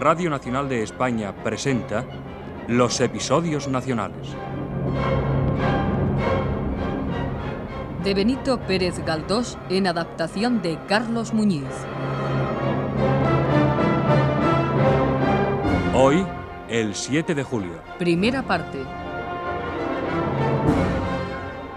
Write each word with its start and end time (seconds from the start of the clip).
Radio 0.00 0.30
Nacional 0.30 0.66
de 0.70 0.82
España 0.82 1.34
presenta 1.44 2.06
los 2.68 3.02
episodios 3.02 3.68
nacionales. 3.68 4.34
De 8.02 8.14
Benito 8.14 8.58
Pérez 8.60 9.04
Galdós 9.04 9.58
en 9.68 9.86
adaptación 9.86 10.62
de 10.62 10.78
Carlos 10.88 11.34
Muñiz. 11.34 11.66
Hoy, 15.94 16.24
el 16.70 16.94
7 16.94 17.34
de 17.34 17.42
julio. 17.42 17.82
Primera 17.98 18.42
parte. 18.42 18.78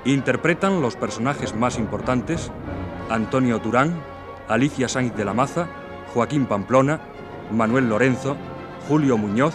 Interpretan 0.06 0.82
los 0.82 0.96
personajes 0.96 1.54
más 1.54 1.78
importantes 1.78 2.54
Antonio 3.10 3.60
Durán, 3.60 4.02
Alicia 4.48 4.88
Sainz 4.88 5.14
de 5.14 5.26
la 5.26 5.34
Maza, 5.34 5.68
Joaquín 6.14 6.46
Pamplona, 6.46 7.02
Manuel 7.54 7.88
Lorenzo, 7.88 8.36
Julio 8.88 9.18
Muñoz, 9.18 9.54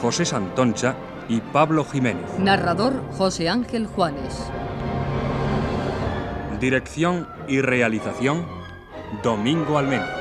José 0.00 0.24
Santoncha 0.24 0.94
y 1.28 1.40
Pablo 1.40 1.84
Jiménez. 1.84 2.38
Narrador 2.38 3.02
José 3.16 3.48
Ángel 3.48 3.86
Juanes. 3.86 4.50
Dirección 6.60 7.26
y 7.48 7.62
realización 7.62 8.46
Domingo 9.22 9.78
Almendros. 9.78 10.20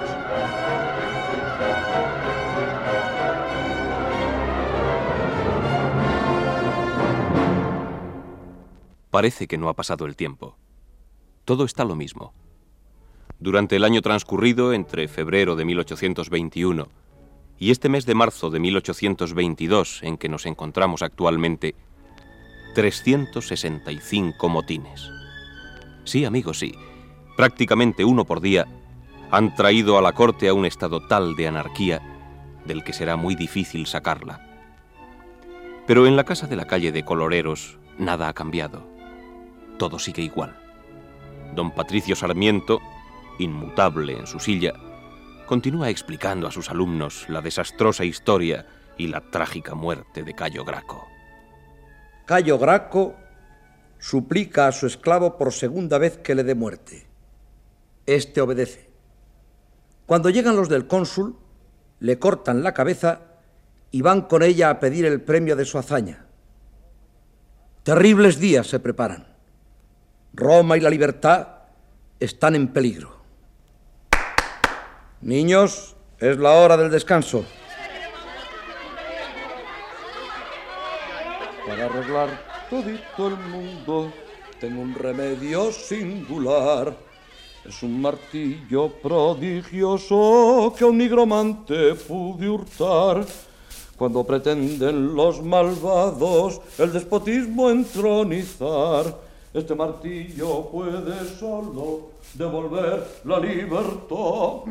Parece 9.10 9.48
que 9.48 9.58
no 9.58 9.68
ha 9.68 9.74
pasado 9.74 10.06
el 10.06 10.16
tiempo. 10.16 10.56
Todo 11.44 11.66
está 11.66 11.84
lo 11.84 11.96
mismo. 11.96 12.34
Durante 13.40 13.76
el 13.76 13.84
año 13.84 14.02
transcurrido 14.02 14.72
entre 14.72 15.08
febrero 15.08 15.56
de 15.56 15.66
1821 15.66 16.99
y 17.60 17.72
este 17.72 17.90
mes 17.90 18.06
de 18.06 18.16
marzo 18.16 18.50
de 18.50 18.60
1822 18.60 20.02
en 20.04 20.18
que 20.18 20.30
nos 20.30 20.46
encontramos 20.46 21.02
actualmente, 21.02 21.76
365 22.74 24.48
motines. 24.48 25.12
Sí, 26.06 26.24
amigos, 26.24 26.60
sí, 26.60 26.74
prácticamente 27.36 28.06
uno 28.06 28.26
por 28.26 28.40
día 28.40 28.66
han 29.30 29.54
traído 29.56 29.98
a 29.98 30.02
la 30.02 30.14
corte 30.14 30.48
a 30.48 30.54
un 30.54 30.66
estado 30.66 31.06
tal 31.06 31.36
de 31.36 31.48
anarquía 31.48 32.02
del 32.66 32.84
que 32.84 32.94
será 32.94 33.18
muy 33.18 33.36
difícil 33.36 33.86
sacarla. 33.86 34.46
Pero 35.86 36.08
en 36.08 36.16
la 36.16 36.24
casa 36.24 36.48
de 36.48 36.56
la 36.56 36.66
calle 36.66 36.92
de 36.92 37.04
Coloreros 37.04 37.78
nada 37.98 38.30
ha 38.30 38.34
cambiado. 38.34 38.88
Todo 39.78 40.00
sigue 40.00 40.24
igual. 40.24 40.56
Don 41.56 41.72
Patricio 41.72 42.16
Sarmiento, 42.16 42.80
inmutable 43.40 44.18
en 44.18 44.28
su 44.28 44.40
silla, 44.40 44.74
continúa 45.50 45.90
explicando 45.90 46.46
a 46.46 46.52
sus 46.52 46.70
alumnos 46.70 47.26
la 47.28 47.42
desastrosa 47.42 48.06
historia 48.06 48.68
y 49.00 49.08
la 49.08 49.32
trágica 49.32 49.74
muerte 49.74 50.22
de 50.22 50.36
Cayo 50.36 50.64
Graco. 50.64 51.08
Cayo 52.28 52.60
Graco 52.60 53.16
suplica 53.98 54.68
a 54.68 54.72
su 54.72 54.86
esclavo 54.86 55.40
por 55.40 55.52
segunda 55.52 55.98
vez 55.98 56.20
que 56.20 56.36
le 56.36 56.44
dé 56.44 56.54
muerte. 56.54 57.08
Este 58.06 58.42
obedece. 58.42 58.92
Cuando 60.06 60.30
llegan 60.30 60.56
los 60.56 60.70
del 60.70 60.86
cónsul, 60.86 61.36
le 62.00 62.20
cortan 62.20 62.62
la 62.62 62.76
cabeza 62.76 63.22
y 63.90 64.04
van 64.04 64.22
con 64.28 64.44
ella 64.44 64.70
a 64.70 64.80
pedir 64.80 65.04
el 65.06 65.20
premio 65.20 65.56
de 65.56 65.66
su 65.66 65.80
hazaña. 65.80 66.28
Terribles 67.82 68.40
días 68.40 68.68
se 68.68 68.80
preparan. 68.80 69.26
Roma 70.32 70.78
y 70.78 70.82
la 70.82 70.92
libertad 70.92 71.48
están 72.20 72.54
en 72.54 72.68
peligro. 72.68 73.19
Niños, 75.22 75.98
es 76.18 76.38
la 76.38 76.52
hora 76.54 76.78
del 76.78 76.90
descanso. 76.90 77.44
Para 81.68 81.86
arreglar 81.88 82.30
todito 82.70 83.28
el 83.28 83.36
mundo, 83.36 84.14
tengo 84.62 84.82
un 84.82 84.96
remedio 84.96 85.74
singular. 85.74 86.96
Es 87.66 87.84
un 87.84 88.02
martillo 88.02 88.88
prodigioso 88.88 90.74
que 90.78 90.86
un 90.86 90.98
nigromante 90.98 91.96
pude 91.96 92.48
hurtar. 92.48 93.26
Cuando 93.98 94.24
pretenden 94.24 95.14
los 95.14 95.42
malvados 95.44 96.62
el 96.78 96.94
despotismo 96.94 97.70
entronizar, 97.70 99.20
este 99.54 99.76
martillo 99.76 100.70
puede 100.72 101.26
solo 101.38 102.19
devolver 102.34 103.22
la 103.26 103.40
libertad. 103.40 104.64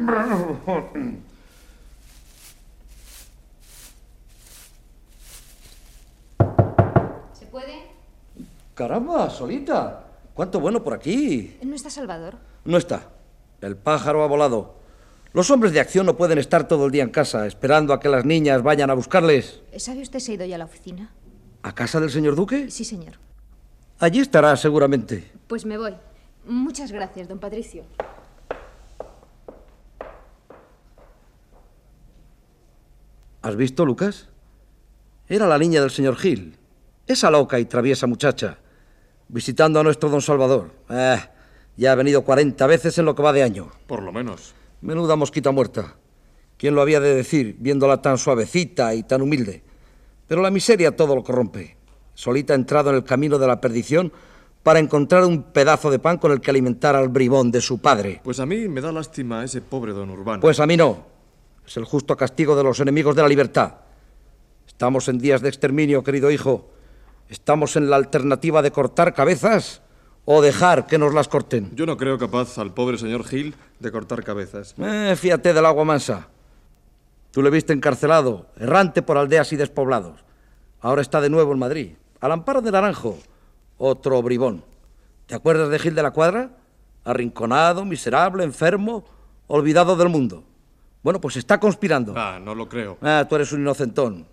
¿Se 7.32 7.46
puede? 7.46 7.82
Caramba, 8.74 9.30
solita. 9.30 10.04
¿Cuánto 10.34 10.60
bueno 10.60 10.82
por 10.82 10.94
aquí? 10.94 11.56
¿No 11.62 11.74
está 11.74 11.90
Salvador? 11.90 12.36
No 12.64 12.76
está. 12.76 13.08
El 13.60 13.76
pájaro 13.76 14.22
ha 14.22 14.26
volado. 14.26 14.76
Los 15.32 15.50
hombres 15.50 15.72
de 15.72 15.80
acción 15.80 16.06
no 16.06 16.16
pueden 16.16 16.38
estar 16.38 16.68
todo 16.68 16.86
el 16.86 16.92
día 16.92 17.02
en 17.02 17.10
casa 17.10 17.46
esperando 17.46 17.92
a 17.92 18.00
que 18.00 18.08
las 18.08 18.24
niñas 18.24 18.62
vayan 18.62 18.90
a 18.90 18.94
buscarles. 18.94 19.60
¿Sabe 19.76 20.00
usted 20.02 20.20
si 20.20 20.32
ha 20.32 20.34
ido 20.36 20.46
ya 20.46 20.54
a 20.54 20.58
la 20.58 20.64
oficina? 20.64 21.12
¿A 21.62 21.74
casa 21.74 22.00
del 22.00 22.10
señor 22.10 22.34
Duque? 22.34 22.70
Sí, 22.70 22.84
señor. 22.84 23.14
Allí 23.98 24.20
estará 24.20 24.56
seguramente. 24.56 25.30
Pues 25.48 25.66
me 25.66 25.76
voy. 25.76 25.94
Muchas 26.48 26.90
gracias, 26.90 27.28
don 27.28 27.38
Patricio. 27.38 27.84
¿Has 33.42 33.54
visto, 33.54 33.84
Lucas? 33.84 34.28
Era 35.28 35.46
la 35.46 35.58
niña 35.58 35.82
del 35.82 35.90
señor 35.90 36.16
Gil. 36.16 36.56
Esa 37.06 37.30
loca 37.30 37.60
y 37.60 37.66
traviesa 37.66 38.06
muchacha. 38.06 38.58
Visitando 39.28 39.78
a 39.78 39.82
nuestro 39.82 40.08
don 40.08 40.22
Salvador. 40.22 40.70
Eh, 40.88 41.18
ya 41.76 41.92
ha 41.92 41.94
venido 41.94 42.24
40 42.24 42.66
veces 42.66 42.96
en 42.96 43.04
lo 43.04 43.14
que 43.14 43.22
va 43.22 43.34
de 43.34 43.42
año. 43.42 43.70
Por 43.86 44.02
lo 44.02 44.10
menos. 44.10 44.54
Menuda 44.80 45.16
mosquita 45.16 45.50
muerta. 45.50 45.96
¿Quién 46.56 46.74
lo 46.74 46.80
había 46.80 46.98
de 46.98 47.14
decir, 47.14 47.56
viéndola 47.58 48.00
tan 48.00 48.16
suavecita 48.16 48.94
y 48.94 49.02
tan 49.02 49.20
humilde? 49.20 49.62
Pero 50.26 50.40
la 50.40 50.50
miseria 50.50 50.96
todo 50.96 51.14
lo 51.14 51.22
corrompe. 51.22 51.76
Solita 52.14 52.54
ha 52.54 52.56
entrado 52.56 52.88
en 52.88 52.96
el 52.96 53.04
camino 53.04 53.38
de 53.38 53.46
la 53.46 53.60
perdición 53.60 54.12
para 54.68 54.80
encontrar 54.80 55.24
un 55.24 55.44
pedazo 55.44 55.90
de 55.90 55.98
pan 55.98 56.18
con 56.18 56.30
el 56.30 56.42
que 56.42 56.50
alimentar 56.50 56.94
al 56.94 57.08
bribón 57.08 57.50
de 57.50 57.62
su 57.62 57.78
padre. 57.78 58.20
Pues 58.22 58.38
a 58.38 58.44
mí 58.44 58.68
me 58.68 58.82
da 58.82 58.92
lástima 58.92 59.42
ese 59.42 59.62
pobre 59.62 59.94
don 59.94 60.10
Urbano. 60.10 60.42
Pues 60.42 60.60
a 60.60 60.66
mí 60.66 60.76
no. 60.76 61.06
Es 61.66 61.78
el 61.78 61.86
justo 61.86 62.14
castigo 62.18 62.54
de 62.54 62.64
los 62.64 62.78
enemigos 62.78 63.16
de 63.16 63.22
la 63.22 63.28
libertad. 63.28 63.76
Estamos 64.66 65.08
en 65.08 65.20
días 65.20 65.40
de 65.40 65.48
exterminio, 65.48 66.04
querido 66.04 66.30
hijo. 66.30 66.68
Estamos 67.30 67.76
en 67.76 67.88
la 67.88 67.96
alternativa 67.96 68.60
de 68.60 68.70
cortar 68.70 69.14
cabezas 69.14 69.80
o 70.26 70.42
dejar 70.42 70.86
que 70.86 70.98
nos 70.98 71.14
las 71.14 71.28
corten. 71.28 71.70
Yo 71.74 71.86
no 71.86 71.96
creo 71.96 72.18
capaz 72.18 72.58
al 72.58 72.74
pobre 72.74 72.98
señor 72.98 73.24
Gil 73.24 73.54
de 73.80 73.90
cortar 73.90 74.22
cabezas. 74.22 74.74
Eh, 74.76 75.16
fíjate 75.18 75.54
del 75.54 75.64
agua 75.64 75.86
mansa. 75.86 76.28
Tú 77.30 77.40
le 77.40 77.48
viste 77.48 77.72
encarcelado, 77.72 78.48
errante 78.60 79.00
por 79.00 79.16
aldeas 79.16 79.50
y 79.54 79.56
despoblados. 79.56 80.26
Ahora 80.82 81.00
está 81.00 81.22
de 81.22 81.30
nuevo 81.30 81.54
en 81.54 81.58
Madrid, 81.58 81.92
al 82.20 82.32
amparo 82.32 82.60
de 82.60 82.70
Naranjo, 82.70 83.16
otro 83.78 84.20
bribón. 84.22 84.64
¿Te 85.26 85.34
acuerdas 85.34 85.70
de 85.70 85.78
Gil 85.78 85.94
de 85.94 86.02
la 86.02 86.10
Cuadra? 86.10 86.50
Arrinconado, 87.04 87.84
miserable, 87.84 88.44
enfermo, 88.44 89.04
olvidado 89.46 89.96
del 89.96 90.08
mundo. 90.08 90.44
Bueno, 91.02 91.20
pues 91.20 91.36
está 91.36 91.58
conspirando. 91.58 92.14
Ah, 92.16 92.38
no 92.42 92.54
lo 92.54 92.68
creo. 92.68 92.98
Ah, 93.00 93.24
tú 93.28 93.36
eres 93.36 93.52
un 93.52 93.60
inocentón. 93.60 94.26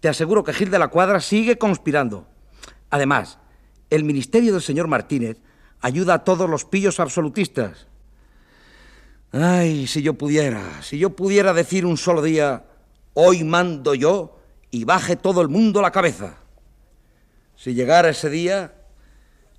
Te 0.00 0.08
aseguro 0.08 0.44
que 0.44 0.52
Gil 0.52 0.70
de 0.70 0.78
la 0.78 0.88
Cuadra 0.88 1.20
sigue 1.20 1.58
conspirando. 1.58 2.26
Además, 2.90 3.38
el 3.90 4.04
ministerio 4.04 4.52
del 4.52 4.62
señor 4.62 4.88
Martínez 4.88 5.40
ayuda 5.80 6.14
a 6.14 6.24
todos 6.24 6.48
los 6.48 6.64
pillos 6.64 7.00
absolutistas. 7.00 7.86
Ay, 9.32 9.86
si 9.86 10.02
yo 10.02 10.14
pudiera, 10.14 10.82
si 10.82 10.98
yo 10.98 11.10
pudiera 11.10 11.52
decir 11.52 11.84
un 11.84 11.96
solo 11.96 12.22
día, 12.22 12.64
hoy 13.14 13.44
mando 13.44 13.94
yo 13.94 14.38
y 14.70 14.84
baje 14.84 15.16
todo 15.16 15.42
el 15.42 15.48
mundo 15.48 15.82
la 15.82 15.90
cabeza. 15.90 16.38
Si 17.56 17.74
llegara 17.74 18.10
ese 18.10 18.30
día, 18.30 18.74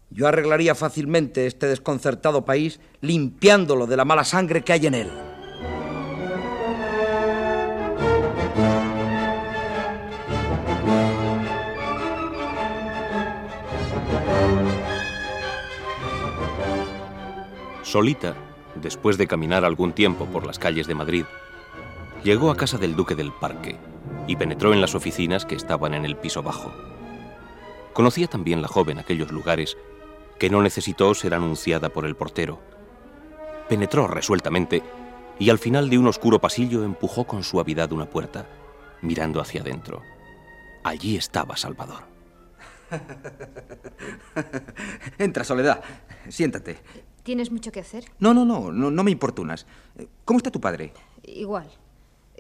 yo 0.10 0.28
arreglaría 0.28 0.76
fácilmente 0.76 1.48
este 1.48 1.68
desconcertado 1.68 2.46
país 2.46 2.80
limpiándolo 3.02 3.88
de 3.88 3.98
la 3.98 4.06
mala 4.06 4.24
sangre 4.24 4.64
que 4.64 4.74
hay 4.74 4.88
en 4.88 4.94
él. 4.96 5.12
Solita, 17.84 18.36
después 18.76 19.18
de 19.18 19.28
caminar 19.28 19.64
algún 19.64 19.94
tiempo 19.94 20.26
por 20.26 20.46
las 20.46 20.60
calles 20.60 20.88
de 20.88 20.96
Madrid, 20.96 21.24
llegó 22.24 22.52
a 22.52 22.58
casa 22.58 22.78
del 22.78 22.98
duque 22.98 23.16
del 23.16 23.32
Parque 23.32 23.78
y 24.28 24.36
penetró 24.36 24.74
en 24.74 24.82
las 24.82 24.94
oficinas 24.94 25.46
que 25.46 25.56
estaban 25.56 25.94
en 25.94 26.04
el 26.04 26.18
piso 26.18 26.44
bajo. 26.44 26.74
Conocía 27.94 28.28
también 28.28 28.62
la 28.62 28.68
joven 28.68 29.00
aquellos 29.00 29.32
lugares 29.32 29.78
que 30.40 30.50
no 30.50 30.62
necesitó 30.62 31.14
ser 31.14 31.34
anunciada 31.34 31.90
por 31.90 32.06
el 32.06 32.16
portero. 32.16 32.60
Penetró 33.70 34.08
resueltamente 34.08 34.84
y 35.40 35.50
al 35.50 35.60
final 35.60 35.90
de 35.90 35.98
un 35.98 36.08
oscuro 36.08 36.40
pasillo 36.40 36.84
empujó 36.84 37.26
con 37.26 37.44
suavidad 37.44 37.92
una 37.92 38.10
puerta, 38.10 38.48
mirando 39.02 39.42
hacia 39.42 39.62
adentro. 39.62 40.02
Allí 40.84 41.18
estaba 41.18 41.58
Salvador. 41.58 42.04
Entra, 45.18 45.44
Soledad. 45.44 45.84
Siéntate. 46.30 46.78
¿Tienes 47.24 47.52
mucho 47.52 47.72
que 47.72 47.82
hacer? 47.82 48.06
No, 48.20 48.34
no, 48.34 48.46
no, 48.46 48.72
no, 48.72 48.90
no 48.90 49.04
me 49.04 49.12
importunas. 49.12 49.66
¿Cómo 50.24 50.38
está 50.38 50.50
tu 50.50 50.62
padre? 50.62 50.94
Igual. 51.24 51.70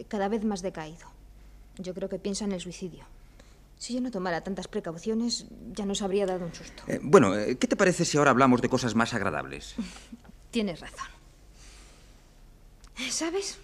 Cada 0.07 0.29
vez 0.29 0.45
más 0.45 0.61
decaído. 0.61 1.09
Yo 1.77 1.94
creo 1.94 2.07
que 2.07 2.19
piensa 2.19 2.45
en 2.45 2.53
el 2.53 2.61
suicidio. 2.61 3.03
Si 3.77 3.94
yo 3.94 4.01
no 4.01 4.09
tomara 4.09 4.41
tantas 4.41 4.68
precauciones, 4.68 5.45
ya 5.74 5.85
nos 5.85 6.01
habría 6.01 6.25
dado 6.25 6.45
un 6.45 6.53
susto. 6.53 6.83
Eh, 6.88 7.00
bueno, 7.01 7.35
eh, 7.38 7.57
¿qué 7.57 7.68
te 7.68 7.75
parece 7.75 8.06
si 8.06 8.18
ahora 8.18 8.31
hablamos 8.31 8.62
de 8.62 8.69
cosas 8.69 8.95
más 8.95 9.13
agradables? 9.13 9.75
Tienes 10.51 10.79
razón. 10.79 11.07
¿Sabes? 13.12 13.59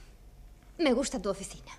Me 0.78 0.94
gusta 0.94 1.20
tu 1.22 1.30
oficina. 1.30 1.72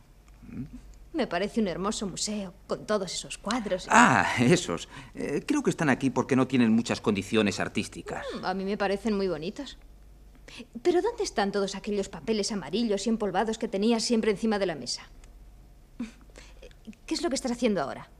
Me 1.13 1.29
parece 1.29 1.61
un 1.61 1.69
hermoso 1.69 2.09
museo, 2.09 2.53
con 2.67 2.87
todos 2.87 3.13
esos 3.15 3.39
cuadros. 3.39 3.87
Ah, 3.89 4.27
esos. 4.41 4.89
Eh, 5.15 5.45
creo 5.47 5.63
que 5.63 5.71
están 5.71 5.89
aquí 5.89 6.11
porque 6.11 6.35
no 6.35 6.49
tienen 6.49 6.73
muchas 6.73 7.01
condiciones 7.01 7.61
artísticas. 7.61 8.27
A 8.43 8.53
mí 8.55 8.65
me 8.65 8.77
parecen 8.77 9.17
muy 9.17 9.29
bonitos. 9.29 9.79
Pero 10.83 11.01
¿dónde 11.03 11.23
están 11.23 11.53
todos 11.53 11.77
aquellos 11.77 12.09
papeles 12.09 12.51
amarillos 12.51 13.07
y 13.07 13.11
empolvados 13.11 13.59
que 13.59 13.69
tenías 13.69 14.03
siempre 14.03 14.33
encima 14.33 14.59
de 14.59 14.67
la 14.67 14.75
mesa? 14.75 15.03
¿Qué 17.07 17.15
es 17.15 17.23
lo 17.23 17.29
que 17.29 17.37
estás 17.37 17.53
haciendo 17.53 17.81
ahora? 17.81 18.11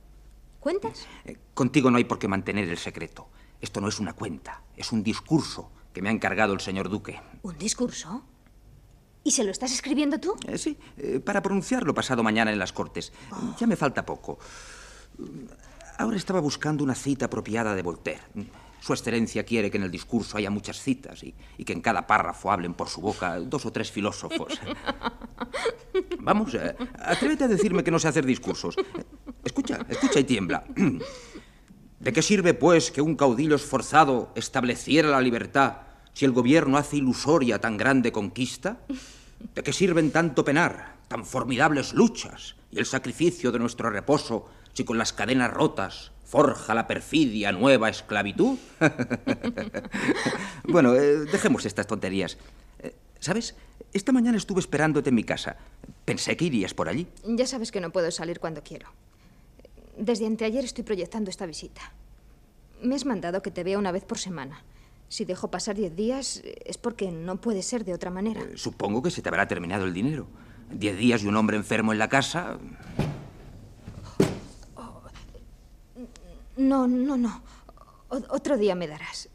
¿Cuentas? 0.65 1.07
Eh, 1.27 1.37
contigo 1.53 1.91
no 1.91 1.99
hay 1.99 2.05
por 2.05 2.19
qué 2.19 2.27
mantener 2.27 2.67
el 2.71 2.79
secreto. 2.79 3.29
Esto 3.61 3.83
no 3.83 3.89
es 3.89 4.01
una 4.01 4.15
cuenta, 4.15 4.63
es 4.79 4.93
un 4.93 5.03
discurso 5.03 5.71
que 5.93 6.01
me 6.01 6.09
ha 6.09 6.13
encargado 6.13 6.55
el 6.55 6.61
señor 6.61 6.89
Duque. 6.89 7.21
¿Un 7.43 7.59
discurso? 7.59 8.25
¿Y 9.23 9.33
se 9.33 9.45
lo 9.45 9.51
estás 9.51 9.73
escribiendo 9.73 10.19
tú? 10.19 10.35
Eh, 10.49 10.57
sí, 10.57 10.79
eh, 10.97 11.21
para 11.21 11.43
pronunciarlo 11.43 11.93
pasado 11.93 12.23
mañana 12.23 12.51
en 12.51 12.59
las 12.59 12.73
Cortes. 12.73 13.13
Ya 13.59 13.67
me 13.67 13.77
falta 13.77 14.07
poco. 14.07 14.39
Ahora 15.99 16.17
estaba 16.17 16.41
buscando 16.41 16.83
una 16.83 16.95
cita 16.95 17.27
apropiada 17.27 17.75
de 17.75 17.83
Voltaire. 17.83 18.23
Su 18.85 18.93
excelencia 18.93 19.45
quiere 19.45 19.71
que 19.71 19.79
en 19.79 19.85
el 19.85 19.91
discurso 19.91 20.37
haya 20.37 20.51
muchas 20.51 20.79
citas 20.79 21.23
y, 21.23 21.35
y 21.57 21.65
que 21.65 21.73
en 21.73 21.81
cada 21.81 22.07
párrafo 22.07 22.53
hablen 22.53 22.75
por 22.75 22.91
su 22.91 23.01
boca 23.01 23.41
dos 23.41 23.65
o 23.65 23.73
tres 23.73 23.91
filósofos. 23.91 24.61
Vamos, 26.21 26.53
eh, 26.53 26.77
atrévete 26.99 27.45
a 27.45 27.49
decirme 27.49 27.83
que 27.83 27.91
no 27.91 27.99
sé 27.99 28.09
hacer 28.09 28.27
discursos. 28.27 28.77
Escucha, 29.43 29.79
escucha 29.89 30.21
y 30.21 30.25
tiembla. 30.25 30.65
¿De 31.99 32.13
qué 32.13 32.21
sirve, 32.21 32.53
pues, 32.53 32.91
que 32.91 33.01
un 33.01 33.17
caudillo 33.17 33.57
esforzado 33.57 34.31
estableciera 34.35 35.09
la 35.09 35.23
libertad 35.23 35.79
si 36.13 36.27
el 36.27 36.33
gobierno 36.33 36.77
hace 36.77 36.99
ilusoria 36.99 37.63
tan 37.63 37.79
grande 37.79 38.13
conquista? 38.13 38.81
¿De 39.55 39.63
qué 39.63 39.73
sirven 39.73 40.11
tanto 40.11 40.45
penar, 40.45 40.97
tan 41.09 41.25
formidables 41.25 41.95
luchas 41.95 42.57
y 42.71 42.81
el 42.81 42.85
sacrificio 42.85 43.51
de 43.51 43.61
nuestro 43.61 43.89
reposo 43.89 44.47
si 44.75 44.85
con 44.85 44.99
las 44.99 45.15
cadenas 45.15 45.55
rotas 45.55 46.13
forja 46.25 46.75
la 46.75 46.87
perfidia 46.87 47.53
nueva 47.53 47.89
esclavitud? 47.89 48.59
bueno, 50.65 50.95
eh, 50.95 51.19
dejemos 51.31 51.65
estas 51.67 51.87
tonterías. 51.87 52.39
Eh, 52.81 52.95
¿Sabes? 53.21 53.55
Esta 53.93 54.13
mañana 54.13 54.37
estuve 54.37 54.61
esperándote 54.61 55.11
en 55.11 55.15
mi 55.15 55.25
casa. 55.25 55.57
Pensé 56.05 56.37
que 56.37 56.47
irías 56.47 56.75
por 56.75 56.89
allí. 56.89 57.07
Ya 57.25 57.47
sabes 57.47 57.71
que 57.71 57.81
no 57.81 57.91
puedo 57.91 58.11
salir 58.11 58.41
cuando 58.41 58.63
quiero. 58.63 58.89
Desde 59.97 60.27
anteayer 60.27 60.65
estoy 60.65 60.85
proyectando 60.85 61.31
esta 61.31 61.47
visita. 61.47 61.93
Me 62.83 62.97
has 62.97 63.05
mandado 63.05 63.41
que 63.41 63.51
te 63.51 63.63
vea 63.63 63.79
una 63.79 63.93
vez 63.93 64.05
por 64.05 64.19
semana. 64.19 64.65
Si 65.09 65.25
dejo 65.25 65.49
pasar 65.49 65.77
diez 65.77 65.95
días 65.95 66.43
es 66.65 66.77
porque 66.77 67.13
no 67.13 67.41
puede 67.41 67.63
ser 67.63 67.85
de 67.85 67.95
otra 67.95 68.11
manera. 68.11 68.41
Eh, 68.41 68.53
supongo 68.57 69.03
que 69.03 69.11
se 69.11 69.23
te 69.23 69.29
habrá 69.29 69.47
terminado 69.47 69.85
el 69.85 69.95
dinero. 69.95 70.27
Diez 70.73 70.97
días 70.99 71.23
y 71.23 71.27
un 71.27 71.37
hombre 71.37 71.57
enfermo 71.57 71.93
en 71.93 71.99
la 71.99 72.09
casa. 72.09 72.59
No, 76.57 76.87
no, 76.87 77.17
no. 77.17 77.43
O- 78.09 78.23
otro 78.35 78.57
día 78.57 78.75
me 78.75 78.87
darás. 78.87 79.29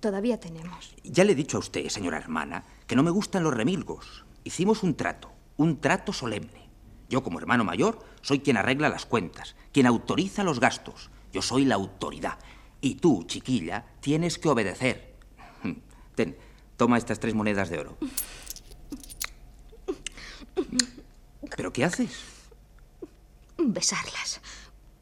Todavía 0.00 0.38
tenemos. 0.38 0.94
Ya 1.04 1.24
le 1.24 1.32
he 1.32 1.34
dicho 1.34 1.56
a 1.56 1.60
usted, 1.60 1.88
señora 1.88 2.18
hermana, 2.18 2.64
que 2.86 2.96
no 2.96 3.02
me 3.02 3.10
gustan 3.10 3.42
los 3.42 3.54
remilgos. 3.54 4.24
Hicimos 4.44 4.82
un 4.82 4.94
trato, 4.94 5.32
un 5.56 5.80
trato 5.80 6.12
solemne. 6.12 6.68
Yo, 7.08 7.22
como 7.22 7.38
hermano 7.38 7.64
mayor, 7.64 8.04
soy 8.20 8.40
quien 8.40 8.56
arregla 8.56 8.88
las 8.88 9.06
cuentas, 9.06 9.56
quien 9.72 9.86
autoriza 9.86 10.44
los 10.44 10.60
gastos. 10.60 11.10
Yo 11.32 11.40
soy 11.42 11.64
la 11.64 11.76
autoridad. 11.76 12.38
Y 12.80 12.96
tú, 12.96 13.24
chiquilla, 13.24 13.86
tienes 14.00 14.38
que 14.38 14.48
obedecer. 14.48 15.14
Ten, 16.14 16.36
toma 16.76 16.98
estas 16.98 17.18
tres 17.20 17.34
monedas 17.34 17.70
de 17.70 17.78
oro. 17.78 17.96
¿Pero 21.56 21.72
qué 21.72 21.84
haces? 21.84 22.10
Besarlas. 23.58 24.40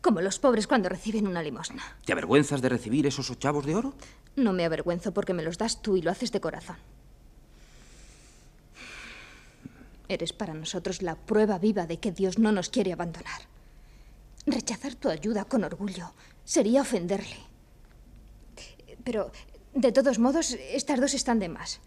Como 0.05 0.21
los 0.21 0.39
pobres 0.39 0.67
cuando 0.67 0.91
reciben 0.91 1.27
una 1.27 1.43
limosna. 1.43 1.83
¿Te 2.05 2.13
avergüenzas 2.13 2.61
de 2.61 2.69
recibir 2.69 3.07
esos 3.07 3.31
ochavos 3.31 3.65
de 3.65 3.75
oro? 3.75 3.95
No 4.37 4.53
me 4.53 4.67
avergüenzo 4.67 5.15
porque 5.15 5.33
me 5.33 5.43
los 5.43 5.57
das 5.57 5.81
tú 5.81 5.97
y 5.97 6.03
lo 6.03 6.11
haces 6.11 6.31
de 6.31 6.43
corazón. 6.43 6.77
Eres 10.07 10.35
para 10.35 10.53
nosotros 10.53 11.01
la 11.01 11.15
prueba 11.15 11.59
viva 11.59 11.87
de 11.87 12.01
que 12.01 12.13
Dios 12.13 12.39
no 12.39 12.53
nos 12.53 12.69
quiere 12.69 12.93
abandonar. 12.93 13.49
Rechazar 14.45 14.95
tu 14.95 15.09
ayuda 15.09 15.47
con 15.47 15.65
orgullo 15.65 16.13
sería 16.45 16.83
ofenderle. 16.83 17.39
Pero, 19.05 19.33
de 19.73 19.91
todos 19.91 20.19
modos, 20.19 20.51
estas 20.51 21.01
dos 21.01 21.15
están 21.15 21.39
de 21.39 21.49
más. 21.49 21.81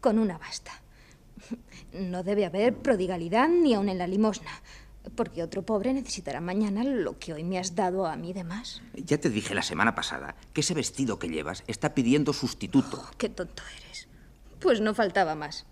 Con 0.00 0.18
una 0.18 0.38
basta. 0.38 0.72
No 1.92 2.22
debe 2.22 2.46
haber 2.46 2.78
prodigalidad 2.78 3.46
ni 3.50 3.74
aun 3.74 3.90
en 3.90 3.98
la 3.98 4.06
limosna, 4.06 4.62
porque 5.14 5.42
otro 5.42 5.62
pobre 5.62 5.92
necesitará 5.92 6.40
mañana 6.40 6.84
lo 6.84 7.18
que 7.18 7.32
hoy 7.32 7.44
me 7.44 7.58
has 7.58 7.74
dado 7.74 8.06
a 8.06 8.16
mí 8.16 8.32
de 8.32 8.44
más. 8.44 8.82
Ya 8.94 9.18
te 9.18 9.30
dije 9.30 9.54
la 9.54 9.62
semana 9.62 9.94
pasada 9.94 10.36
que 10.52 10.60
ese 10.62 10.74
vestido 10.74 11.18
que 11.18 11.28
llevas 11.28 11.62
está 11.66 11.94
pidiendo 11.94 12.32
sustituto. 12.32 13.04
Qué 13.18 13.28
tonto 13.28 13.62
eres. 13.84 14.08
Pues 14.60 14.80
no 14.80 14.94
faltaba 14.94 15.34
más. 15.34 15.66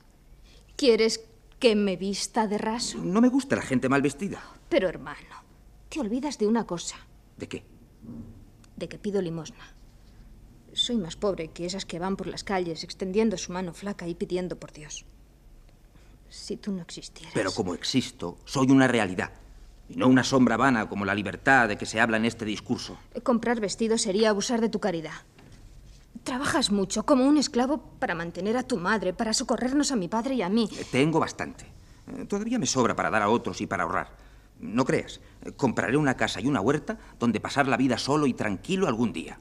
¿Quieres 0.76 1.24
que 1.58 1.74
me 1.76 1.96
vista 1.96 2.46
de 2.46 2.58
raso? 2.58 2.98
No 2.98 3.20
me 3.20 3.28
gusta 3.28 3.56
la 3.56 3.62
gente 3.62 3.88
mal 3.88 4.02
vestida. 4.02 4.42
Pero 4.68 4.88
hermano, 4.88 5.42
te 5.88 6.00
olvidas 6.00 6.38
de 6.38 6.46
una 6.46 6.66
cosa, 6.66 6.96
¿De 7.36 7.48
qué? 7.48 7.64
de 8.76 8.88
que 8.88 8.98
pido 8.98 9.22
limosna. 9.22 9.74
Soy 10.72 10.96
más 10.96 11.14
pobre 11.16 11.48
que 11.48 11.64
esas 11.66 11.86
que 11.86 12.00
van 12.00 12.16
por 12.16 12.26
las 12.26 12.42
calles 12.42 12.82
extendiendo 12.82 13.38
su 13.38 13.52
mano 13.52 13.72
flaca 13.72 14.08
y 14.08 14.14
pidiendo 14.16 14.58
por 14.58 14.72
Dios. 14.72 15.04
Si 16.34 16.56
tú 16.56 16.72
no 16.72 16.82
existieras. 16.82 17.32
Pero 17.32 17.52
como 17.52 17.74
existo, 17.74 18.36
soy 18.44 18.70
una 18.70 18.88
realidad. 18.88 19.30
Y 19.88 19.96
no 19.96 20.08
una 20.08 20.24
sombra 20.24 20.56
vana 20.56 20.88
como 20.88 21.04
la 21.04 21.14
libertad 21.14 21.68
de 21.68 21.78
que 21.78 21.86
se 21.86 22.00
habla 22.00 22.16
en 22.16 22.24
este 22.24 22.44
discurso. 22.44 22.98
Comprar 23.22 23.60
vestidos 23.60 24.02
sería 24.02 24.30
abusar 24.30 24.60
de 24.60 24.68
tu 24.68 24.80
caridad. 24.80 25.12
Trabajas 26.24 26.70
mucho, 26.72 27.04
como 27.04 27.24
un 27.26 27.36
esclavo, 27.36 27.78
para 27.98 28.14
mantener 28.14 28.56
a 28.56 28.62
tu 28.62 28.78
madre, 28.78 29.12
para 29.12 29.32
socorrernos 29.32 29.92
a 29.92 29.96
mi 29.96 30.08
padre 30.08 30.34
y 30.34 30.42
a 30.42 30.48
mí. 30.48 30.68
Eh, 30.76 30.84
Tengo 30.90 31.20
bastante. 31.20 31.66
Eh, 32.16 32.24
Todavía 32.24 32.58
me 32.58 32.66
sobra 32.66 32.96
para 32.96 33.10
dar 33.10 33.22
a 33.22 33.28
otros 33.28 33.60
y 33.60 33.66
para 33.66 33.84
ahorrar. 33.84 34.16
No 34.58 34.84
creas. 34.84 35.20
eh, 35.42 35.52
Compraré 35.52 35.96
una 35.96 36.16
casa 36.16 36.40
y 36.40 36.46
una 36.46 36.60
huerta 36.60 36.98
donde 37.18 37.40
pasar 37.40 37.68
la 37.68 37.76
vida 37.76 37.96
solo 37.98 38.26
y 38.26 38.34
tranquilo 38.34 38.88
algún 38.88 39.12
día. 39.12 39.38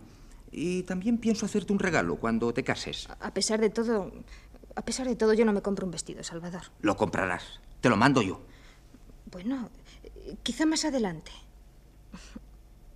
Y 0.51 0.83
también 0.83 1.17
pienso 1.17 1.45
hacerte 1.47 1.73
un 1.73 1.79
regalo 1.79 2.17
cuando 2.17 2.53
te 2.53 2.63
cases. 2.63 3.07
A 3.19 3.33
pesar 3.33 3.59
de 3.59 3.69
todo, 3.71 4.11
a 4.75 4.81
pesar 4.83 5.07
de 5.07 5.15
todo, 5.15 5.33
yo 5.33 5.45
no 5.45 5.53
me 5.53 5.61
compro 5.61 5.85
un 5.85 5.91
vestido, 5.91 6.23
Salvador. 6.23 6.63
Lo 6.81 6.95
comprarás. 6.95 7.59
Te 7.81 7.89
lo 7.89 7.97
mando 7.97 8.21
yo. 8.21 8.41
Bueno, 9.31 9.69
quizá 10.43 10.65
más 10.65 10.85
adelante. 10.85 11.31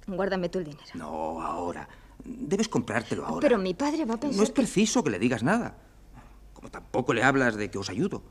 Guárdame 0.07 0.49
tú 0.49 0.59
el 0.59 0.65
dinero. 0.65 0.87
No, 0.95 1.41
ahora. 1.41 1.87
Debes 2.23 2.67
comprártelo 2.69 3.25
ahora. 3.25 3.41
Pero 3.41 3.57
mi 3.57 3.73
padre 3.73 4.05
va 4.05 4.15
a 4.15 4.19
pensar 4.19 4.37
No 4.37 4.43
es 4.43 4.49
que- 4.49 4.55
preciso 4.55 5.03
que 5.03 5.09
le 5.09 5.19
digas 5.19 5.43
nada. 5.43 5.75
Como 6.53 6.69
tampoco 6.71 7.13
le 7.13 7.23
hablas 7.23 7.55
de 7.55 7.69
que 7.69 7.77
os 7.77 7.89
ayudo. 7.89 8.23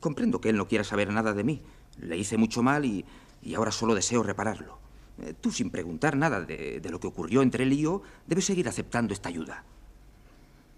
Comprendo 0.00 0.40
que 0.40 0.50
él 0.50 0.56
no 0.56 0.68
quiera 0.68 0.84
saber 0.84 1.10
nada 1.12 1.32
de 1.32 1.44
mí. 1.44 1.62
Le 1.98 2.16
hice 2.16 2.36
mucho 2.36 2.62
mal 2.62 2.84
y, 2.84 3.04
y 3.42 3.54
ahora 3.54 3.70
solo 3.70 3.94
deseo 3.94 4.22
repararlo. 4.22 4.78
Eh, 5.22 5.34
Tú, 5.40 5.50
sin 5.50 5.70
preguntar 5.70 6.16
nada 6.16 6.40
de, 6.42 6.80
de 6.80 6.90
lo 6.90 7.00
que 7.00 7.06
ocurrió 7.06 7.40
entre 7.42 7.64
él 7.64 7.72
y 7.72 7.78
yo, 7.82 8.02
debes 8.26 8.44
seguir 8.44 8.68
aceptando 8.68 9.14
esta 9.14 9.28
ayuda. 9.28 9.64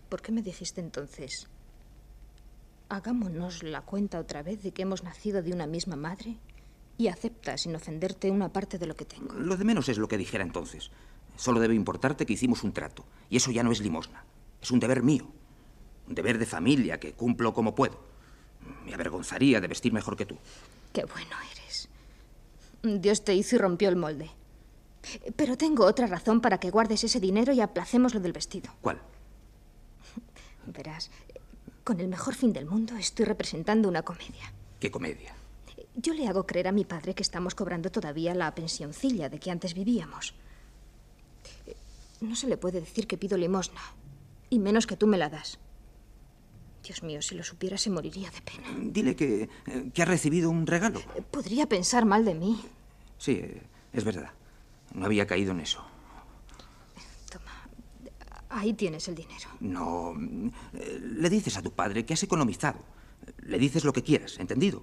¿Por 0.08 0.22
qué 0.22 0.30
me 0.32 0.42
dijiste 0.42 0.80
entonces? 0.80 1.48
Hagámonos 2.88 3.62
la 3.62 3.82
cuenta 3.82 4.18
otra 4.18 4.42
vez 4.42 4.62
de 4.62 4.72
que 4.72 4.82
hemos 4.82 5.02
nacido 5.02 5.42
de 5.42 5.52
una 5.52 5.66
misma 5.66 5.96
madre 5.96 6.36
y 6.96 7.08
acepta 7.08 7.58
sin 7.58 7.76
ofenderte 7.76 8.30
una 8.30 8.52
parte 8.52 8.78
de 8.78 8.86
lo 8.86 8.96
que 8.96 9.04
tengo. 9.04 9.34
Lo 9.34 9.56
de 9.56 9.64
menos 9.64 9.88
es 9.88 9.98
lo 9.98 10.08
que 10.08 10.16
dijera 10.16 10.42
entonces. 10.42 10.90
Solo 11.36 11.60
debe 11.60 11.74
importarte 11.74 12.26
que 12.26 12.32
hicimos 12.32 12.64
un 12.64 12.72
trato. 12.72 13.04
Y 13.30 13.36
eso 13.36 13.50
ya 13.50 13.62
no 13.62 13.70
es 13.70 13.80
limosna. 13.80 14.24
Es 14.60 14.70
un 14.70 14.80
deber 14.80 15.02
mío. 15.02 15.26
Un 16.08 16.14
deber 16.14 16.38
de 16.38 16.46
familia 16.46 16.98
que 16.98 17.12
cumplo 17.12 17.52
como 17.52 17.74
puedo. 17.74 18.00
Me 18.84 18.94
avergonzaría 18.94 19.60
de 19.60 19.68
vestir 19.68 19.92
mejor 19.92 20.16
que 20.16 20.26
tú. 20.26 20.36
Qué 20.92 21.04
bueno 21.04 21.36
eres. 21.52 21.88
Dios 22.82 23.22
te 23.22 23.34
hizo 23.34 23.56
y 23.56 23.58
rompió 23.58 23.88
el 23.88 23.96
molde. 23.96 24.30
Pero 25.36 25.56
tengo 25.56 25.84
otra 25.84 26.06
razón 26.06 26.40
para 26.40 26.58
que 26.58 26.70
guardes 26.70 27.04
ese 27.04 27.20
dinero 27.20 27.52
y 27.52 27.60
aplacemos 27.60 28.14
lo 28.14 28.20
del 28.20 28.32
vestido. 28.32 28.70
¿Cuál? 28.80 29.00
Verás, 30.66 31.10
Con 31.88 32.00
el 32.00 32.08
mejor 32.08 32.34
fin 32.34 32.52
del 32.52 32.66
mundo 32.66 32.96
estoy 32.98 33.24
representando 33.24 33.88
una 33.88 34.02
comedia. 34.02 34.52
¿Qué 34.78 34.90
comedia? 34.90 35.34
Yo 35.96 36.12
le 36.12 36.28
hago 36.28 36.46
creer 36.46 36.68
a 36.68 36.72
mi 36.72 36.84
padre 36.84 37.14
que 37.14 37.22
estamos 37.22 37.54
cobrando 37.54 37.90
todavía 37.90 38.34
la 38.34 38.54
pensioncilla 38.54 39.30
de 39.30 39.38
que 39.40 39.50
antes 39.50 39.72
vivíamos. 39.72 40.34
No 42.20 42.36
se 42.36 42.46
le 42.46 42.58
puede 42.58 42.80
decir 42.80 43.06
que 43.06 43.16
pido 43.16 43.38
limosna, 43.38 43.80
y 44.50 44.58
menos 44.58 44.86
que 44.86 44.98
tú 44.98 45.06
me 45.06 45.16
la 45.16 45.30
das. 45.30 45.58
Dios 46.84 47.02
mío, 47.02 47.22
si 47.22 47.34
lo 47.34 47.42
supiera 47.42 47.78
se 47.78 47.88
moriría 47.88 48.30
de 48.32 48.42
pena. 48.42 48.68
Dile 48.78 49.16
que, 49.16 49.48
eh, 49.66 49.90
que 49.94 50.02
ha 50.02 50.04
recibido 50.04 50.50
un 50.50 50.66
regalo. 50.66 51.00
Podría 51.30 51.70
pensar 51.70 52.04
mal 52.04 52.22
de 52.26 52.34
mí. 52.34 52.60
Sí, 53.16 53.32
eh, 53.42 53.62
es 53.94 54.04
verdad. 54.04 54.32
No 54.92 55.06
había 55.06 55.26
caído 55.26 55.52
en 55.52 55.60
eso. 55.60 55.82
Ahí 58.58 58.72
tienes 58.72 59.06
el 59.06 59.14
dinero. 59.14 59.48
No, 59.60 60.14
eh, 60.74 61.00
le 61.00 61.30
dices 61.30 61.56
a 61.56 61.62
tu 61.62 61.70
padre 61.70 62.04
que 62.04 62.14
has 62.14 62.22
economizado. 62.24 62.80
Le 63.42 63.56
dices 63.56 63.84
lo 63.84 63.92
que 63.92 64.02
quieras, 64.02 64.36
¿entendido? 64.40 64.82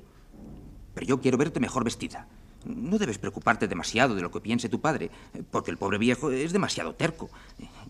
Pero 0.94 1.06
yo 1.06 1.20
quiero 1.20 1.38
verte 1.38 1.60
mejor 1.60 1.84
vestida. 1.84 2.26
No 2.64 2.98
debes 2.98 3.18
preocuparte 3.18 3.68
demasiado 3.68 4.16
de 4.16 4.22
lo 4.22 4.32
que 4.32 4.40
piense 4.40 4.70
tu 4.70 4.80
padre, 4.80 5.12
porque 5.52 5.72
el 5.72 5.78
pobre 5.78 5.98
viejo 5.98 6.32
es 6.32 6.54
demasiado 6.54 6.96
terco. 6.96 7.30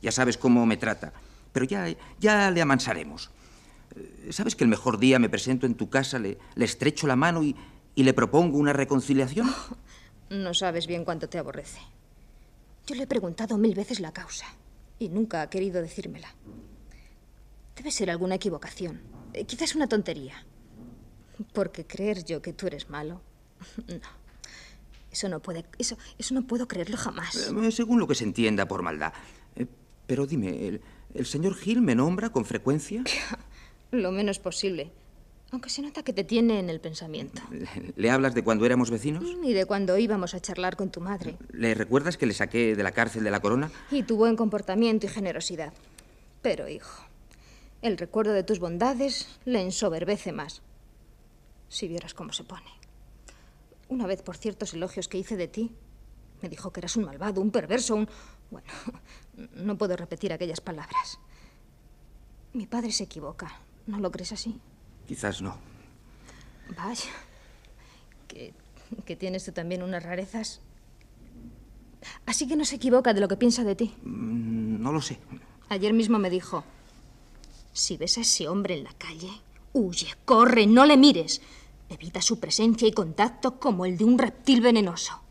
Ya 0.01 0.11
sabes 0.11 0.37
cómo 0.39 0.65
me 0.65 0.75
trata. 0.75 1.13
Pero 1.53 1.67
ya, 1.67 1.85
ya 2.19 2.49
le 2.49 2.63
amansaremos. 2.63 3.29
¿Sabes 4.31 4.55
que 4.55 4.63
el 4.63 4.69
mejor 4.71 4.97
día 4.97 5.19
me 5.19 5.29
presento 5.29 5.67
en 5.67 5.75
tu 5.75 5.91
casa, 5.91 6.17
le, 6.17 6.39
le 6.55 6.65
estrecho 6.65 7.05
la 7.05 7.15
mano 7.15 7.43
y, 7.43 7.55
y 7.93 8.01
le 8.01 8.15
propongo 8.15 8.57
una 8.57 8.73
reconciliación? 8.73 9.53
No 10.31 10.55
sabes 10.55 10.87
bien 10.87 11.05
cuánto 11.05 11.29
te 11.29 11.37
aborrece. 11.37 11.79
Yo 12.87 12.95
le 12.95 13.03
he 13.03 13.07
preguntado 13.07 13.59
mil 13.59 13.75
veces 13.75 13.99
la 13.99 14.11
causa 14.11 14.47
y 14.99 15.09
nunca 15.09 15.41
ha 15.41 15.49
querido 15.49 15.81
decírmela. 15.81 16.33
Debe 17.75 17.91
ser 17.91 18.09
alguna 18.09 18.35
equivocación, 18.35 19.01
eh, 19.33 19.45
quizás 19.45 19.75
una 19.75 19.87
tontería. 19.87 20.45
Porque 21.53 21.85
creer 21.85 22.23
yo 22.23 22.41
que 22.41 22.53
tú 22.53 22.67
eres 22.67 22.89
malo, 22.89 23.21
no. 23.87 24.25
Eso 25.11 25.29
no 25.29 25.39
puede, 25.39 25.65
eso, 25.77 25.97
eso 26.17 26.33
no 26.33 26.45
puedo 26.45 26.67
creerlo 26.67 26.97
jamás. 26.97 27.35
Eh, 27.35 27.71
según 27.71 27.99
lo 27.99 28.07
que 28.07 28.15
se 28.15 28.25
entienda 28.25 28.67
por 28.67 28.81
maldad. 28.81 29.13
Eh, 29.55 29.65
pero 30.07 30.25
dime, 30.25 30.67
¿el, 30.67 30.81
¿el 31.13 31.25
señor 31.25 31.55
Gil 31.55 31.81
me 31.81 31.95
nombra 31.95 32.29
con 32.31 32.43
frecuencia? 32.43 33.03
Lo 33.91 34.11
menos 34.11 34.39
posible. 34.39 34.91
Aunque 35.55 35.69
se 35.69 35.81
nota 35.81 36.03
que 36.03 36.11
te 36.11 36.25
tiene 36.25 36.59
en 36.59 36.69
el 36.69 36.81
pensamiento. 36.81 37.41
¿Le 37.95 38.09
hablas 38.09 38.35
de 38.35 38.43
cuando 38.43 38.65
éramos 38.65 38.91
vecinos? 38.91 39.23
Y 39.41 39.53
de 39.53 39.65
cuando 39.65 39.97
íbamos 39.97 40.33
a 40.33 40.41
charlar 40.41 40.75
con 40.75 40.91
tu 40.91 40.99
madre. 40.99 41.37
¿Le 41.53 41.73
recuerdas 41.73 42.17
que 42.17 42.25
le 42.25 42.33
saqué 42.33 42.75
de 42.75 42.83
la 42.83 42.91
cárcel 42.91 43.23
de 43.23 43.31
la 43.31 43.39
corona? 43.39 43.71
Y 43.89 44.03
tu 44.03 44.17
buen 44.17 44.35
comportamiento 44.35 45.05
y 45.05 45.09
generosidad. 45.09 45.71
Pero, 46.41 46.67
hijo, 46.67 47.05
el 47.81 47.97
recuerdo 47.97 48.33
de 48.33 48.43
tus 48.43 48.59
bondades 48.59 49.29
le 49.45 49.61
ensoberbece 49.61 50.33
más. 50.33 50.61
Si 51.69 51.87
vieras 51.87 52.13
cómo 52.13 52.33
se 52.33 52.43
pone. 52.43 52.69
Una 53.87 54.07
vez, 54.07 54.23
por 54.23 54.35
ciertos 54.35 54.73
elogios 54.73 55.07
que 55.07 55.19
hice 55.19 55.37
de 55.37 55.47
ti, 55.47 55.71
me 56.41 56.49
dijo 56.49 56.73
que 56.73 56.81
eras 56.81 56.97
un 56.97 57.05
malvado, 57.05 57.39
un 57.39 57.51
perverso, 57.51 57.95
un... 57.95 58.09
Bueno, 58.51 58.67
no 59.55 59.77
puedo 59.77 59.95
repetir 59.95 60.33
aquellas 60.33 60.59
palabras. 60.59 61.17
Mi 62.51 62.65
padre 62.65 62.91
se 62.91 63.05
equivoca. 63.05 63.61
¿No 63.87 63.99
lo 63.99 64.11
crees 64.11 64.33
así? 64.33 64.59
Quizás 65.07 65.41
no. 65.41 65.57
Vaya. 66.75 67.09
Que, 68.27 68.53
que 69.05 69.15
tienes 69.15 69.45
tú 69.45 69.51
también 69.51 69.83
unas 69.83 70.03
rarezas. 70.03 70.61
Así 72.25 72.47
que 72.47 72.55
no 72.55 72.65
se 72.65 72.75
equivoca 72.75 73.13
de 73.13 73.21
lo 73.21 73.27
que 73.27 73.37
piensa 73.37 73.63
de 73.63 73.75
ti. 73.75 73.93
Mm, 74.03 74.81
No 74.81 74.91
lo 74.91 75.01
sé. 75.01 75.19
Ayer 75.69 75.93
mismo 75.93 76.19
me 76.19 76.29
dijo, 76.29 76.63
si 77.73 77.97
ves 77.97 78.17
a 78.17 78.21
ese 78.21 78.47
hombre 78.47 78.77
en 78.77 78.83
la 78.83 78.93
calle, 78.93 79.31
huye, 79.73 80.07
corre, 80.25 80.67
no 80.67 80.85
le 80.85 80.97
mires. 80.97 81.41
Evita 81.89 82.21
su 82.21 82.39
presencia 82.39 82.87
y 82.87 82.91
contacto 82.91 83.59
como 83.59 83.85
el 83.85 83.97
de 83.97 84.05
un 84.05 84.17
reptil 84.17 84.61
venenoso. 84.61 85.21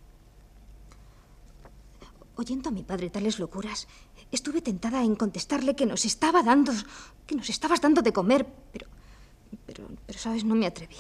Oyendo 2.36 2.68
a 2.68 2.72
mi 2.72 2.82
padre 2.82 3.10
tales 3.10 3.38
locuras, 3.38 3.86
estuve 4.32 4.60
tentada 4.60 5.02
en 5.04 5.14
contestarle 5.14 5.76
que 5.76 5.86
nos 5.86 6.04
estaba 6.04 6.42
dando, 6.42 6.72
que 7.26 7.36
nos 7.36 7.48
estabas 7.48 7.80
dando 7.80 8.02
de 8.02 8.12
comer, 8.12 8.44
pero, 8.72 8.88
pero, 9.66 9.88
pero 10.06 10.18
sabes, 10.18 10.44
no 10.44 10.54
me 10.54 10.66
atreví. 10.66 10.96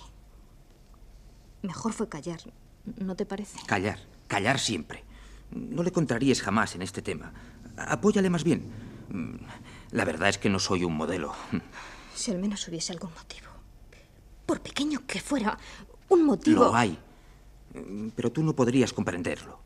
Mejor 1.62 1.92
fue 1.92 2.08
callar, 2.08 2.40
¿no 2.98 3.16
te 3.16 3.24
parece? 3.24 3.58
Callar, 3.66 3.98
callar 4.26 4.58
siempre. 4.58 5.04
No 5.50 5.82
le 5.82 5.92
contraríes 5.92 6.42
jamás 6.42 6.74
en 6.74 6.82
este 6.82 7.00
tema. 7.02 7.32
Apóyale 7.76 8.30
más 8.30 8.44
bien. 8.44 8.70
La 9.90 10.04
verdad 10.04 10.28
es 10.28 10.38
que 10.38 10.50
no 10.50 10.58
soy 10.58 10.84
un 10.84 10.96
modelo. 10.96 11.32
Si 12.14 12.30
al 12.30 12.38
menos 12.38 12.66
hubiese 12.68 12.92
algún 12.92 13.12
motivo. 13.14 13.48
Por 14.46 14.60
pequeño 14.60 15.06
que 15.06 15.20
fuera, 15.20 15.58
un 16.08 16.24
motivo. 16.24 16.64
Lo 16.64 16.74
hay. 16.74 16.98
Pero 18.14 18.30
tú 18.30 18.42
no 18.42 18.54
podrías 18.54 18.92
comprenderlo. 18.92 19.60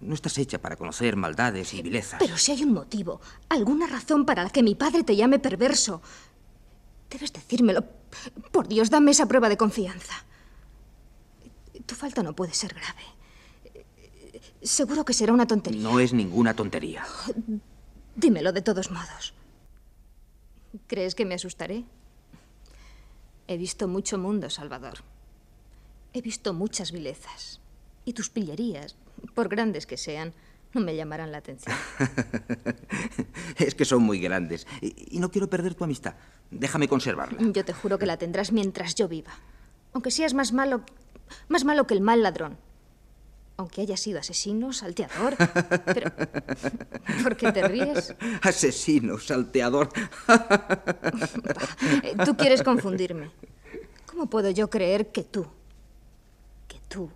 No 0.00 0.14
estás 0.14 0.38
hecha 0.38 0.60
para 0.60 0.76
conocer 0.76 1.14
maldades 1.16 1.74
y 1.74 1.82
vilezas. 1.82 2.18
Pero 2.18 2.38
si 2.38 2.52
hay 2.52 2.64
un 2.64 2.72
motivo, 2.72 3.20
alguna 3.48 3.86
razón 3.86 4.24
para 4.24 4.42
la 4.42 4.50
que 4.50 4.62
mi 4.62 4.74
padre 4.74 5.04
te 5.04 5.14
llame 5.14 5.38
perverso, 5.38 6.00
debes 7.10 7.32
decírmelo. 7.32 7.84
Por 8.50 8.68
Dios, 8.68 8.90
dame 8.90 9.10
esa 9.10 9.26
prueba 9.26 9.48
de 9.48 9.56
confianza. 9.56 10.24
Tu 11.86 11.94
falta 11.94 12.22
no 12.22 12.34
puede 12.34 12.54
ser 12.54 12.74
grave. 12.74 13.02
Seguro 14.62 15.04
que 15.04 15.12
será 15.12 15.32
una 15.32 15.46
tontería. 15.46 15.82
No 15.82 16.00
es 16.00 16.12
ninguna 16.12 16.54
tontería. 16.54 17.04
Dímelo 18.16 18.52
de 18.52 18.62
todos 18.62 18.90
modos. 18.90 19.34
¿Crees 20.86 21.14
que 21.14 21.24
me 21.24 21.34
asustaré? 21.34 21.84
He 23.46 23.56
visto 23.58 23.88
mucho 23.88 24.16
mundo, 24.18 24.48
Salvador. 24.48 25.00
He 26.14 26.22
visto 26.22 26.54
muchas 26.54 26.92
vilezas. 26.92 27.60
Y 28.04 28.14
tus 28.14 28.30
pillerías, 28.30 28.96
por 29.34 29.48
grandes 29.48 29.86
que 29.86 29.96
sean, 29.96 30.32
no 30.74 30.80
me 30.84 30.94
llamarán 30.96 31.32
la 31.32 31.38
atención. 31.38 31.74
Es 33.56 33.74
que 33.74 33.84
son 33.84 34.02
muy 34.02 34.18
grandes. 34.18 34.66
Y, 34.80 35.16
y 35.16 35.20
no 35.20 35.30
quiero 35.30 35.48
perder 35.48 35.74
tu 35.74 35.84
amistad. 35.84 36.14
Déjame 36.50 36.88
conservarla. 36.88 37.38
Yo 37.52 37.64
te 37.64 37.72
juro 37.72 37.98
que 37.98 38.06
la 38.06 38.16
tendrás 38.16 38.52
mientras 38.52 38.94
yo 38.94 39.08
viva. 39.08 39.32
Aunque 39.92 40.10
seas 40.10 40.34
más 40.34 40.52
malo, 40.52 40.82
más 41.48 41.64
malo 41.64 41.86
que 41.86 41.94
el 41.94 42.00
mal 42.00 42.22
ladrón. 42.22 42.58
Aunque 43.56 43.82
hayas 43.82 44.00
sido 44.00 44.18
asesino, 44.18 44.72
salteador. 44.72 45.36
Pero, 45.86 46.10
¿por 47.22 47.36
qué 47.36 47.52
te 47.52 47.68
ríes? 47.68 48.14
Asesino, 48.42 49.18
salteador. 49.18 49.88
Eh, 52.02 52.16
Tú 52.24 52.36
quieres 52.36 52.64
confundirme. 52.64 53.30
¿Cómo 54.06 54.26
puedo 54.26 54.50
yo 54.50 54.68
creer 54.68 55.12
que 55.12 55.22
tú, 55.22 55.46
que 56.66 56.80
tú, 56.88 57.08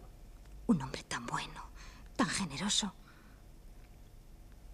un 0.67 0.83
hombre 0.83 1.03
tan 1.09 1.27
bueno, 1.27 1.71
tan 2.17 2.29
generoso, 2.29 2.93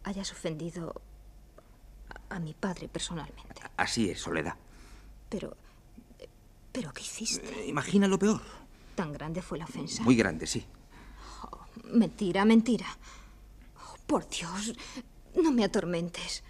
hayas 0.05 0.31
ofendido 0.33 0.95
a, 2.31 2.37
a 2.37 2.39
mi 2.39 2.55
padre 2.55 2.89
personalmente? 2.89 3.61
Así 3.77 4.11
es, 4.11 4.21
Soledad. 4.21 4.55
Pero, 5.29 5.57
pero 6.73 6.93
¿qué 6.93 7.03
hiciste? 7.03 7.63
Eh, 7.63 7.67
Imagina 7.69 8.07
lo 8.09 8.19
peor. 8.19 8.41
¿Tan 8.95 9.13
grande 9.13 9.43
fue 9.43 9.59
la 9.59 9.65
ofensa? 9.65 10.03
Muy 10.03 10.15
grande, 10.17 10.47
sí. 10.47 10.65
Mentira, 11.93 12.45
mentira. 12.45 12.87
Oh, 13.77 13.97
por 14.07 14.29
Dios, 14.29 14.73
no 15.35 15.51
me 15.51 15.65
atormentes. 15.65 16.45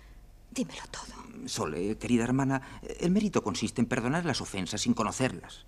Dímelo 0.51 0.83
todo. 0.91 1.49
Sole, 1.49 1.97
querida 1.99 2.25
hermana, 2.25 2.81
el 3.01 3.11
mérito 3.11 3.43
consiste 3.43 3.81
en 3.81 3.87
perdonar 3.89 4.25
las 4.25 4.41
ofensas 4.41 4.83
sin 4.83 4.95
conocerlas. 4.95 5.65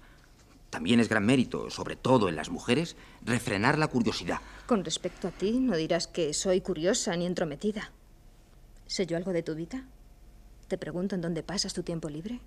También 0.71 1.01
es 1.01 1.09
gran 1.09 1.25
mérito, 1.25 1.71
sobre 1.71 1.97
todo 1.97 2.29
en 2.29 2.37
las 2.37 2.51
mujeres, 2.51 2.97
refrenar 3.23 3.79
la 3.79 3.89
curiosidad. 3.89 4.41
Con 4.67 4.85
respecto 4.85 5.29
a 5.29 5.31
ti, 5.31 5.61
no 5.61 5.77
dirás 5.77 6.07
que 6.07 6.35
soy 6.35 6.61
curiosa 6.61 7.17
ni 7.17 7.27
entrometida. 7.27 7.93
¿Sé 8.87 9.07
yo 9.07 9.17
algo 9.17 9.33
de 9.33 9.43
tu 9.43 9.55
vida? 9.55 9.85
¿Te 10.69 10.79
pregunto 10.79 11.15
en 11.15 11.21
dónde 11.21 11.43
pasas 11.43 11.73
tu 11.73 11.83
tiempo 11.83 12.09
libre? 12.09 12.41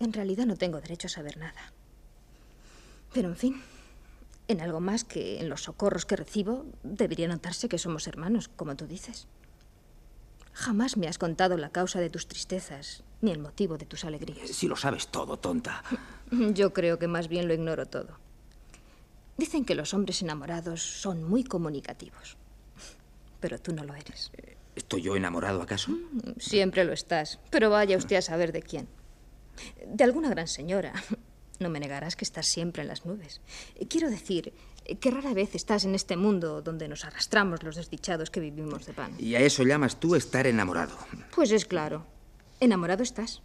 En 0.00 0.12
realidad 0.12 0.46
no 0.46 0.56
tengo 0.56 0.80
derecho 0.80 1.06
a 1.06 1.10
saber 1.10 1.38
nada. 1.38 1.72
Pero 3.12 3.28
en 3.28 3.36
fin, 3.36 3.62
en 4.48 4.60
algo 4.60 4.80
más 4.80 5.04
que 5.04 5.40
en 5.40 5.48
los 5.48 5.62
socorros 5.62 6.06
que 6.06 6.16
recibo, 6.16 6.66
debería 6.82 7.28
notarse 7.28 7.68
que 7.68 7.78
somos 7.78 8.06
hermanos, 8.06 8.48
como 8.48 8.76
tú 8.76 8.86
dices. 8.86 9.26
Jamás 10.52 10.96
me 10.96 11.06
has 11.06 11.18
contado 11.18 11.56
la 11.56 11.70
causa 11.70 12.00
de 12.00 12.10
tus 12.10 12.26
tristezas, 12.26 13.02
ni 13.20 13.30
el 13.30 13.38
motivo 13.38 13.78
de 13.78 13.86
tus 13.86 14.04
alegrías. 14.04 14.48
Si 14.48 14.66
lo 14.66 14.76
sabes 14.76 15.08
todo, 15.08 15.38
tonta. 15.38 15.82
Yo 16.54 16.72
creo 16.72 16.98
que 16.98 17.08
más 17.08 17.28
bien 17.28 17.48
lo 17.48 17.54
ignoro 17.54 17.86
todo. 17.86 18.18
Dicen 19.36 19.64
que 19.64 19.74
los 19.74 19.94
hombres 19.94 20.22
enamorados 20.22 20.82
son 20.82 21.22
muy 21.22 21.44
comunicativos. 21.44 22.36
Pero 23.40 23.60
tú 23.60 23.72
no 23.72 23.84
lo 23.84 23.94
eres. 23.94 24.32
¿Estoy 24.74 25.02
yo 25.02 25.14
enamorado 25.14 25.62
acaso? 25.62 25.92
Siempre 26.38 26.84
lo 26.84 26.92
estás. 26.92 27.38
Pero 27.50 27.70
vaya 27.70 27.96
usted 27.96 28.16
a 28.16 28.22
saber 28.22 28.50
de 28.52 28.62
quién. 28.62 28.88
De 29.86 30.04
alguna 30.04 30.28
gran 30.30 30.48
señora. 30.48 30.92
No 31.60 31.70
me 31.70 31.80
negarás 31.80 32.14
que 32.14 32.24
estás 32.24 32.46
siempre 32.46 32.82
en 32.82 32.88
las 32.88 33.04
nubes. 33.04 33.40
Quiero 33.88 34.08
decir 34.10 34.52
que 35.00 35.10
rara 35.10 35.34
vez 35.34 35.56
estás 35.56 35.84
en 35.84 35.96
este 35.96 36.16
mundo 36.16 36.62
donde 36.62 36.86
nos 36.86 37.04
arrastramos 37.04 37.64
los 37.64 37.74
desdichados 37.74 38.30
que 38.30 38.38
vivimos 38.38 38.86
de 38.86 38.92
pan. 38.92 39.12
Y 39.18 39.34
a 39.34 39.40
eso 39.40 39.64
llamas 39.64 39.98
tú 39.98 40.14
estar 40.14 40.46
enamorado. 40.46 40.96
Pues 41.34 41.50
es 41.50 41.64
claro. 41.64 42.06
Enamorado 42.60 43.02
estás. 43.02 43.42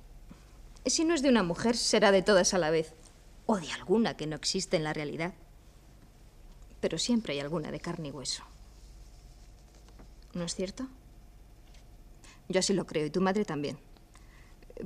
Si 0.86 1.06
no 1.06 1.14
es 1.14 1.22
de 1.22 1.30
una 1.30 1.44
mujer, 1.44 1.78
será 1.78 2.12
de 2.12 2.22
todas 2.22 2.54
a 2.54 2.58
la 2.58 2.70
vez. 2.70 2.94
O 3.46 3.58
de 3.58 3.72
alguna 3.72 4.16
que 4.16 4.28
no 4.28 4.36
existe 4.36 4.78
en 4.78 4.84
la 4.84 4.94
realidad. 4.94 5.34
Pero 6.80 6.98
siempre 6.98 7.34
hay 7.34 7.40
alguna 7.40 7.72
de 7.72 7.80
carne 7.80 8.10
y 8.10 8.12
hueso. 8.12 8.44
¿No 10.34 10.44
es 10.44 10.56
cierto? 10.56 10.88
Yo 12.50 12.60
así 12.60 12.74
lo 12.74 12.86
creo, 12.86 13.06
y 13.06 13.10
tu 13.10 13.22
madre 13.22 13.46
también. 13.46 13.78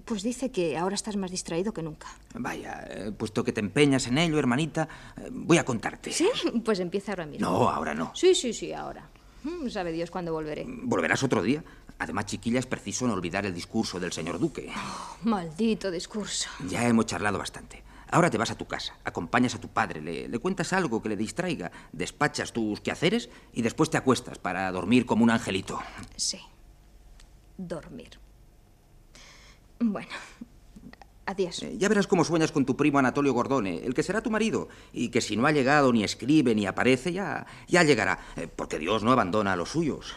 Pues 0.05 0.21
dice 0.21 0.51
que 0.51 0.77
ahora 0.77 0.95
estás 0.95 1.15
más 1.15 1.31
distraído 1.31 1.73
que 1.73 1.81
nunca. 1.81 2.07
Vaya, 2.35 2.85
eh, 2.89 3.11
puesto 3.17 3.43
que 3.43 3.53
te 3.53 3.61
empeñas 3.61 4.05
en 4.07 4.17
ello, 4.17 4.37
hermanita, 4.37 4.87
eh, 5.17 5.29
voy 5.31 5.57
a 5.57 5.65
contarte. 5.65 6.11
¿Sí? 6.11 6.29
Pues 6.63 6.79
empieza 6.79 7.13
ahora 7.13 7.25
mismo. 7.25 7.49
No, 7.49 7.69
ahora 7.69 7.93
no. 7.93 8.11
Sí, 8.13 8.35
sí, 8.35 8.53
sí, 8.53 8.73
ahora. 8.73 9.09
Mm, 9.43 9.69
Sabe 9.69 9.91
Dios 9.93 10.11
cuándo 10.11 10.33
volveré. 10.33 10.65
Volverás 10.67 11.23
otro 11.23 11.41
día. 11.41 11.63
Además, 11.99 12.25
chiquilla, 12.27 12.59
es 12.59 12.65
preciso 12.65 13.07
no 13.07 13.13
olvidar 13.13 13.45
el 13.45 13.53
discurso 13.53 13.99
del 13.99 14.11
señor 14.13 14.39
Duque. 14.39 14.71
Maldito 15.23 15.89
discurso. 15.89 16.49
Ya 16.67 16.87
hemos 16.87 17.05
charlado 17.07 17.37
bastante. 17.39 17.83
Ahora 18.09 18.29
te 18.29 18.37
vas 18.37 18.51
a 18.51 18.57
tu 18.57 18.65
casa, 18.65 18.95
acompañas 19.03 19.55
a 19.55 19.59
tu 19.59 19.67
padre, 19.67 19.99
le, 20.01 20.29
le 20.29 20.39
cuentas 20.39 20.71
algo 20.71 21.01
que 21.01 21.09
le 21.09 21.17
distraiga, 21.17 21.71
despachas 21.91 22.53
tus 22.53 22.79
quehaceres 22.79 23.29
y 23.51 23.61
después 23.63 23.89
te 23.89 23.97
acuestas 23.97 24.37
para 24.39 24.71
dormir 24.71 25.05
como 25.05 25.23
un 25.25 25.29
angelito. 25.29 25.79
Sí. 26.15 26.39
Dormir. 27.57 28.11
Bueno. 29.79 30.07
Adiós. 31.25 31.61
Eh, 31.63 31.75
Ya 31.77 31.89
verás 31.89 32.07
cómo 32.07 32.23
sueñas 32.23 32.53
con 32.53 32.65
tu 32.65 32.77
primo 32.77 32.97
Anatolio 32.99 33.33
Gordone, 33.33 33.79
el 33.85 33.93
que 33.93 34.03
será 34.03 34.21
tu 34.21 34.31
marido, 34.31 34.69
y 34.93 35.09
que 35.09 35.19
si 35.19 35.35
no 35.35 35.45
ha 35.45 35.51
llegado, 35.51 35.91
ni 35.91 36.05
escribe, 36.05 36.55
ni 36.55 36.65
aparece, 36.65 37.11
ya, 37.11 37.45
ya 37.67 37.83
llegará, 37.83 38.19
eh, 38.37 38.47
porque 38.47 38.79
Dios 38.79 39.03
no 39.03 39.11
abandona 39.11 39.51
a 39.51 39.55
los 39.57 39.69
suyos. 39.71 40.15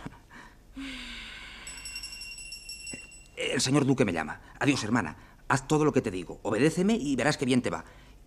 El 3.41 3.61
señor 3.61 3.87
Duque 3.87 4.05
me 4.05 4.13
llama. 4.13 4.41
Adiós, 4.59 4.85
hermana. 4.85 5.17
Haz 5.49 5.67
todo 5.67 5.85
lo 5.85 5.93
que 5.93 6.03
te 6.03 6.11
digo. 6.11 6.41
Obedéceme 6.43 6.95
y 6.95 7.17
verás 7.17 7.37
que 7.37 7.47
bien 7.47 7.63
te 7.63 7.71
va. 7.71 7.85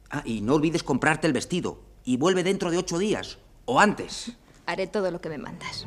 Ah, 0.10 0.24
y 0.26 0.42
no 0.42 0.56
olvides 0.56 0.84
comprarte 0.84 1.28
el 1.28 1.34
vestido. 1.34 1.80
Y 2.04 2.18
vuelve 2.18 2.44
dentro 2.44 2.72
de 2.72 2.78
ocho 2.78 2.98
días. 2.98 3.38
O 3.66 3.80
antes. 3.80 4.34
Haré 4.66 4.88
todo 4.88 5.12
lo 5.12 5.22
que 5.22 5.30
me 5.30 5.38
mandas. 5.38 5.86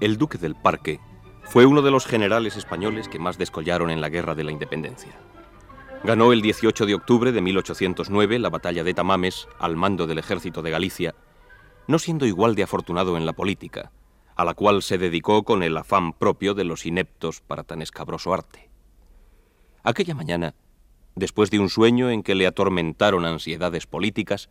El 0.00 0.16
duque 0.16 0.38
del 0.38 0.54
Parque 0.54 1.00
fue 1.42 1.66
uno 1.66 1.82
de 1.82 1.90
los 1.90 2.06
generales 2.06 2.56
españoles 2.56 3.08
que 3.08 3.18
más 3.18 3.38
descollaron 3.38 3.90
en 3.90 4.00
la 4.00 4.10
Guerra 4.10 4.34
de 4.36 4.44
la 4.44 4.52
Independencia. 4.52 5.12
Ganó 6.04 6.32
el 6.32 6.42
18 6.42 6.86
de 6.86 6.94
octubre 6.94 7.32
de 7.32 7.40
1809 7.40 8.38
la 8.38 8.50
batalla 8.50 8.84
de 8.84 8.94
Tamames 8.94 9.48
al 9.58 9.76
mando 9.76 10.06
del 10.06 10.18
ejército 10.18 10.62
de 10.62 10.70
Galicia, 10.70 11.14
no 11.86 11.98
siendo 11.98 12.24
igual 12.24 12.54
de 12.54 12.62
afortunado 12.62 13.16
en 13.16 13.26
la 13.26 13.32
política, 13.32 13.90
a 14.36 14.44
la 14.44 14.54
cual 14.54 14.82
se 14.82 14.96
dedicó 14.96 15.42
con 15.42 15.62
el 15.62 15.76
afán 15.76 16.12
propio 16.12 16.54
de 16.54 16.64
los 16.64 16.86
ineptos 16.86 17.40
para 17.40 17.64
tan 17.64 17.82
escabroso 17.82 18.32
arte. 18.32 18.70
Aquella 19.82 20.14
mañana, 20.14 20.54
después 21.16 21.50
de 21.50 21.58
un 21.58 21.68
sueño 21.68 22.10
en 22.10 22.22
que 22.22 22.36
le 22.36 22.46
atormentaron 22.46 23.24
ansiedades 23.24 23.86
políticas, 23.86 24.48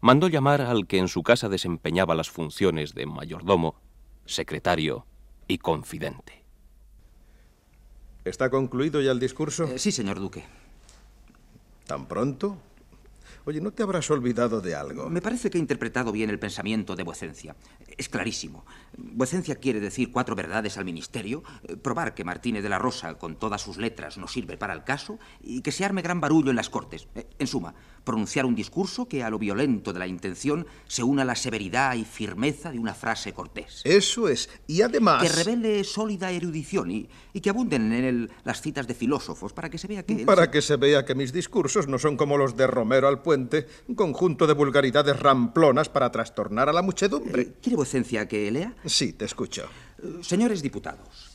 mandó 0.00 0.28
llamar 0.28 0.60
al 0.60 0.86
que 0.86 0.98
en 0.98 1.08
su 1.08 1.24
casa 1.24 1.48
desempeñaba 1.48 2.14
las 2.14 2.30
funciones 2.30 2.94
de 2.94 3.06
mayordomo, 3.06 3.80
secretario 4.26 5.06
y 5.48 5.58
confidente. 5.58 6.44
¿Está 8.24 8.50
concluido 8.50 9.00
ya 9.00 9.10
el 9.10 9.18
discurso? 9.18 9.64
Eh, 9.64 9.78
sí, 9.78 9.90
señor 9.90 10.20
Duque. 10.20 10.44
¿Tan 11.88 12.04
pronto? 12.06 12.58
Oye, 13.46 13.62
¿no 13.62 13.70
te 13.70 13.82
habrás 13.82 14.10
olvidado 14.10 14.60
de 14.60 14.74
algo? 14.74 15.08
Me 15.08 15.22
parece 15.22 15.48
que 15.48 15.56
he 15.56 15.60
interpretado 15.60 16.12
bien 16.12 16.28
el 16.28 16.38
pensamiento 16.38 16.94
de 16.94 17.02
vuecencia. 17.02 17.56
Es 17.96 18.10
clarísimo. 18.10 18.66
Vuecencia 18.94 19.54
quiere 19.54 19.80
decir 19.80 20.12
cuatro 20.12 20.36
verdades 20.36 20.76
al 20.76 20.84
ministerio, 20.84 21.42
eh, 21.62 21.76
probar 21.76 22.12
que 22.12 22.24
Martínez 22.24 22.62
de 22.62 22.68
la 22.68 22.78
Rosa, 22.78 23.14
con 23.14 23.36
todas 23.36 23.62
sus 23.62 23.78
letras, 23.78 24.18
no 24.18 24.28
sirve 24.28 24.58
para 24.58 24.74
el 24.74 24.84
caso, 24.84 25.18
y 25.42 25.62
que 25.62 25.72
se 25.72 25.86
arme 25.86 26.02
gran 26.02 26.20
barullo 26.20 26.50
en 26.50 26.56
las 26.56 26.68
cortes. 26.68 27.08
Eh, 27.14 27.26
En 27.38 27.46
suma, 27.46 27.74
pronunciar 28.08 28.46
un 28.46 28.54
discurso 28.54 29.06
que 29.06 29.22
a 29.22 29.28
lo 29.28 29.38
violento 29.38 29.92
de 29.92 29.98
la 29.98 30.06
intención 30.06 30.66
se 30.86 31.02
una 31.02 31.26
la 31.26 31.34
severidad 31.36 31.94
y 31.94 32.04
firmeza 32.06 32.72
de 32.72 32.78
una 32.78 32.94
frase 32.94 33.34
cortés. 33.34 33.82
Eso 33.84 34.28
es. 34.30 34.48
Y 34.66 34.80
además... 34.80 35.22
Que 35.22 35.28
revele 35.28 35.84
sólida 35.84 36.30
erudición 36.30 36.90
y, 36.90 37.06
y 37.34 37.40
que 37.42 37.50
abunden 37.50 37.92
en 37.92 38.04
él 38.04 38.30
las 38.44 38.62
citas 38.62 38.86
de 38.86 38.94
filósofos 38.94 39.52
para 39.52 39.68
que 39.68 39.76
se 39.76 39.86
vea 39.88 40.02
que... 40.04 40.24
Para 40.24 40.44
se- 40.46 40.50
que 40.50 40.62
se 40.62 40.76
vea 40.76 41.04
que 41.04 41.14
mis 41.14 41.34
discursos 41.34 41.86
no 41.86 41.98
son 41.98 42.16
como 42.16 42.38
los 42.38 42.56
de 42.56 42.66
Romero 42.66 43.08
al 43.08 43.20
Puente, 43.20 43.66
un 43.88 43.94
conjunto 43.94 44.46
de 44.46 44.54
vulgaridades 44.54 45.18
ramplonas 45.20 45.90
para 45.90 46.10
trastornar 46.10 46.70
a 46.70 46.72
la 46.72 46.80
muchedumbre. 46.80 47.42
Eh, 47.42 47.52
¿Quiere 47.62 47.76
vuecencia 47.76 48.26
que 48.26 48.50
lea? 48.50 48.74
Sí, 48.86 49.12
te 49.12 49.26
escucho. 49.26 49.66
Eh, 50.02 50.20
Señores 50.22 50.62
diputados, 50.62 51.28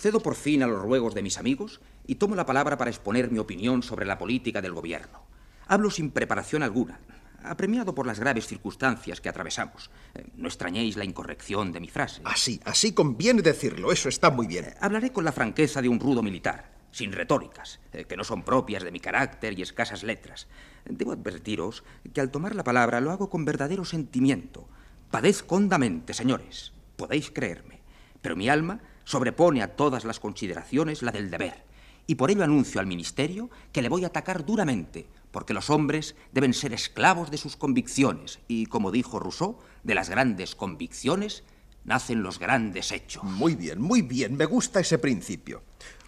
cedo 0.00 0.20
por 0.20 0.34
fin 0.34 0.62
a 0.62 0.66
los 0.66 0.80
ruegos 0.80 1.14
de 1.14 1.20
mis 1.22 1.36
amigos 1.36 1.80
y 2.06 2.14
tomo 2.14 2.34
la 2.36 2.46
palabra 2.46 2.78
para 2.78 2.88
exponer 2.90 3.30
mi 3.30 3.38
opinión 3.38 3.82
sobre 3.82 4.06
la 4.06 4.16
política 4.16 4.62
del 4.62 4.72
gobierno. 4.72 5.25
Hablo 5.68 5.90
sin 5.90 6.12
preparación 6.12 6.62
alguna, 6.62 7.00
apremiado 7.42 7.94
por 7.94 8.06
las 8.06 8.20
graves 8.20 8.46
circunstancias 8.46 9.20
que 9.20 9.28
atravesamos. 9.28 9.90
Eh, 10.14 10.24
No 10.36 10.46
extrañéis 10.46 10.96
la 10.96 11.04
incorrección 11.04 11.72
de 11.72 11.80
mi 11.80 11.88
frase. 11.88 12.22
Así, 12.24 12.60
así 12.64 12.92
conviene 12.92 13.42
decirlo. 13.42 13.90
Eso 13.90 14.08
está 14.08 14.30
muy 14.30 14.46
bien. 14.46 14.74
Hablaré 14.80 15.10
con 15.12 15.24
la 15.24 15.32
franqueza 15.32 15.82
de 15.82 15.88
un 15.88 15.98
rudo 15.98 16.22
militar, 16.22 16.70
sin 16.92 17.12
retóricas, 17.12 17.80
eh, 17.92 18.04
que 18.04 18.16
no 18.16 18.22
son 18.22 18.44
propias 18.44 18.84
de 18.84 18.92
mi 18.92 19.00
carácter 19.00 19.58
y 19.58 19.62
escasas 19.62 20.04
letras. 20.04 20.46
Debo 20.84 21.12
advertiros 21.12 21.82
que 22.12 22.20
al 22.20 22.30
tomar 22.30 22.54
la 22.54 22.64
palabra 22.64 23.00
lo 23.00 23.10
hago 23.10 23.28
con 23.28 23.44
verdadero 23.44 23.84
sentimiento. 23.84 24.68
Padezco 25.10 25.56
hondamente, 25.56 26.14
señores, 26.14 26.72
podéis 26.96 27.30
creerme, 27.30 27.80
pero 28.22 28.36
mi 28.36 28.48
alma 28.48 28.80
sobrepone 29.04 29.62
a 29.62 29.74
todas 29.74 30.04
las 30.04 30.20
consideraciones 30.20 31.02
la 31.02 31.12
del 31.12 31.30
deber. 31.30 31.64
Y 32.08 32.14
por 32.14 32.30
ello 32.30 32.44
anuncio 32.44 32.80
al 32.80 32.86
ministerio 32.86 33.50
que 33.72 33.82
le 33.82 33.88
voy 33.88 34.04
a 34.04 34.08
atacar 34.08 34.44
duramente, 34.46 35.08
porque 35.36 35.52
los 35.52 35.68
hombres 35.68 36.16
deben 36.32 36.54
ser 36.54 36.72
esclavos 36.72 37.30
de 37.30 37.36
sus 37.36 37.58
convicciones, 37.58 38.38
y 38.48 38.64
como 38.64 38.90
dijo 38.90 39.18
Rousseau, 39.18 39.58
de 39.84 39.94
las 39.94 40.08
grandes 40.08 40.54
convicciones 40.54 41.44
nacen 41.84 42.22
los 42.22 42.38
grandes 42.38 42.90
hechos. 42.90 43.22
Muy 43.22 43.54
bien, 43.54 43.78
muy 43.78 44.00
bien. 44.00 44.34
Me 44.34 44.46
gusta 44.46 44.80
ese 44.80 44.96
principio. 44.96 45.62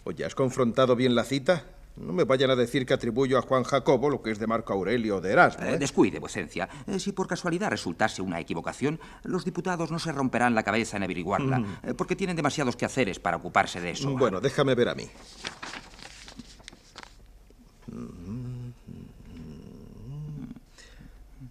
Oye, 0.05 0.25
¿has 0.25 0.35
confrontado 0.35 0.97
bien 0.97 1.15
la 1.15 1.25
cita? 1.25 1.67
No 1.97 2.15
me 2.15 2.25
vayan 2.25 2.53
a 2.53 2.57
decir 2.57 2.87
que 2.87 2.95
atribuyo 2.95 3.37
a 3.37 3.43
Juan 3.43 3.65
Jacobo 3.65 4.09
lo 4.09 4.23
que 4.23 4.31
es 4.31 4.39
de 4.39 4.47
Marco 4.47 4.73
Aurelio 4.73 5.19
o 5.19 5.21
de 5.21 5.31
Erasmo. 5.31 5.63
Eh, 5.67 5.75
¿eh? 5.75 5.79
descuide, 5.79 6.21
vuecencia. 6.21 6.67
Eh, 6.87 6.99
si 6.99 7.13
por 7.13 7.27
casualidad 7.27 7.69
resultase 7.69 8.23
una 8.23 8.41
equivocación, 8.41 8.99
los 9.25 9.45
diputados 9.45 9.91
no 9.91 9.99
se 9.99 10.11
romperán 10.11 10.55
la 10.55 10.63
cabeza 10.63 10.97
en 10.97 11.03
averiguarla, 11.03 11.81
eh, 11.83 11.93
porque 11.93 12.17
tienen 12.17 12.35
demasiados 12.35 12.77
quehaceres 12.77 13.19
para 13.19 13.37
ocuparse 13.37 13.79
de 13.79 13.91
eso. 13.91 14.11
Bueno, 14.17 14.41
déjame 14.41 14.75
ver 14.75 14.89
a 14.89 14.95
mí. 14.95 15.05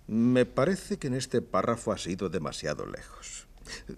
Me 0.08 0.46
parece 0.46 0.98
que 0.98 1.08
en 1.08 1.15
este 1.15 1.41
párrafo 1.41 1.91
ha 1.91 1.98
sido 1.98 2.30
demasiado 2.30 2.86
lejos. 2.86 3.46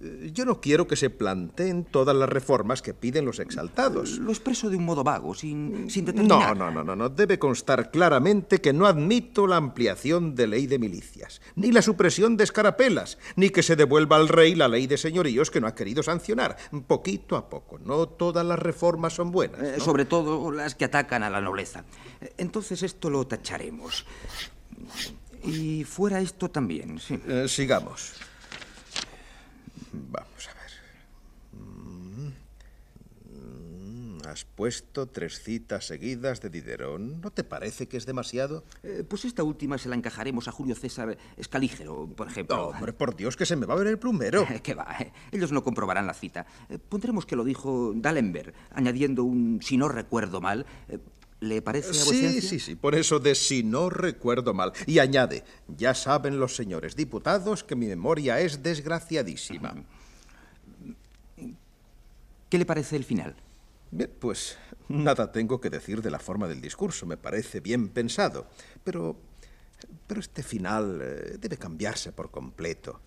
Eh, 0.01 0.31
Yo 0.33 0.45
no 0.45 0.59
quiero 0.59 0.87
que 0.87 0.95
se 0.95 1.11
planteen 1.11 1.85
todas 1.85 2.15
las 2.15 2.27
reformas 2.27 2.81
que 2.81 2.95
piden 2.95 3.25
los 3.25 3.37
exaltados. 3.37 4.17
Lo 4.17 4.31
expreso 4.31 4.71
de 4.71 4.77
un 4.77 4.85
modo 4.85 5.03
vago, 5.03 5.35
sin, 5.35 5.87
sin 5.91 6.05
No, 6.05 6.11
determinar. 6.11 6.57
no, 6.57 6.71
no, 6.71 6.83
no, 6.83 6.95
no. 6.95 7.09
Debe 7.09 7.37
constar 7.37 7.91
claramente 7.91 8.59
que 8.61 8.73
no 8.73 8.87
admito 8.87 9.45
la 9.45 9.57
ampliación 9.57 10.33
de 10.33 10.47
ley 10.47 10.65
de 10.65 10.79
milicias, 10.79 11.39
ni 11.55 11.71
la 11.71 11.83
supresión 11.83 12.35
de 12.37 12.45
escarapelas, 12.45 13.19
ni 13.35 13.51
que 13.51 13.61
se 13.61 13.75
devuelva 13.75 14.15
al 14.15 14.27
rey 14.29 14.55
la 14.55 14.67
ley 14.67 14.87
de 14.87 14.97
señoríos 14.97 15.51
que 15.51 15.61
no 15.61 15.67
ha 15.67 15.75
querido 15.75 16.01
sancionar. 16.01 16.57
Poquito 16.87 17.35
a 17.37 17.47
poco. 17.47 17.77
No 17.77 18.07
todas 18.09 18.43
las 18.43 18.57
reformas 18.57 19.13
son 19.13 19.29
buenas. 19.31 19.61
Eh, 19.61 19.75
¿no? 19.77 19.85
Sobre 19.85 20.05
todo 20.05 20.49
las 20.51 20.73
que 20.73 20.85
atacan 20.85 21.21
a 21.21 21.29
la 21.29 21.41
nobleza. 21.41 21.83
Entonces 22.39 22.81
esto 22.81 23.11
lo 23.11 23.27
tacharemos. 23.27 24.07
Y 25.43 25.83
fuera 25.83 26.19
esto 26.21 26.49
también, 26.49 26.99
sí. 26.99 27.19
Eh, 27.27 27.45
sigamos. 27.47 28.13
Vamos 29.91 30.47
a 30.47 30.53
ver. 30.53 30.71
Mm. 31.59 32.29
Has 34.27 34.45
puesto 34.45 35.07
tres 35.07 35.41
citas 35.41 35.87
seguidas 35.87 36.39
de 36.41 36.49
Diderón. 36.49 37.19
¿No 37.21 37.31
te 37.31 37.43
parece 37.43 37.87
que 37.87 37.97
es 37.97 38.05
demasiado? 38.05 38.63
Eh, 38.83 39.03
pues 39.07 39.25
esta 39.25 39.43
última 39.43 39.77
se 39.79 39.89
la 39.89 39.95
encajaremos 39.95 40.47
a 40.47 40.51
Julio 40.51 40.75
César 40.75 41.17
Escalígero, 41.37 42.07
por 42.15 42.27
ejemplo. 42.27 42.67
Hombre, 42.67 42.93
por 42.93 43.15
Dios, 43.15 43.35
que 43.35 43.45
se 43.47 43.55
me 43.55 43.65
va 43.65 43.73
a 43.73 43.77
ver 43.77 43.87
el 43.87 43.97
plumero. 43.97 44.45
¿Qué 44.63 44.75
va? 44.75 44.95
eh? 44.99 45.11
Ellos 45.31 45.51
no 45.51 45.63
comprobarán 45.63 46.05
la 46.05 46.13
cita. 46.13 46.45
Pondremos 46.89 47.25
que 47.25 47.35
lo 47.35 47.43
dijo 47.43 47.93
D'Alembert, 47.95 48.53
añadiendo 48.71 49.23
un 49.23 49.61
si 49.63 49.77
no 49.77 49.87
recuerdo 49.87 50.41
mal. 50.41 50.65
¿Le 51.41 51.61
parece 51.61 51.91
a 51.91 51.93
Sí, 51.93 52.41
sí, 52.41 52.59
sí, 52.59 52.75
por 52.75 52.95
eso 52.95 53.19
de 53.19 53.33
si 53.33 53.63
no 53.63 53.89
recuerdo 53.89 54.53
mal. 54.53 54.73
Y 54.85 54.99
añade, 54.99 55.45
ya 55.67 55.93
saben 55.93 56.39
los 56.39 56.55
señores 56.55 56.95
diputados 56.95 57.63
que 57.63 57.75
mi 57.75 57.87
memoria 57.87 58.41
es 58.41 58.61
desgraciadísima. 58.61 59.75
¿Qué 62.49 62.57
le 62.57 62.65
parece 62.65 62.95
el 62.97 63.05
final? 63.05 63.35
Bien, 63.91 64.11
pues 64.19 64.57
nada 64.89 65.31
tengo 65.31 65.61
que 65.61 65.69
decir 65.69 66.01
de 66.01 66.11
la 66.11 66.19
forma 66.19 66.47
del 66.47 66.61
discurso, 66.61 67.05
me 67.05 67.15
parece 67.15 67.59
bien 67.61 67.89
pensado. 67.89 68.47
Pero 68.83 69.17
Pero 70.07 70.19
este 70.19 70.43
final 70.43 70.99
eh, 71.01 71.37
debe 71.39 71.57
cambiarse 71.57 72.11
por 72.11 72.31
completo. 72.31 72.99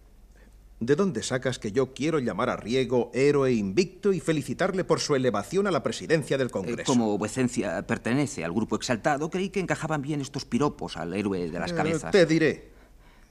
¿De 0.84 0.96
dónde 0.96 1.22
sacas 1.22 1.60
que 1.60 1.70
yo 1.70 1.94
quiero 1.94 2.18
llamar 2.18 2.50
a 2.50 2.56
Riego 2.56 3.12
héroe 3.14 3.52
invicto 3.52 4.12
y 4.12 4.18
felicitarle 4.18 4.82
por 4.82 4.98
su 4.98 5.14
elevación 5.14 5.68
a 5.68 5.70
la 5.70 5.80
presidencia 5.84 6.36
del 6.36 6.48
Eh, 6.48 6.50
Congreso? 6.50 6.92
como 6.92 7.16
vuecencia 7.18 7.86
pertenece 7.86 8.44
al 8.44 8.50
grupo 8.52 8.74
exaltado, 8.74 9.30
creí 9.30 9.50
que 9.50 9.60
encajaban 9.60 10.02
bien 10.02 10.20
estos 10.20 10.44
piropos 10.44 10.96
al 10.96 11.14
héroe 11.14 11.48
de 11.48 11.60
las 11.60 11.70
Eh, 11.70 11.74
cabezas. 11.76 12.10
te 12.10 12.26
diré. 12.26 12.72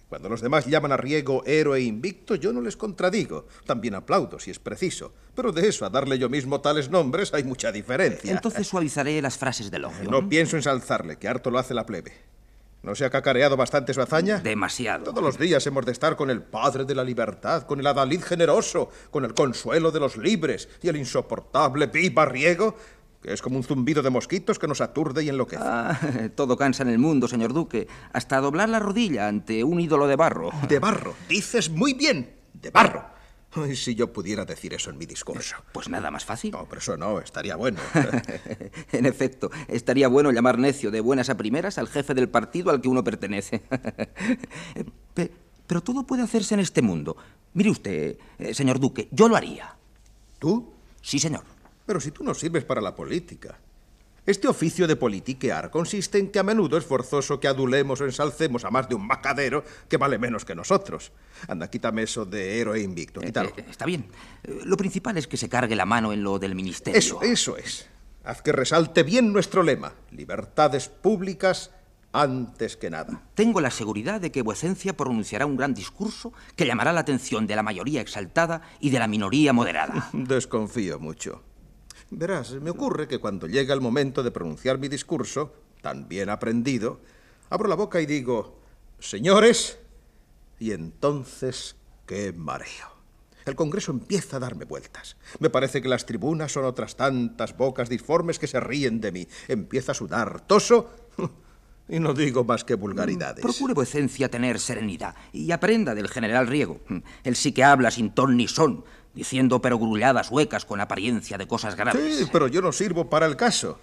Cuando 0.07 0.29
los 0.29 0.39
demás 0.39 0.65
llaman 0.65 0.93
a 0.93 0.97
Riego 0.97 1.43
héroe 1.45 1.81
invicto, 1.81 2.35
yo 2.35 2.53
no 2.53 2.61
les 2.61 2.77
contradigo. 2.77 3.45
También 3.65 3.95
aplaudo 3.95 4.39
si 4.39 4.49
es 4.51 4.59
preciso. 4.59 5.13
Pero 5.35 5.51
de 5.51 5.67
eso 5.67 5.85
a 5.85 5.89
darle 5.89 6.17
yo 6.19 6.29
mismo 6.29 6.61
tales 6.61 6.89
nombres 6.89 7.33
hay 7.33 7.43
mucha 7.43 7.73
diferencia. 7.73 8.31
Entonces 8.31 8.65
suavizaré 8.65 9.21
las 9.21 9.37
frases 9.37 9.69
de 9.71 9.75
elogio. 9.77 10.09
No 10.09 10.29
pienso 10.29 10.55
ensalzarle, 10.55 11.17
que 11.17 11.27
harto 11.27 11.51
lo 11.51 11.59
hace 11.59 11.73
la 11.73 11.85
plebe. 11.85 12.13
¿No 12.83 12.95
se 12.95 13.05
ha 13.05 13.11
cacareado 13.11 13.55
bastante 13.55 13.93
su 13.93 14.01
hazaña? 14.01 14.39
Demasiado. 14.39 15.03
Todos 15.03 15.23
los 15.23 15.37
días 15.37 15.65
hemos 15.67 15.85
de 15.85 15.91
estar 15.91 16.15
con 16.15 16.31
el 16.31 16.41
padre 16.41 16.83
de 16.83 16.95
la 16.95 17.03
libertad, 17.03 17.63
con 17.63 17.79
el 17.79 17.85
adalid 17.85 18.23
generoso, 18.23 18.89
con 19.11 19.23
el 19.23 19.35
consuelo 19.35 19.91
de 19.91 19.99
los 19.99 20.17
libres 20.17 20.67
y 20.81 20.89
el 20.89 20.95
insoportable 20.95 21.85
viva 21.85 22.25
riego, 22.25 22.75
que 23.21 23.33
es 23.33 23.41
como 23.43 23.57
un 23.57 23.63
zumbido 23.63 24.01
de 24.01 24.09
mosquitos 24.09 24.57
que 24.57 24.67
nos 24.67 24.81
aturde 24.81 25.23
y 25.23 25.29
enloquece. 25.29 25.61
Ah, 25.63 25.99
todo 26.35 26.57
cansa 26.57 26.81
en 26.81 26.89
el 26.89 26.97
mundo, 26.97 27.27
señor 27.27 27.53
Duque. 27.53 27.87
Hasta 28.13 28.41
doblar 28.41 28.69
la 28.69 28.79
rodilla 28.79 29.27
ante 29.27 29.63
un 29.63 29.79
ídolo 29.79 30.07
de 30.07 30.15
barro. 30.15 30.49
De 30.67 30.79
barro, 30.79 31.13
dices 31.29 31.69
muy 31.69 31.93
bien, 31.93 32.33
de 32.53 32.71
barro. 32.71 33.05
Ay, 33.53 33.75
si 33.75 33.95
yo 33.95 34.13
pudiera 34.13 34.45
decir 34.45 34.73
eso 34.73 34.89
en 34.91 34.97
mi 34.97 35.05
discurso. 35.05 35.57
Pues 35.73 35.89
nada 35.89 36.09
más 36.09 36.23
fácil. 36.23 36.51
No, 36.51 36.65
pero 36.69 36.79
eso 36.79 36.95
no, 36.95 37.19
estaría 37.19 37.55
bueno. 37.57 37.79
en 38.93 39.05
efecto, 39.05 39.51
estaría 39.67 40.07
bueno 40.07 40.31
llamar 40.31 40.57
necio 40.57 40.89
de 40.89 41.01
buenas 41.01 41.29
a 41.29 41.35
primeras 41.35 41.77
al 41.77 41.87
jefe 41.89 42.13
del 42.13 42.29
partido 42.29 42.71
al 42.71 42.79
que 42.81 42.87
uno 42.87 43.03
pertenece. 43.03 43.61
Pe- 45.13 45.31
pero 45.67 45.81
todo 45.81 46.03
puede 46.03 46.21
hacerse 46.23 46.53
en 46.53 46.59
este 46.61 46.81
mundo. 46.81 47.15
Mire 47.53 47.69
usted, 47.69 48.17
eh, 48.39 48.53
señor 48.53 48.79
Duque, 48.79 49.07
yo 49.11 49.27
lo 49.27 49.35
haría. 49.35 49.75
¿Tú? 50.39 50.71
Sí, 51.01 51.19
señor. 51.19 51.43
Pero 51.85 51.99
si 51.99 52.11
tú 52.11 52.23
no 52.23 52.33
sirves 52.33 52.63
para 52.63 52.79
la 52.81 52.95
política. 52.95 53.57
Este 54.25 54.47
oficio 54.47 54.85
de 54.85 54.95
politiquear 54.95 55.71
consiste 55.71 56.19
en 56.19 56.29
que 56.29 56.37
a 56.37 56.43
menudo 56.43 56.77
es 56.77 56.85
forzoso 56.85 57.39
que 57.39 57.47
adulemos 57.47 58.01
o 58.01 58.05
ensalcemos 58.05 58.63
a 58.63 58.69
más 58.69 58.87
de 58.87 58.93
un 58.93 59.07
macadero 59.07 59.63
que 59.89 59.97
vale 59.97 60.19
menos 60.19 60.45
que 60.45 60.53
nosotros. 60.53 61.11
Anda, 61.47 61.71
quítame 61.71 62.03
eso 62.03 62.23
de 62.23 62.59
héroe 62.59 62.79
invicto, 62.81 63.19
quítalo. 63.19 63.49
Eh, 63.49 63.53
eh, 63.57 63.65
está 63.67 63.85
bien. 63.85 64.05
Lo 64.63 64.77
principal 64.77 65.17
es 65.17 65.27
que 65.27 65.37
se 65.37 65.49
cargue 65.49 65.75
la 65.75 65.85
mano 65.85 66.13
en 66.13 66.23
lo 66.23 66.37
del 66.37 66.53
ministerio. 66.53 66.99
Eso, 66.99 67.23
eso 67.23 67.57
es. 67.57 67.87
Haz 68.23 68.43
que 68.43 68.51
resalte 68.51 69.01
bien 69.01 69.33
nuestro 69.33 69.63
lema. 69.63 69.93
Libertades 70.11 70.87
públicas 70.87 71.71
antes 72.13 72.77
que 72.77 72.91
nada. 72.91 73.23
Tengo 73.33 73.59
la 73.59 73.71
seguridad 73.71 74.21
de 74.21 74.31
que 74.31 74.43
vuecencia 74.43 74.95
pronunciará 74.95 75.47
un 75.47 75.57
gran 75.57 75.73
discurso 75.73 76.31
que 76.55 76.67
llamará 76.67 76.93
la 76.93 76.99
atención 76.99 77.47
de 77.47 77.55
la 77.55 77.63
mayoría 77.63 78.01
exaltada 78.01 78.61
y 78.79 78.91
de 78.91 78.99
la 78.99 79.07
minoría 79.07 79.51
moderada. 79.51 80.09
Desconfío 80.13 80.99
mucho. 80.99 81.41
Verás, 82.11 82.51
me 82.51 82.69
ocurre 82.69 83.07
que 83.07 83.19
cuando 83.19 83.47
llega 83.47 83.73
el 83.73 83.79
momento 83.79 84.21
de 84.21 84.31
pronunciar 84.31 84.77
mi 84.77 84.89
discurso, 84.89 85.53
tan 85.81 86.09
bien 86.09 86.29
aprendido, 86.29 86.99
abro 87.49 87.69
la 87.69 87.75
boca 87.75 88.01
y 88.01 88.05
digo, 88.05 88.59
señores, 88.99 89.79
y 90.59 90.73
entonces, 90.73 91.77
qué 92.05 92.33
mareo. 92.33 92.91
El 93.45 93.55
Congreso 93.55 93.93
empieza 93.93 94.37
a 94.37 94.39
darme 94.41 94.65
vueltas. 94.65 95.15
Me 95.39 95.49
parece 95.49 95.81
que 95.81 95.87
las 95.87 96.05
tribunas 96.05 96.51
son 96.51 96.65
otras 96.65 96.97
tantas 96.97 97.55
bocas 97.57 97.87
disformes 97.87 98.37
que 98.37 98.47
se 98.47 98.59
ríen 98.59 98.99
de 98.99 99.13
mí. 99.13 99.27
Empieza 99.47 99.93
a 99.93 99.95
sudar, 99.95 100.41
toso, 100.41 100.91
y 101.89 101.99
no 101.99 102.13
digo 102.13 102.43
más 102.43 102.65
que 102.65 102.75
vulgaridades. 102.75 103.41
Procure 103.41 103.73
vuecencia 103.73 104.29
tener 104.29 104.59
serenidad 104.59 105.15
y 105.31 105.51
aprenda 105.51 105.95
del 105.95 106.09
general 106.09 106.47
Riego. 106.47 106.81
Él 107.23 107.35
sí 107.37 107.53
que 107.53 107.63
habla 107.63 107.89
sin 107.89 108.11
ton 108.11 108.35
ni 108.35 108.47
son, 108.47 108.83
diciendo 109.13 109.61
perogrulladas 109.61 110.29
huecas 110.31 110.65
con 110.65 110.81
apariencia 110.81 111.37
de 111.37 111.47
cosas 111.47 111.75
graves. 111.75 112.17
Sí, 112.17 112.25
pero 112.31 112.47
yo 112.47 112.61
no 112.61 112.71
sirvo 112.71 113.09
para 113.09 113.25
el 113.25 113.35
caso. 113.35 113.79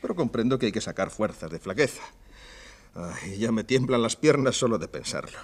Pero 0.00 0.14
comprendo 0.14 0.58
que 0.58 0.66
hay 0.66 0.72
que 0.72 0.80
sacar 0.80 1.10
fuerzas 1.10 1.50
de 1.50 1.58
flaqueza. 1.58 2.02
Ay, 2.94 3.38
ya 3.38 3.52
me 3.52 3.64
tiemblan 3.64 4.02
las 4.02 4.16
piernas 4.16 4.56
solo 4.56 4.78
de 4.78 4.88
pensarlo. 4.88 5.38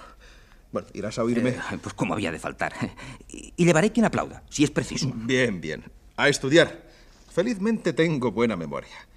Bueno, 0.71 0.87
irás 0.93 1.19
a 1.19 1.23
oírme. 1.23 1.51
Eh, 1.51 1.59
pues 1.81 1.93
como 1.93 2.13
había 2.13 2.31
de 2.31 2.39
faltar. 2.39 2.73
Y, 3.29 3.53
y 3.55 3.65
llevaré 3.65 3.91
quien 3.91 4.05
aplauda, 4.05 4.43
si 4.49 4.63
es 4.63 4.71
preciso. 4.71 5.11
Bien, 5.13 5.59
bien. 5.61 5.83
A 6.17 6.29
estudiar. 6.29 6.83
Felizmente 7.31 7.93
tengo 7.93 8.31
buena 8.31 8.55
memoria. 8.55 9.07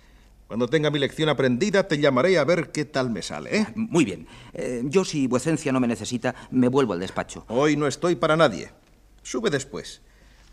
Cuando 0.47 0.69
tenga 0.69 0.91
mi 0.91 0.99
lección 0.99 1.29
aprendida, 1.29 1.89
te 1.89 1.99
llamaré 1.99 2.39
a 2.39 2.45
ver 2.45 2.71
qué 2.71 2.85
tal 2.85 3.11
me 3.11 3.21
sale, 3.21 3.59
¿eh? 3.59 3.67
Muy 3.75 4.05
bien. 4.05 4.29
Eh, 4.53 4.83
yo, 4.85 5.05
si 5.05 5.27
vuecencia 5.27 5.73
no 5.73 5.81
me 5.81 5.89
necesita, 5.89 6.35
me 6.51 6.69
vuelvo 6.69 6.93
al 6.93 7.01
despacho. 7.01 7.45
Hoy 7.49 7.77
no 7.77 7.87
estoy 7.87 8.15
para 8.15 8.37
nadie. 8.37 8.71
Sube 9.27 9.51
después. 9.51 10.03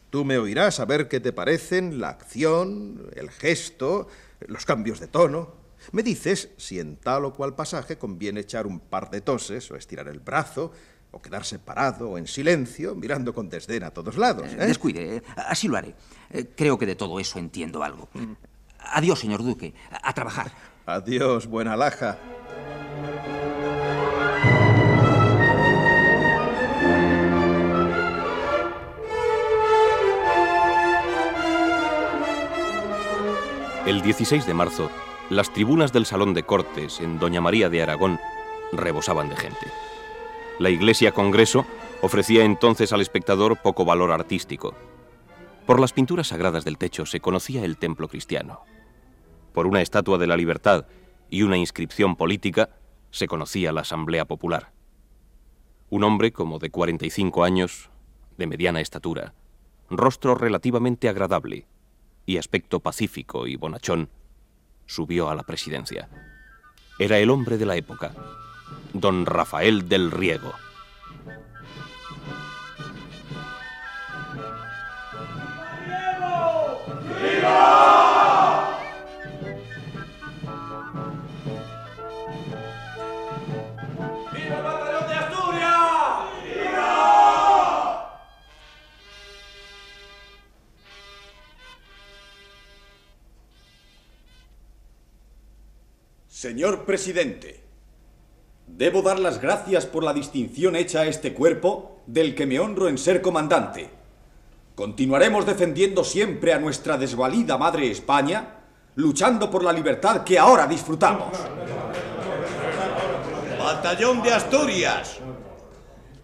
Tú 0.09 0.25
me 0.25 0.39
oirás 0.39 0.79
a 0.79 0.85
ver 0.85 1.07
qué 1.07 1.19
te 1.19 1.31
parecen 1.31 2.01
la 2.01 2.09
acción, 2.09 3.07
el 3.15 3.29
gesto, 3.29 4.07
los 4.47 4.65
cambios 4.65 4.99
de 4.99 5.05
tono. 5.05 5.53
Me 5.91 6.01
dices 6.01 6.49
si 6.57 6.79
en 6.79 6.97
tal 6.97 7.25
o 7.25 7.33
cual 7.35 7.53
pasaje 7.53 7.99
conviene 7.99 8.39
echar 8.39 8.65
un 8.65 8.79
par 8.79 9.11
de 9.11 9.21
toses 9.21 9.69
o 9.69 9.75
estirar 9.75 10.07
el 10.07 10.21
brazo 10.21 10.71
o 11.11 11.21
quedarse 11.21 11.59
parado 11.59 12.09
o 12.09 12.17
en 12.17 12.25
silencio 12.25 12.95
mirando 12.95 13.31
con 13.31 13.47
desdén 13.47 13.83
a 13.83 13.91
todos 13.91 14.17
lados. 14.17 14.47
¿eh? 14.53 14.65
Descuide, 14.65 15.17
eh, 15.17 15.23
así 15.35 15.67
lo 15.67 15.77
haré. 15.77 15.93
Eh, 16.31 16.49
creo 16.57 16.79
que 16.79 16.87
de 16.87 16.95
todo 16.95 17.19
eso 17.19 17.37
entiendo 17.37 17.83
algo. 17.83 18.09
Adiós, 18.79 19.19
señor 19.19 19.43
Duque. 19.43 19.75
A, 19.91 20.09
a 20.09 20.13
trabajar. 20.13 20.51
Adiós, 20.87 21.45
buena 21.45 21.77
laja. 21.77 22.17
El 33.85 34.01
16 34.01 34.45
de 34.45 34.53
marzo, 34.53 34.89
las 35.29 35.51
tribunas 35.51 35.91
del 35.91 36.05
Salón 36.05 36.33
de 36.33 36.43
Cortes 36.43 37.01
en 37.01 37.19
Doña 37.19 37.41
María 37.41 37.67
de 37.67 37.83
Aragón 37.83 38.17
rebosaban 38.71 39.27
de 39.27 39.35
gente. 39.35 39.67
La 40.57 40.69
Iglesia 40.69 41.11
Congreso 41.11 41.65
ofrecía 42.01 42.45
entonces 42.45 42.93
al 42.93 43.01
espectador 43.01 43.61
poco 43.61 43.83
valor 43.83 44.13
artístico. 44.13 44.73
Por 45.65 45.81
las 45.81 45.91
pinturas 45.91 46.27
sagradas 46.27 46.63
del 46.63 46.77
techo 46.77 47.05
se 47.05 47.19
conocía 47.19 47.65
el 47.65 47.75
templo 47.75 48.07
cristiano. 48.07 48.61
Por 49.51 49.67
una 49.67 49.81
estatua 49.81 50.17
de 50.17 50.27
la 50.27 50.37
libertad 50.37 50.85
y 51.29 51.43
una 51.43 51.57
inscripción 51.57 52.15
política 52.15 52.69
se 53.11 53.27
conocía 53.27 53.73
la 53.73 53.81
Asamblea 53.81 54.23
Popular. 54.23 54.71
Un 55.89 56.05
hombre 56.05 56.31
como 56.31 56.57
de 56.57 56.69
45 56.69 57.43
años, 57.43 57.89
de 58.37 58.47
mediana 58.47 58.79
estatura, 58.79 59.33
rostro 59.89 60.35
relativamente 60.35 61.09
agradable 61.09 61.67
y 62.25 62.37
aspecto 62.37 62.79
pacífico 62.79 63.47
y 63.47 63.55
bonachón, 63.55 64.09
subió 64.85 65.29
a 65.29 65.35
la 65.35 65.43
presidencia. 65.43 66.09
Era 66.99 67.19
el 67.19 67.29
hombre 67.29 67.57
de 67.57 67.65
la 67.65 67.75
época, 67.75 68.13
don 68.93 69.25
Rafael 69.25 69.89
del 69.89 70.11
Riego. 70.11 70.53
Señor 96.43 96.83
presidente, 96.83 97.63
debo 98.67 99.01
dar 99.01 99.17
las 99.17 99.39
gracias 99.39 99.85
por 99.85 100.03
la 100.03 100.11
distinción 100.11 100.75
hecha 100.75 100.99
a 100.99 101.05
este 101.05 101.33
cuerpo 101.33 102.01
del 102.05 102.35
que 102.35 102.45
me 102.45 102.59
honro 102.59 102.89
en 102.89 102.97
ser 102.97 103.21
comandante. 103.21 103.89
Continuaremos 104.75 105.45
defendiendo 105.45 106.03
siempre 106.03 106.51
a 106.51 106.59
nuestra 106.59 106.97
desvalida 106.97 107.57
madre 107.57 107.89
España, 107.89 108.57
luchando 108.95 109.49
por 109.49 109.63
la 109.63 109.71
libertad 109.71 110.25
que 110.25 110.37
ahora 110.37 110.67
disfrutamos. 110.67 111.31
Batallón 113.57 114.21
de 114.21 114.33
Asturias. 114.33 115.19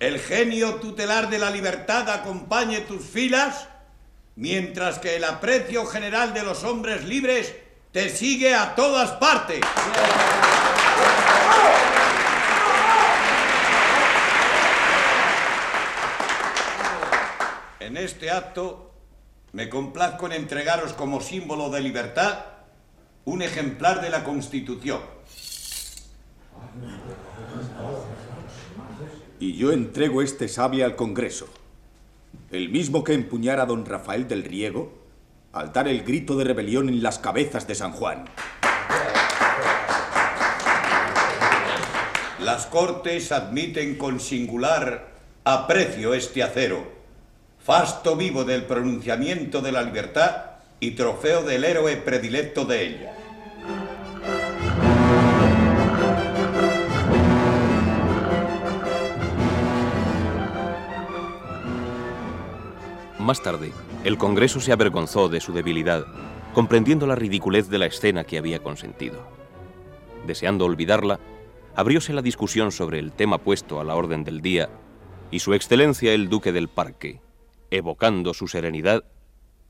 El 0.02 0.20
genio 0.20 0.76
tutelar 0.82 1.30
de 1.30 1.40
la 1.40 1.50
libertad 1.50 2.10
acompañe 2.10 2.82
tus 2.82 3.06
filas, 3.06 3.70
mientras 4.36 5.00
que 5.00 5.16
el 5.16 5.24
aprecio 5.24 5.86
general 5.86 6.34
de 6.34 6.44
los 6.44 6.66
hombres 6.66 7.06
libres 7.06 7.56
te 7.92 8.10
sigue 8.10 8.54
a 8.54 8.76
todas 8.76 9.12
partes. 9.14 9.62
En 17.80 17.98
este 17.98 18.30
acto 18.30 18.92
me 19.54 19.70
complazco 19.70 20.28
en 20.28 20.34
entregaros 20.34 20.94
como 20.94 21.22
símbolo 21.22 21.70
de 21.72 21.82
libertad 21.82 22.46
un 23.26 23.42
ejemplar 23.42 24.02
de 24.02 24.10
la 24.10 24.24
Constitución. 24.24 25.02
Y 29.40 29.56
yo 29.56 29.72
entrego 29.72 30.22
este 30.22 30.48
sable 30.48 30.84
al 30.84 30.96
Congreso. 30.96 31.48
El 32.52 32.70
mismo 32.70 33.04
que 33.04 33.14
empuñara 33.14 33.66
don 33.66 33.86
Rafael 33.86 34.28
del 34.28 34.44
Riego 34.44 34.99
al 35.54 35.74
dar 35.74 35.88
el 35.88 36.04
grito 36.04 36.38
de 36.38 36.44
rebelión 36.44 36.90
en 36.90 37.02
las 37.02 37.20
cabezas 37.20 37.68
de 37.68 37.76
San 37.76 37.92
Juan. 37.92 38.26
Las 42.40 42.66
Cortes 42.68 43.32
admiten 43.32 43.98
con 43.98 44.20
singular 44.20 45.10
aprecio 45.44 46.14
este 46.14 46.44
acero, 46.44 46.92
fasto 47.64 48.16
vivo 48.16 48.44
del 48.44 48.64
pronunciamiento 48.64 49.62
de 49.62 49.72
la 49.72 49.82
libertad 49.82 50.46
y 50.80 50.92
trofeo 50.92 51.44
del 51.44 51.64
héroe 51.66 51.98
predilecto 51.98 52.66
de 52.66 52.86
ella. 52.86 53.16
Más 63.18 63.44
tarde, 63.44 63.72
el 64.10 64.18
Congreso 64.18 64.60
se 64.60 64.72
avergonzó 64.72 65.30
de 65.30 65.40
su 65.40 65.54
debilidad, 65.54 66.04
comprendiendo 66.56 67.06
la 67.06 67.14
ridiculez 67.14 67.70
de 67.70 67.78
la 67.78 67.86
escena 67.86 68.24
que 68.24 68.40
había 68.40 68.58
consentido. 68.58 69.24
Deseando 70.26 70.66
olvidarla, 70.66 71.20
abrióse 71.76 72.12
la 72.14 72.24
discusión 72.24 72.72
sobre 72.72 72.98
el 72.98 73.12
tema 73.12 73.38
puesto 73.38 73.80
a 73.80 73.84
la 73.84 73.96
orden 73.96 74.24
del 74.24 74.42
día 74.42 74.68
y 75.30 75.42
su 75.42 75.54
excelencia 75.54 76.12
el 76.12 76.28
duque 76.28 76.52
del 76.52 76.70
parque, 76.70 77.22
evocando 77.70 78.34
su 78.34 78.48
serenidad, 78.48 79.04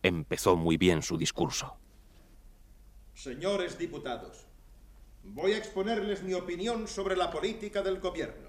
empezó 0.04 0.56
muy 0.56 0.78
bien 0.78 1.02
su 1.02 1.18
discurso. 1.18 1.76
Señores 3.14 3.78
diputados, 3.78 4.46
voy 5.22 5.52
a 5.52 5.58
exponerles 5.58 6.24
mi 6.24 6.34
opinión 6.34 6.88
sobre 6.88 7.18
la 7.18 7.30
política 7.30 7.82
del 7.82 8.00
gobierno. 8.00 8.48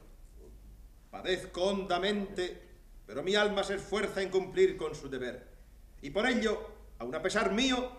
Padezco 1.11 1.65
hondamente, 1.65 2.63
pero 3.09 3.25
mi 3.25 3.35
alma 3.35 3.65
se 3.65 3.75
esfuerza 3.75 4.23
en 4.23 4.29
cumplir 4.29 4.77
con 4.77 4.95
su 4.95 5.09
deber. 5.11 5.50
Y 6.03 6.11
por 6.11 6.27
ello, 6.27 6.71
aun 6.99 7.15
a 7.15 7.23
pesar 7.23 7.53
mío, 7.53 7.91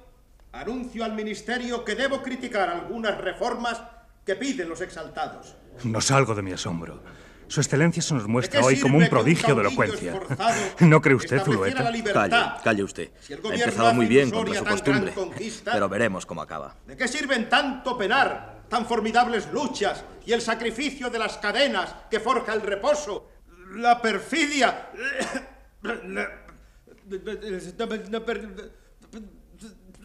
anuncio 0.51 1.05
al 1.05 1.13
Ministerio 1.13 1.85
que 1.85 1.95
debo 1.95 2.21
criticar 2.21 2.69
algunas 2.69 3.17
reformas 3.17 3.81
que 4.25 4.35
piden 4.35 4.69
los 4.69 4.81
exaltados. 4.81 5.55
No 5.83 6.01
salgo 6.01 6.35
de 6.35 6.41
mi 6.41 6.51
asombro. 6.51 7.01
Su 7.47 7.59
excelencia 7.59 8.01
se 8.01 8.13
nos 8.13 8.27
muestra 8.29 8.63
hoy 8.63 8.79
como 8.79 8.97
un 8.97 9.09
prodigio 9.09 9.53
de 9.55 9.61
elocuencia. 9.61 10.13
¿No 10.79 11.01
cree 11.01 11.15
usted, 11.15 11.41
Zulueta? 11.41 11.91
Calle, 12.13 12.51
calle 12.63 12.83
usted. 12.83 13.11
ha 13.29 13.53
empezado 13.53 13.93
muy 13.93 14.05
bien 14.05 14.31
contra 14.31 14.55
su 14.55 14.63
costumbre, 14.63 15.13
pero 15.65 15.89
veremos 15.89 16.25
cómo 16.25 16.41
acaba. 16.41 16.75
¿De 16.87 16.95
qué 16.95 17.09
sirven 17.09 17.49
tanto 17.49 17.97
penar, 17.97 18.63
tan 18.69 18.85
formidables 18.85 19.51
luchas 19.51 20.05
y 20.25 20.31
el 20.31 20.41
sacrificio 20.41 21.09
de 21.09 21.19
las 21.19 21.37
cadenas 21.39 21.93
que 22.09 22.21
forja 22.21 22.53
el 22.53 22.61
reposo, 22.61 23.27
la 23.75 24.01
perfidia? 24.01 24.89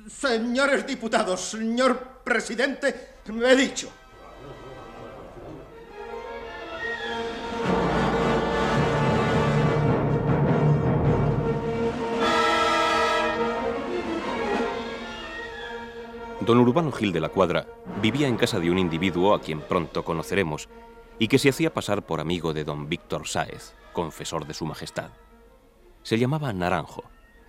Señores 0.08 0.86
diputados, 0.86 1.40
señor 1.40 2.22
presidente, 2.24 3.18
me 3.32 3.52
he 3.52 3.56
dicho. 3.56 3.90
Don 16.46 16.60
Urbano 16.60 16.92
Gil 16.92 17.12
de 17.12 17.20
la 17.20 17.28
Cuadra 17.28 17.66
vivía 18.00 18.28
en 18.28 18.36
casa 18.36 18.60
de 18.60 18.70
un 18.70 18.78
individuo 18.78 19.34
a 19.34 19.40
quien 19.40 19.60
pronto 19.60 20.04
conoceremos 20.04 20.68
y 21.18 21.26
que 21.26 21.40
se 21.40 21.48
hacía 21.48 21.74
pasar 21.74 22.06
por 22.06 22.20
amigo 22.20 22.52
de 22.52 22.62
don 22.62 22.88
Víctor 22.88 23.26
Sáez, 23.26 23.74
confesor 23.92 24.46
de 24.46 24.54
su 24.54 24.64
majestad. 24.64 25.10
Se 26.06 26.20
llamaba 26.20 26.52
Naranjo 26.52 27.02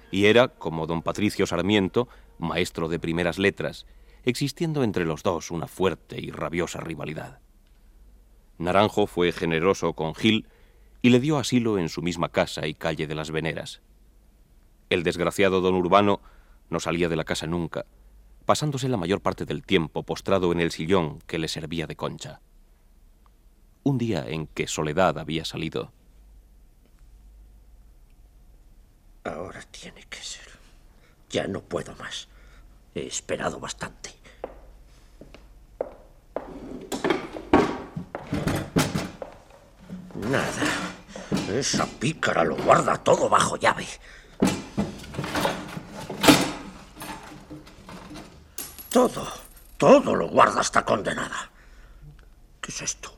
y 0.10 0.26
era, 0.26 0.48
como 0.48 0.88
don 0.88 1.04
Patricio 1.04 1.46
Sarmiento, 1.46 2.10
maestro 2.40 2.88
de 2.88 2.98
primeras 2.98 3.38
letras, 3.38 3.86
existiendo 4.24 4.84
entre 4.84 5.06
los 5.06 5.22
dos 5.22 5.52
una 5.52 5.68
fuerte 5.68 6.20
y 6.20 6.32
rabiosa 6.32 6.80
rivalidad. 6.80 7.40
Naranjo 8.58 9.06
fue 9.06 9.32
generoso 9.32 9.94
con 9.94 10.16
Gil 10.16 10.48
y 11.04 11.12
le 11.12 11.20
dio 11.20 11.38
asilo 11.38 11.78
en 11.78 11.88
su 11.88 12.02
misma 12.02 12.30
casa 12.30 12.66
y 12.66 12.74
calle 12.74 13.06
de 13.06 13.14
las 13.14 13.30
Veneras. 13.30 13.84
El 14.90 15.04
desgraciado 15.04 15.62
don 15.62 15.76
Urbano 15.76 16.20
no 16.72 16.80
salía 16.80 17.10
de 17.10 17.16
la 17.16 17.26
casa 17.26 17.46
nunca, 17.46 17.86
pasándose 18.48 18.90
la 18.90 18.98
mayor 18.98 19.22
parte 19.22 19.46
del 19.46 19.62
tiempo 19.62 20.02
postrado 20.02 20.52
en 20.52 20.62
el 20.62 20.72
sillón 20.72 21.20
que 21.28 21.38
le 21.38 21.48
servía 21.48 21.86
de 21.86 21.96
concha. 21.96 22.42
Un 23.84 24.00
día 24.00 24.26
en 24.28 24.48
que 24.48 24.66
Soledad 24.66 25.20
había 25.20 25.46
salido. 25.46 25.94
Ahora 29.28 29.62
tiene 29.72 30.04
que 30.06 30.22
ser. 30.22 30.48
Ya 31.30 31.48
no 31.48 31.62
puedo 31.62 31.94
más. 31.96 32.30
He 32.96 33.08
esperado 33.08 33.60
bastante. 33.60 34.16
Nada. 40.16 40.64
Esa 41.52 41.86
pícara 41.86 42.44
lo 42.46 42.56
guarda 42.56 42.96
todo 43.04 43.28
bajo 43.28 43.58
llave. 43.58 43.86
Todo, 48.90 49.28
todo 49.78 50.16
lo 50.16 50.30
guarda 50.30 50.62
esta 50.62 50.86
condenada. 50.86 51.52
¿Qué 52.62 52.72
es 52.72 52.82
esto? 52.82 53.14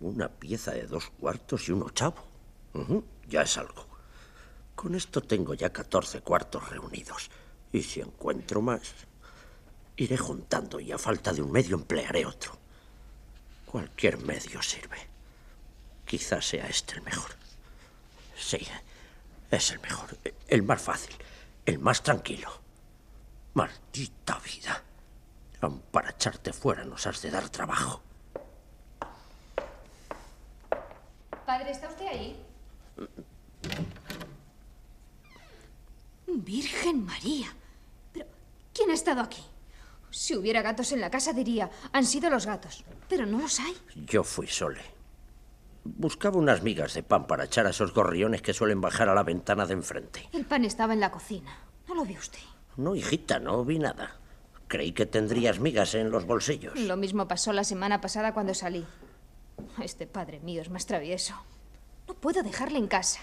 Una 0.00 0.28
pieza 0.28 0.72
de 0.72 0.86
dos 0.86 1.10
cuartos 1.18 1.68
y 1.68 1.72
un 1.72 1.82
ochavo. 1.82 2.22
Ya 3.28 3.42
es 3.42 3.56
algo. 3.56 3.91
Con 4.82 4.96
esto 4.96 5.20
tengo 5.20 5.54
ya 5.54 5.72
14 5.72 6.22
cuartos 6.22 6.68
reunidos. 6.68 7.30
Y 7.72 7.84
si 7.84 8.00
encuentro 8.00 8.60
más, 8.60 8.82
iré 9.96 10.16
juntando 10.16 10.80
y 10.80 10.90
a 10.90 10.98
falta 10.98 11.32
de 11.32 11.40
un 11.40 11.52
medio 11.52 11.76
emplearé 11.76 12.26
otro. 12.26 12.58
Cualquier 13.64 14.18
medio 14.18 14.60
sirve. 14.60 14.98
Quizás 16.04 16.44
sea 16.44 16.66
este 16.66 16.96
el 16.96 17.02
mejor. 17.02 17.30
Sí, 18.36 18.58
es 19.52 19.70
el 19.70 19.78
mejor, 19.78 20.18
el 20.48 20.64
más 20.64 20.82
fácil, 20.82 21.14
el 21.64 21.78
más 21.78 22.02
tranquilo. 22.02 22.50
Maldita 23.54 24.40
vida. 24.40 24.82
Aun 25.60 25.78
para 25.92 26.10
echarte 26.10 26.52
fuera 26.52 26.84
nos 26.84 27.06
has 27.06 27.22
de 27.22 27.30
dar 27.30 27.48
trabajo. 27.50 28.02
Padre, 31.46 31.70
¿está 31.70 31.86
usted 31.86 32.06
ahí? 32.08 32.44
Virgen 36.26 37.04
María. 37.04 37.54
Pero, 38.12 38.26
¿quién 38.72 38.90
ha 38.90 38.94
estado 38.94 39.20
aquí? 39.20 39.42
Si 40.10 40.36
hubiera 40.36 40.62
gatos 40.62 40.92
en 40.92 41.00
la 41.00 41.10
casa 41.10 41.32
diría, 41.32 41.70
han 41.92 42.04
sido 42.04 42.28
los 42.30 42.46
gatos. 42.46 42.84
Pero 43.08 43.26
no 43.26 43.38
los 43.38 43.60
hay. 43.60 43.74
Yo 44.06 44.22
fui 44.24 44.46
Sole. 44.46 44.82
Buscaba 45.84 46.38
unas 46.38 46.62
migas 46.62 46.94
de 46.94 47.02
pan 47.02 47.26
para 47.26 47.44
echar 47.44 47.66
a 47.66 47.70
esos 47.70 47.92
gorriones 47.92 48.42
que 48.42 48.54
suelen 48.54 48.80
bajar 48.80 49.08
a 49.08 49.14
la 49.14 49.24
ventana 49.24 49.66
de 49.66 49.72
enfrente. 49.72 50.28
El 50.32 50.44
pan 50.44 50.64
estaba 50.64 50.92
en 50.92 51.00
la 51.00 51.10
cocina. 51.10 51.58
¿No 51.88 51.94
lo 51.94 52.04
vio 52.04 52.18
usted? 52.18 52.38
No, 52.76 52.94
hijita, 52.94 53.40
no 53.40 53.64
vi 53.64 53.78
nada. 53.78 54.16
Creí 54.68 54.92
que 54.92 55.06
tendrías 55.06 55.58
migas 55.58 55.94
en 55.94 56.10
los 56.10 56.24
bolsillos. 56.24 56.78
Lo 56.78 56.96
mismo 56.96 57.26
pasó 57.26 57.52
la 57.52 57.64
semana 57.64 58.00
pasada 58.00 58.32
cuando 58.32 58.54
salí. 58.54 58.86
Este 59.82 60.06
padre 60.06 60.40
mío 60.40 60.62
es 60.62 60.70
más 60.70 60.86
travieso. 60.86 61.34
No 62.06 62.14
puedo 62.14 62.42
dejarle 62.42 62.78
en 62.78 62.86
casa. 62.86 63.20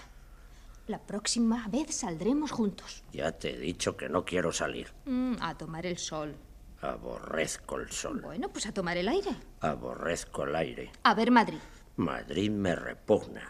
La 0.86 0.98
próxima 0.98 1.68
vez 1.68 1.94
saldremos 1.94 2.50
juntos. 2.50 3.02
Ya 3.12 3.32
te 3.32 3.54
he 3.54 3.58
dicho 3.58 3.96
que 3.96 4.08
no 4.08 4.24
quiero 4.24 4.52
salir. 4.52 4.88
Mm, 5.04 5.34
a 5.40 5.56
tomar 5.56 5.86
el 5.86 5.98
sol. 5.98 6.34
Aborrezco 6.80 7.76
el 7.76 7.90
sol. 7.90 8.20
Bueno, 8.20 8.48
pues 8.48 8.66
a 8.66 8.72
tomar 8.72 8.96
el 8.96 9.08
aire. 9.08 9.30
Aborrezco 9.60 10.44
el 10.44 10.56
aire. 10.56 10.90
A 11.02 11.14
ver 11.14 11.30
Madrid. 11.30 11.58
Madrid 11.96 12.50
me 12.50 12.74
repugna. 12.74 13.48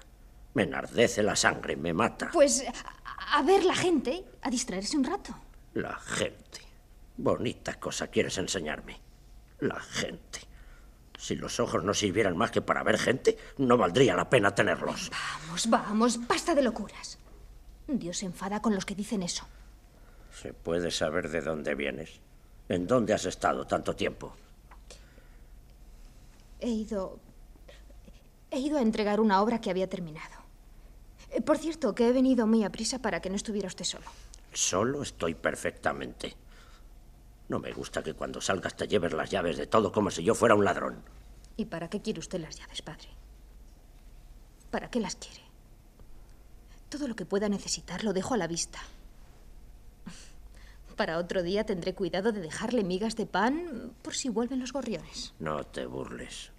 Me 0.54 0.64
enardece 0.64 1.22
la 1.22 1.36
sangre, 1.36 1.76
me 1.76 1.94
mata. 1.94 2.30
Pues 2.32 2.64
a, 3.04 3.38
a 3.38 3.42
ver 3.42 3.64
la 3.64 3.74
gente, 3.74 4.24
a 4.42 4.50
distraerse 4.50 4.96
un 4.96 5.04
rato. 5.04 5.34
La 5.74 5.94
gente. 5.96 6.60
Bonita 7.16 7.78
cosa 7.78 8.08
quieres 8.08 8.36
enseñarme. 8.38 9.00
La 9.60 9.78
gente. 9.78 10.40
Si 11.20 11.36
los 11.36 11.60
ojos 11.60 11.84
no 11.84 11.92
sirvieran 11.92 12.34
más 12.34 12.50
que 12.50 12.62
para 12.62 12.82
ver 12.82 12.98
gente, 12.98 13.36
no 13.58 13.76
valdría 13.76 14.16
la 14.16 14.30
pena 14.30 14.54
tenerlos. 14.54 15.10
Vamos, 15.10 15.68
vamos, 15.68 16.26
basta 16.26 16.54
de 16.54 16.62
locuras. 16.62 17.18
Dios 17.86 18.16
se 18.16 18.24
enfada 18.26 18.62
con 18.62 18.74
los 18.74 18.86
que 18.86 18.94
dicen 18.94 19.22
eso. 19.22 19.46
¿Se 20.32 20.54
puede 20.54 20.90
saber 20.90 21.28
de 21.28 21.42
dónde 21.42 21.74
vienes? 21.74 22.20
¿En 22.70 22.86
dónde 22.86 23.12
has 23.12 23.26
estado 23.26 23.66
tanto 23.66 23.94
tiempo? 23.94 24.34
He 26.58 26.70
ido... 26.70 27.18
He 28.50 28.58
ido 28.58 28.78
a 28.78 28.82
entregar 28.82 29.20
una 29.20 29.42
obra 29.42 29.60
que 29.60 29.68
había 29.68 29.90
terminado. 29.90 30.36
Eh, 31.32 31.42
Por 31.42 31.58
cierto, 31.58 31.94
que 31.94 32.08
he 32.08 32.12
venido 32.12 32.46
muy 32.46 32.64
a 32.64 32.70
prisa 32.70 32.98
para 32.98 33.20
que 33.20 33.28
no 33.28 33.36
estuviera 33.36 33.68
usted 33.68 33.84
solo. 33.84 34.06
Solo 34.54 35.02
estoy 35.02 35.34
perfectamente. 35.34 36.34
No 37.50 37.58
me 37.58 37.72
gusta 37.72 38.00
que 38.00 38.14
cuando 38.14 38.40
salgas 38.40 38.76
te 38.76 38.86
lleves 38.86 39.12
las 39.12 39.28
llaves 39.28 39.56
de 39.56 39.66
todo 39.66 39.90
como 39.90 40.08
si 40.12 40.22
yo 40.22 40.36
fuera 40.36 40.54
un 40.54 40.64
ladrón. 40.64 41.02
¿Y 41.56 41.64
para 41.64 41.90
qué 41.90 42.00
quiere 42.00 42.20
usted 42.20 42.38
las 42.38 42.56
llaves, 42.56 42.80
padre? 42.80 43.08
¿Para 44.70 44.88
qué 44.88 45.00
las 45.00 45.16
quiere? 45.16 45.42
Todo 46.88 47.08
lo 47.08 47.16
que 47.16 47.26
pueda 47.26 47.48
necesitar 47.48 48.04
lo 48.04 48.12
dejo 48.12 48.34
a 48.34 48.36
la 48.36 48.46
vista. 48.46 48.78
Para 50.94 51.18
otro 51.18 51.42
día 51.42 51.66
tendré 51.66 51.92
cuidado 51.92 52.30
de 52.30 52.40
dejarle 52.40 52.84
migas 52.84 53.16
de 53.16 53.26
pan 53.26 53.94
por 54.00 54.14
si 54.14 54.28
vuelven 54.28 54.60
los 54.60 54.72
gorriones. 54.72 55.34
No 55.40 55.64
te 55.64 55.86
burles. 55.86 56.52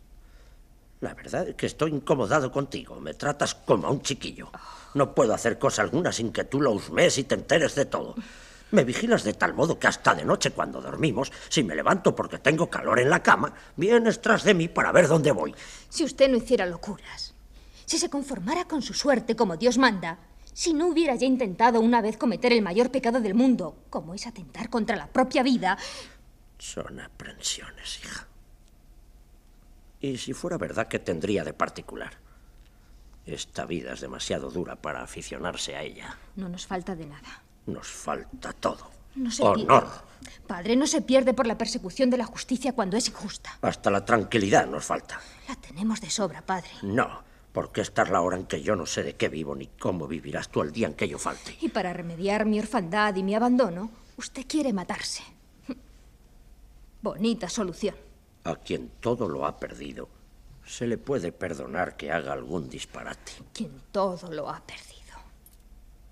La 1.00 1.14
verdad 1.14 1.48
es 1.48 1.56
que 1.56 1.68
estoy 1.68 1.92
incomodado 1.92 2.52
contigo. 2.52 3.00
Me 3.00 3.14
tratas 3.14 3.56
como 3.56 3.88
a 3.88 3.92
un 3.92 4.02
chiquillo. 4.02 4.52
No 4.94 5.16
puedo 5.16 5.34
hacer 5.34 5.58
cosa 5.58 5.84
alguna 5.84 6.12
sin 6.12 6.34
que 6.34 6.44
tú 6.44 6.60
lo 6.60 6.72
husmes 6.72 7.18
y 7.18 7.24
te 7.24 7.36
enteres 7.36 7.76
de 7.76 7.86
todo. 7.86 8.14
Me 8.72 8.86
vigilas 8.86 9.24
de 9.24 9.34
tal 9.34 9.54
modo 9.54 9.78
que 9.78 9.88
hasta 9.88 10.16
de 10.16 10.24
noche 10.24 10.52
cuando 10.52 10.82
dormimos, 10.82 11.32
si 11.50 11.64
me 11.64 11.76
levanto 11.76 12.16
porque 12.16 12.40
tengo 12.40 12.70
calor 12.70 13.00
en 13.00 13.10
la 13.10 13.22
cama, 13.22 13.54
vienes 13.76 14.22
tras 14.22 14.44
de 14.44 14.54
mí 14.54 14.70
para 14.70 14.92
ver 14.94 15.08
dónde 15.08 15.32
voy. 15.32 15.54
Si 15.90 16.04
usted 16.06 16.30
no 16.30 16.38
hiciera 16.38 16.66
locuras, 16.66 17.34
si 17.86 17.98
se 17.98 18.10
conformara 18.10 18.66
con 18.66 18.82
su 18.82 18.94
suerte 18.94 19.36
como 19.36 19.58
Dios 19.58 19.78
manda, 19.78 20.20
si 20.54 20.74
no 20.74 20.88
hubiera 20.88 21.16
ya 21.16 21.26
intentado 21.26 21.82
una 21.82 22.02
vez 22.02 22.18
cometer 22.18 22.54
el 22.54 22.62
mayor 22.62 22.92
pecado 22.92 23.20
del 23.20 23.34
mundo, 23.34 23.84
como 23.90 24.14
es 24.14 24.26
atentar 24.28 24.70
contra 24.70 24.96
la 24.96 25.08
propia 25.08 25.44
vida... 25.44 25.78
Son 26.58 27.00
aprensiones, 27.00 28.00
hija. 28.04 28.28
Y 30.00 30.18
si 30.18 30.34
fuera 30.34 30.58
verdad, 30.58 30.88
¿qué 30.88 31.00
tendría 31.00 31.44
de 31.44 31.54
particular? 31.54 32.18
Esta 33.26 33.66
vida 33.66 33.94
es 33.94 34.02
demasiado 34.02 34.50
dura 34.50 34.76
para 34.76 35.04
aficionarse 35.04 35.76
a 35.76 35.84
ella. 35.84 36.18
No 36.36 36.50
nos 36.50 36.66
falta 36.66 36.96
de 36.96 37.06
nada. 37.06 37.44
Nos 37.66 37.88
falta 37.88 38.54
todo. 38.54 38.90
No 39.16 39.32
se 39.32 39.44
Honor. 39.44 39.84
Pierde. 39.84 40.12
Padre, 40.48 40.76
no 40.76 40.88
se 40.88 41.02
pierde 41.02 41.34
por 41.34 41.48
la 41.48 41.58
persecución 41.58 42.10
de 42.10 42.18
la 42.18 42.26
justicia 42.26 42.74
cuando 42.74 42.98
es 42.98 43.08
injusta. 43.08 43.58
Hasta 43.62 43.90
la 43.90 44.06
tranquilidad 44.06 44.68
nos 44.68 44.86
falta. 44.86 45.20
La 45.48 45.56
tenemos 45.56 46.02
de 46.02 46.10
sobra, 46.10 46.42
padre. 46.42 46.70
No, 46.84 47.24
porque 47.52 47.82
esta 47.82 48.04
es 48.04 48.10
la 48.10 48.22
hora 48.22 48.38
en 48.38 48.46
que 48.46 48.62
yo 48.62 48.76
no 48.76 48.86
sé 48.86 49.04
de 49.04 49.16
qué 49.16 49.30
vivo 49.30 49.56
ni 49.56 49.68
cómo 49.68 50.08
vivirás 50.08 50.50
tú 50.50 50.62
el 50.62 50.72
día 50.72 50.88
en 50.88 50.94
que 50.94 51.08
yo 51.08 51.18
falte. 51.18 51.58
Y 51.62 51.70
para 51.70 51.94
remediar 51.94 52.46
mi 52.46 52.60
orfandad 52.60 53.16
y 53.16 53.24
mi 53.24 53.36
abandono, 53.36 53.92
usted 54.18 54.46
quiere 54.48 54.74
matarse. 54.74 55.24
Bonita 57.02 57.50
solución. 57.50 57.96
A 58.44 58.56
quien 58.56 58.90
todo 59.00 59.28
lo 59.30 59.46
ha 59.46 59.60
perdido, 59.60 60.10
se 60.66 60.88
le 60.88 60.98
puede 60.98 61.32
perdonar 61.32 61.98
que 61.98 62.12
haga 62.12 62.34
algún 62.34 62.70
disparate. 62.70 63.34
Quien 63.54 63.72
todo 63.92 64.32
lo 64.32 64.50
ha 64.50 64.62
perdido. 64.62 64.92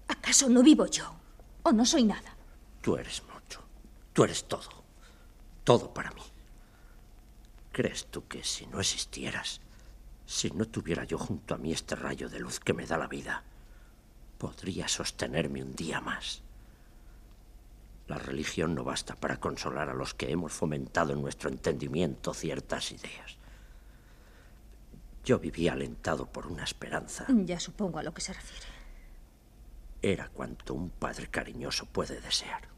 ¿Acaso 0.07 0.49
no 0.49 0.63
vivo 0.63 0.85
yo? 0.85 1.19
¿O 1.63 1.71
no 1.71 1.85
soy 1.85 2.03
nada? 2.03 2.35
Tú 2.81 2.95
eres 2.95 3.21
mucho. 3.33 3.61
Tú 4.13 4.23
eres 4.23 4.45
todo. 4.45 4.69
Todo 5.63 5.93
para 5.93 6.11
mí. 6.11 6.23
¿Crees 7.71 8.07
tú 8.07 8.27
que 8.27 8.43
si 8.43 8.65
no 8.67 8.79
existieras, 8.79 9.61
si 10.25 10.51
no 10.51 10.65
tuviera 10.65 11.03
yo 11.03 11.17
junto 11.17 11.53
a 11.53 11.57
mí 11.57 11.71
este 11.71 11.95
rayo 11.95 12.29
de 12.29 12.39
luz 12.39 12.59
que 12.59 12.73
me 12.73 12.85
da 12.85 12.97
la 12.97 13.07
vida, 13.07 13.43
podría 14.37 14.87
sostenerme 14.87 15.61
un 15.61 15.75
día 15.75 16.01
más? 16.01 16.41
La 18.07 18.17
religión 18.17 18.73
no 18.73 18.83
basta 18.83 19.15
para 19.15 19.39
consolar 19.39 19.89
a 19.89 19.93
los 19.93 20.15
que 20.15 20.31
hemos 20.31 20.51
fomentado 20.51 21.13
en 21.13 21.21
nuestro 21.21 21.49
entendimiento 21.49 22.33
ciertas 22.33 22.91
ideas. 22.91 23.37
Yo 25.23 25.37
vivía 25.37 25.73
alentado 25.73 26.25
por 26.25 26.47
una 26.47 26.63
esperanza. 26.63 27.27
Ya 27.29 27.59
supongo 27.59 27.99
a 27.99 28.03
lo 28.03 28.13
que 28.13 28.21
se 28.21 28.33
refiere. 28.33 28.65
Era 30.01 30.29
cuanto 30.29 30.73
un 30.73 30.89
padre 30.89 31.27
cariñoso 31.27 31.85
puede 31.85 32.21
desear. 32.21 32.69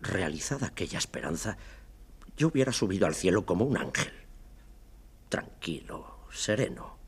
Realizada 0.00 0.68
aquella 0.68 0.98
esperanza, 0.98 1.56
yo 2.36 2.48
hubiera 2.48 2.72
subido 2.72 3.06
al 3.06 3.14
cielo 3.14 3.46
como 3.46 3.64
un 3.64 3.76
ángel. 3.76 4.12
Tranquilo, 5.28 6.26
sereno, 6.32 6.98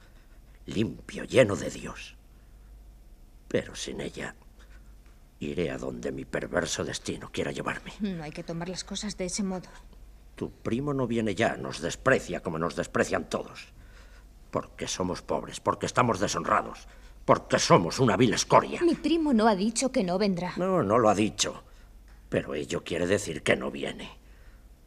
limpio, 0.67 1.25
lleno 1.25 1.57
de 1.57 1.71
Dios. 1.71 2.17
Pero 3.49 3.75
sin 3.75 4.01
ella, 4.01 4.37
iré 5.41 5.71
a 5.71 5.79
donde 5.79 6.13
mi 6.13 6.25
perverso 6.25 6.85
destino 6.85 7.31
quiera 7.33 7.53
llevarme. 7.53 7.93
No 8.01 8.23
hay 8.23 8.31
que 8.31 8.45
tomar 8.45 8.69
las 8.69 8.85
cosas 8.85 9.17
de 9.17 9.27
ese 9.27 9.43
modo. 9.43 9.69
Tu 10.37 10.51
primo 10.51 10.95
no 10.95 11.07
viene 11.07 11.35
ya, 11.35 11.57
nos 11.57 11.81
desprecia 11.81 12.43
como 12.43 12.59
nos 12.59 12.77
desprecian 12.77 13.29
todos. 13.29 13.73
Porque 14.51 14.87
somos 14.87 15.23
pobres, 15.23 15.61
porque 15.61 15.87
estamos 15.87 16.21
deshonrados, 16.21 16.87
porque 17.25 17.59
somos 17.59 17.99
una 18.01 18.17
vil 18.17 18.35
escoria. 18.35 18.81
Mi 18.83 18.95
primo 18.95 19.33
no 19.33 19.49
ha 19.49 19.55
dicho 19.55 19.91
que 19.91 20.05
no 20.05 20.19
vendrá. 20.19 20.53
No, 20.57 20.83
no 20.83 20.99
lo 20.99 21.09
ha 21.09 21.15
dicho. 21.15 21.63
Pero 22.29 22.55
ello 22.55 22.85
quiere 22.85 23.07
decir 23.07 23.43
que 23.43 23.57
no 23.57 23.71
viene. 23.71 24.19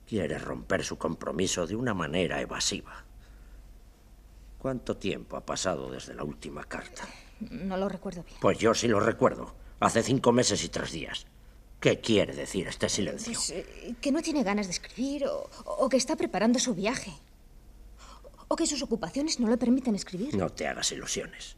Quiere 0.07 0.37
romper 0.37 0.83
su 0.83 0.97
compromiso 0.97 1.65
de 1.65 1.75
una 1.75 1.93
manera 1.93 2.39
evasiva. 2.41 3.03
¿Cuánto 4.57 4.97
tiempo 4.97 5.37
ha 5.37 5.45
pasado 5.45 5.91
desde 5.91 6.13
la 6.13 6.23
última 6.23 6.63
carta? 6.63 7.03
No 7.39 7.77
lo 7.77 7.89
recuerdo 7.89 8.23
bien. 8.23 8.37
Pues 8.39 8.57
yo 8.57 8.73
sí 8.73 8.87
lo 8.87 8.99
recuerdo. 8.99 9.53
Hace 9.79 10.01
cinco 10.03 10.31
meses 10.31 10.63
y 10.63 10.69
tres 10.69 10.91
días. 10.91 11.25
¿Qué 11.79 11.99
quiere 12.01 12.33
decir 12.33 12.67
este 12.67 12.89
silencio? 12.89 13.33
Pues, 13.33 13.51
eh, 13.51 13.95
que 14.01 14.11
no 14.11 14.21
tiene 14.21 14.43
ganas 14.43 14.65
de 14.65 14.73
escribir 14.73 15.25
o, 15.27 15.47
o 15.65 15.89
que 15.89 15.97
está 15.97 16.15
preparando 16.15 16.57
su 16.57 16.73
viaje. 16.73 17.13
O 18.47 18.55
que 18.55 18.65
sus 18.65 18.81
ocupaciones 18.81 19.39
no 19.39 19.47
le 19.49 19.57
permiten 19.57 19.93
escribir. 19.93 20.35
No 20.35 20.49
te 20.49 20.67
hagas 20.67 20.91
ilusiones. 20.91 21.55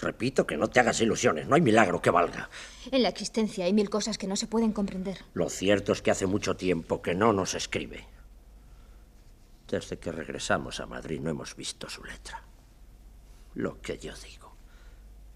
Repito 0.00 0.46
que 0.46 0.56
no 0.56 0.68
te 0.68 0.80
hagas 0.80 1.00
ilusiones, 1.02 1.46
no 1.46 1.56
hay 1.56 1.60
milagro 1.60 2.00
que 2.00 2.10
valga. 2.10 2.48
En 2.90 3.02
la 3.02 3.10
existencia 3.10 3.66
hay 3.66 3.74
mil 3.74 3.90
cosas 3.90 4.16
que 4.16 4.26
no 4.26 4.34
se 4.34 4.46
pueden 4.46 4.72
comprender. 4.72 5.18
Lo 5.34 5.50
cierto 5.50 5.92
es 5.92 6.00
que 6.00 6.10
hace 6.10 6.26
mucho 6.26 6.56
tiempo 6.56 7.02
que 7.02 7.14
no 7.14 7.34
nos 7.34 7.54
escribe. 7.54 8.06
Desde 9.68 9.98
que 9.98 10.10
regresamos 10.10 10.80
a 10.80 10.86
Madrid 10.86 11.20
no 11.20 11.28
hemos 11.28 11.54
visto 11.54 11.90
su 11.90 12.02
letra. 12.02 12.42
Lo 13.54 13.82
que 13.82 13.98
yo 13.98 14.14
digo. 14.16 14.56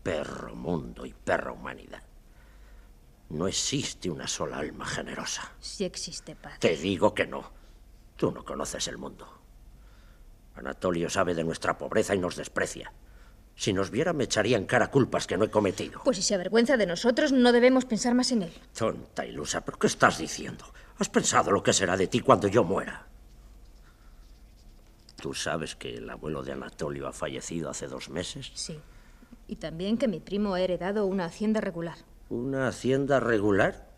Perro 0.03 0.55
mundo 0.55 1.05
y 1.05 1.13
perra 1.13 1.53
humanidad. 1.53 2.03
No 3.29 3.47
existe 3.47 4.09
una 4.09 4.27
sola 4.27 4.59
alma 4.59 4.87
generosa. 4.87 5.53
Sí 5.61 5.85
existe, 5.85 6.37
padre. 6.37 6.59
Te 6.59 6.77
digo 6.77 7.15
que 7.15 7.27
no. 7.27 7.53
Tú 8.17 8.33
no 8.33 8.47
conoces 8.47 8.89
el 8.89 8.97
mundo. 8.97 9.29
Anatolio 10.55 11.11
sabe 11.11 11.35
de 11.35 11.45
nuestra 11.45 11.77
pobreza 11.77 12.15
y 12.15 12.19
nos 12.19 12.37
desprecia. 12.37 12.93
Si 13.57 13.73
nos 13.73 13.91
viera, 13.91 14.13
me 14.13 14.25
echaría 14.25 14.57
en 14.57 14.67
cara 14.67 14.91
culpas 14.91 15.27
que 15.27 15.37
no 15.37 15.45
he 15.45 15.51
cometido. 15.51 16.01
Pues 16.05 16.17
si 16.17 16.23
se 16.23 16.35
avergüenza 16.35 16.77
de 16.77 16.87
nosotros, 16.87 17.33
no 17.33 17.53
debemos 17.53 17.85
pensar 17.85 18.15
más 18.15 18.33
en 18.33 18.43
él. 18.43 18.53
Tonta 18.77 19.25
ilusa, 19.25 19.65
¿pero 19.65 19.79
qué 19.79 19.87
estás 19.87 20.19
diciendo? 20.19 20.65
¿Has 20.99 21.09
pensado 21.09 21.51
lo 21.51 21.63
que 21.63 21.73
será 21.73 21.97
de 21.97 22.09
ti 22.09 22.21
cuando 22.21 22.49
yo 22.49 22.65
muera? 22.65 23.07
¿Tú 25.21 25.35
sabes 25.35 25.75
que 25.77 25.97
el 25.97 26.11
abuelo 26.11 26.43
de 26.43 26.53
Anatolio 26.53 27.07
ha 27.07 27.13
fallecido 27.13 27.71
hace 27.71 27.87
dos 27.87 28.11
meses? 28.11 28.51
Sí. 28.55 28.79
Y 29.47 29.57
también 29.57 29.99
que 29.99 30.09
mi 30.09 30.21
primo 30.21 30.55
ha 30.55 30.61
heredado 30.61 31.07
una 31.07 31.25
hacienda 31.25 31.61
regular. 31.61 31.97
¿Una 32.29 32.69
hacienda 32.69 33.21
regular? 33.21 33.94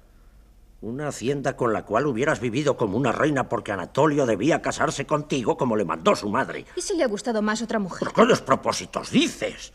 Una 0.87 1.09
hacienda 1.09 1.57
con 1.57 1.73
la 1.73 1.85
cual 1.85 2.07
hubieras 2.07 2.39
vivido 2.39 2.77
como 2.77 2.97
una 2.97 3.11
reina 3.11 3.49
porque 3.49 3.73
Anatolio 3.73 4.25
debía 4.25 4.63
casarse 4.63 5.05
contigo 5.05 5.57
como 5.57 5.75
le 5.75 5.85
mandó 5.85 6.15
su 6.15 6.29
madre. 6.29 6.65
¿Y 6.77 6.81
si 6.81 6.97
le 6.97 7.03
ha 7.03 7.09
gustado 7.09 7.43
más 7.43 7.61
otra 7.61 7.81
mujer? 7.81 7.99
¿Pero 7.99 8.13
qué 8.13 8.25
despropósitos 8.25 9.11
dices? 9.11 9.73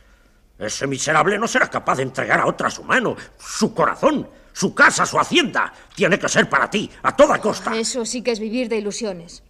Ese 0.57 0.87
miserable 0.87 1.37
no 1.37 1.49
será 1.49 1.69
capaz 1.69 1.97
de 1.97 2.03
entregar 2.03 2.39
a 2.39 2.45
otra 2.45 2.71
su 2.71 2.85
mano, 2.85 3.17
su 3.37 3.73
corazón, 3.73 4.25
su 4.53 4.73
casa, 4.73 5.05
su 5.05 5.19
hacienda. 5.19 5.73
Tiene 5.93 6.17
que 6.17 6.29
ser 6.29 6.49
para 6.49 6.69
ti, 6.69 6.89
a 7.03 7.13
toda 7.13 7.41
costa. 7.41 7.75
Eso 7.75 8.05
sí 8.05 8.21
que 8.21 8.31
es 8.31 8.39
vivir 8.39 8.69
de 8.69 8.77
ilusiones. 8.77 9.43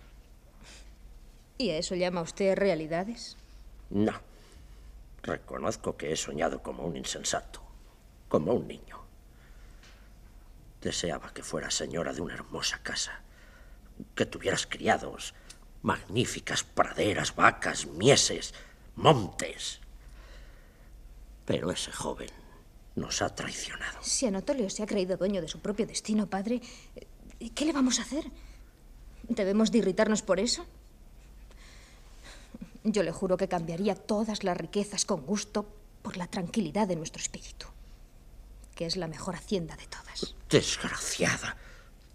¿Y 1.60 1.69
a 1.69 1.78
eso 1.78 1.93
llama 1.93 2.21
usted 2.21 2.56
realidades? 2.56 3.38
No. 3.91 4.13
Reconozco 5.21 5.95
que 5.95 6.12
he 6.12 6.17
soñado 6.17 6.63
como 6.63 6.86
un 6.86 6.97
insensato, 6.97 7.62
como 8.30 8.52
un 8.52 8.67
niño. 8.67 9.00
Deseaba 10.82 11.34
que 11.34 11.44
fueras 11.44 11.75
señora 11.75 12.13
de 12.13 12.21
una 12.21 12.34
hermosa 12.34 12.79
casa, 12.82 13.21
que 14.15 14.25
tuvieras 14.25 14.65
criados, 14.65 15.34
magníficas 15.82 16.63
praderas, 16.63 17.36
vacas, 17.36 17.86
mieses, 17.86 18.54
montes. 18.96 19.79
Pero 21.46 21.71
ese 21.71 21.92
joven 21.92 22.29
nos 22.96 23.21
ha 23.21 23.34
traicionado. 23.34 24.00
Si 24.02 24.25
Anatolio 24.25 24.69
se 24.69 24.84
ha 24.84 24.88
creído 24.88 25.17
dueño 25.17 25.42
de 25.42 25.48
su 25.48 25.60
propio 25.60 25.86
destino, 25.86 26.27
padre, 26.27 26.62
¿qué 27.56 27.65
le 27.65 27.73
vamos 27.73 28.00
a 28.00 28.04
hacer? 28.04 28.25
¿Debemos 29.27 29.71
de 29.71 29.79
irritarnos 29.79 30.21
por 30.21 30.40
eso? 30.40 30.65
Yo 32.84 33.04
le 33.04 33.12
juro 33.12 33.38
que 33.38 33.48
cambiaría 33.48 33.96
todas 33.96 34.44
las 34.44 34.58
riquezas 34.58 35.06
con 35.06 35.25
gusto 35.25 35.67
por 36.02 36.17
la 36.17 36.27
tranquilidad 36.27 36.88
de 36.88 36.96
nuestro 36.96 37.21
espíritu, 37.21 37.67
que 38.82 38.88
es 38.88 38.98
la 38.98 39.08
mejor 39.08 39.36
hacienda 39.36 39.75
de 39.75 39.86
todas. 39.86 40.34
Desgraciada, 40.50 41.56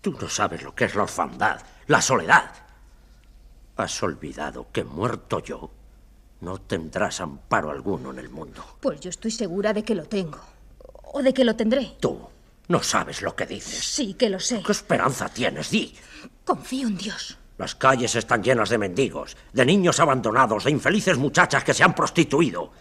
tú 0.01 0.19
no 0.21 0.29
sabes 0.29 0.64
lo 0.64 0.75
que 0.75 0.87
es 0.87 0.97
la 0.97 1.05
orfandad, 1.05 1.61
la 1.87 2.03
soledad. 2.03 2.51
Has 3.77 4.03
olvidado 4.03 4.67
que 4.73 4.83
muerto 4.83 5.39
yo, 5.39 5.71
no 6.41 6.61
tendrás 6.61 7.21
amparo 7.21 7.71
alguno 7.71 8.11
en 8.11 8.19
el 8.19 8.31
mundo. 8.31 8.64
Pues 8.81 8.99
yo 8.99 9.11
estoy 9.11 9.31
segura 9.31 9.73
de 9.73 9.85
que 9.85 9.95
lo 9.95 10.07
tengo. 10.07 10.41
O 11.12 11.23
de 11.23 11.33
que 11.33 11.45
lo 11.45 11.55
tendré. 11.55 11.99
Tú 12.01 12.19
no 12.67 12.83
sabes 12.83 13.23
lo 13.23 13.37
que 13.37 13.47
dices. 13.47 13.85
Sí 13.85 14.14
que 14.14 14.29
lo 14.29 14.41
sé. 14.41 14.61
¿Qué 14.67 14.73
esperanza 14.73 15.29
tienes? 15.29 15.71
Di. 15.71 15.95
Confío 16.45 16.89
en 16.89 16.97
Dios. 16.97 17.39
Las 17.59 17.77
calles 17.77 18.17
están 18.17 18.43
llenas 18.43 18.71
de 18.71 18.79
mendigos, 18.79 19.37
de 19.53 19.64
niños 19.64 20.01
abandonados, 20.01 20.64
de 20.64 20.73
infelices 20.73 21.17
muchachas 21.17 21.62
que 21.62 21.75
se 21.75 21.85
han 21.85 21.95
prostituido. 21.95 22.73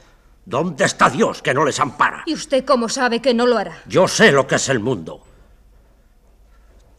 ¿Dónde 0.45 0.85
está 0.85 1.09
Dios 1.09 1.41
que 1.41 1.53
no 1.53 1.65
les 1.65 1.79
ampara? 1.79 2.23
¿Y 2.27 2.33
usted 2.33 2.63
cómo 2.63 2.87
sabe 2.87 3.19
que 3.21 3.33
no 3.33 3.47
lo 3.47 3.57
hará? 3.57 3.81
Yo 3.87 4.07
sé 4.07 4.31
lo 4.31 4.45
que 4.45 4.55
es 4.55 4.69
el 4.69 4.79
mundo. 4.79 5.23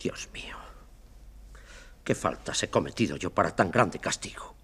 Dios 0.00 0.28
mío, 0.32 0.56
qué 2.02 2.14
faltas 2.14 2.62
he 2.64 2.70
cometido 2.70 3.16
yo 3.16 3.30
para 3.30 3.54
tan 3.54 3.70
grande 3.70 3.98
castigo. 4.00 4.54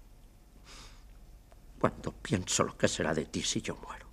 Cuando 1.79 2.11
pienso 2.11 2.63
lo 2.63 2.77
que 2.77 2.87
será 2.87 3.13
de 3.13 3.25
ti 3.25 3.41
si 3.41 3.61
yo 3.61 3.75
muero, 3.75 4.07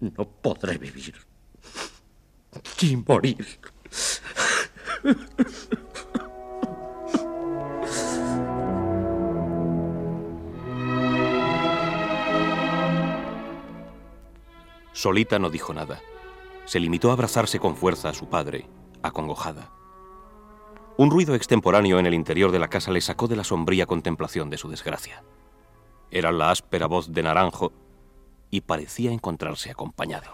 no 0.00 0.24
podré 0.24 0.76
vivir 0.76 1.14
ni 2.82 2.96
morir. 2.96 3.60
Solita 14.96 15.38
no 15.38 15.50
dijo 15.50 15.74
nada. 15.74 16.00
Se 16.64 16.80
limitó 16.80 17.10
a 17.10 17.12
abrazarse 17.12 17.58
con 17.58 17.76
fuerza 17.76 18.08
a 18.08 18.14
su 18.14 18.30
padre, 18.30 18.66
acongojada. 19.02 19.70
Un 20.96 21.10
ruido 21.10 21.34
extemporáneo 21.34 21.98
en 21.98 22.06
el 22.06 22.14
interior 22.14 22.50
de 22.50 22.58
la 22.58 22.68
casa 22.68 22.90
le 22.90 23.02
sacó 23.02 23.28
de 23.28 23.36
la 23.36 23.44
sombría 23.44 23.84
contemplación 23.84 24.48
de 24.48 24.56
su 24.56 24.70
desgracia. 24.70 25.22
Era 26.10 26.32
la 26.32 26.50
áspera 26.50 26.86
voz 26.86 27.12
de 27.12 27.22
Naranjo 27.22 27.74
y 28.50 28.62
parecía 28.62 29.12
encontrarse 29.12 29.70
acompañado. 29.70 30.32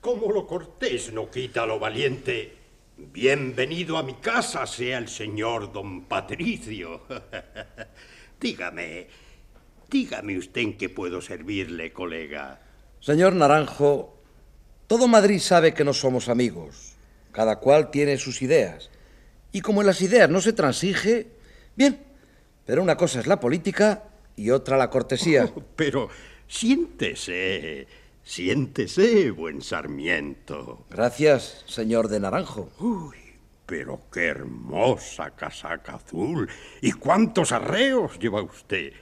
Como 0.00 0.32
lo 0.32 0.44
cortés 0.44 1.12
no 1.12 1.30
quita 1.30 1.64
lo 1.64 1.78
valiente, 1.78 2.56
bienvenido 2.96 3.96
a 3.96 4.02
mi 4.02 4.14
casa 4.14 4.66
sea 4.66 4.98
el 4.98 5.06
señor 5.06 5.72
don 5.72 6.06
Patricio. 6.06 7.02
dígame, 8.40 9.06
dígame 9.88 10.36
usted 10.36 10.62
en 10.62 10.76
qué 10.76 10.88
puedo 10.88 11.20
servirle, 11.20 11.92
colega. 11.92 12.67
Señor 13.08 13.34
Naranjo, 13.34 14.20
todo 14.86 15.08
Madrid 15.08 15.40
sabe 15.40 15.72
que 15.72 15.82
no 15.82 15.94
somos 15.94 16.28
amigos. 16.28 16.92
Cada 17.32 17.56
cual 17.56 17.90
tiene 17.90 18.18
sus 18.18 18.42
ideas. 18.42 18.90
Y 19.50 19.62
como 19.62 19.80
en 19.80 19.86
las 19.86 20.02
ideas 20.02 20.28
no 20.28 20.42
se 20.42 20.52
transige, 20.52 21.28
bien, 21.74 22.04
pero 22.66 22.82
una 22.82 22.98
cosa 22.98 23.20
es 23.20 23.26
la 23.26 23.40
política 23.40 24.02
y 24.36 24.50
otra 24.50 24.76
la 24.76 24.90
cortesía. 24.90 25.50
pero 25.74 26.10
siéntese, 26.48 27.86
siéntese, 28.22 29.30
buen 29.30 29.62
Sarmiento. 29.62 30.84
Gracias, 30.90 31.64
señor 31.66 32.08
de 32.08 32.20
Naranjo. 32.20 32.68
Uy, 32.78 33.16
pero 33.64 34.02
qué 34.12 34.26
hermosa 34.26 35.30
casaca 35.30 35.94
azul. 35.94 36.46
¿Y 36.82 36.92
cuántos 36.92 37.52
arreos 37.52 38.18
lleva 38.18 38.42
usted? 38.42 38.92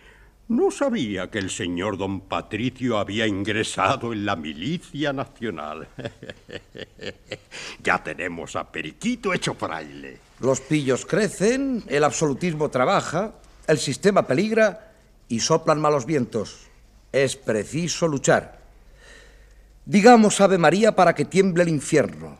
No 0.48 0.70
sabía 0.70 1.28
que 1.28 1.38
el 1.38 1.50
señor 1.50 1.98
don 1.98 2.20
Patricio 2.20 2.98
había 2.98 3.26
ingresado 3.26 4.12
en 4.12 4.24
la 4.24 4.36
milicia 4.36 5.12
nacional. 5.12 5.88
ya 7.82 8.04
tenemos 8.04 8.54
a 8.54 8.70
Periquito 8.70 9.34
hecho 9.34 9.54
fraile. 9.54 10.18
Los 10.38 10.60
pillos 10.60 11.04
crecen, 11.04 11.82
el 11.88 12.04
absolutismo 12.04 12.68
trabaja, 12.68 13.32
el 13.66 13.78
sistema 13.78 14.24
peligra 14.24 14.92
y 15.28 15.40
soplan 15.40 15.80
malos 15.80 16.06
vientos. 16.06 16.68
Es 17.10 17.34
preciso 17.34 18.06
luchar. 18.06 18.60
Digamos 19.84 20.40
Ave 20.40 20.58
María 20.58 20.94
para 20.94 21.16
que 21.16 21.24
tiemble 21.24 21.64
el 21.64 21.70
infierno. 21.70 22.38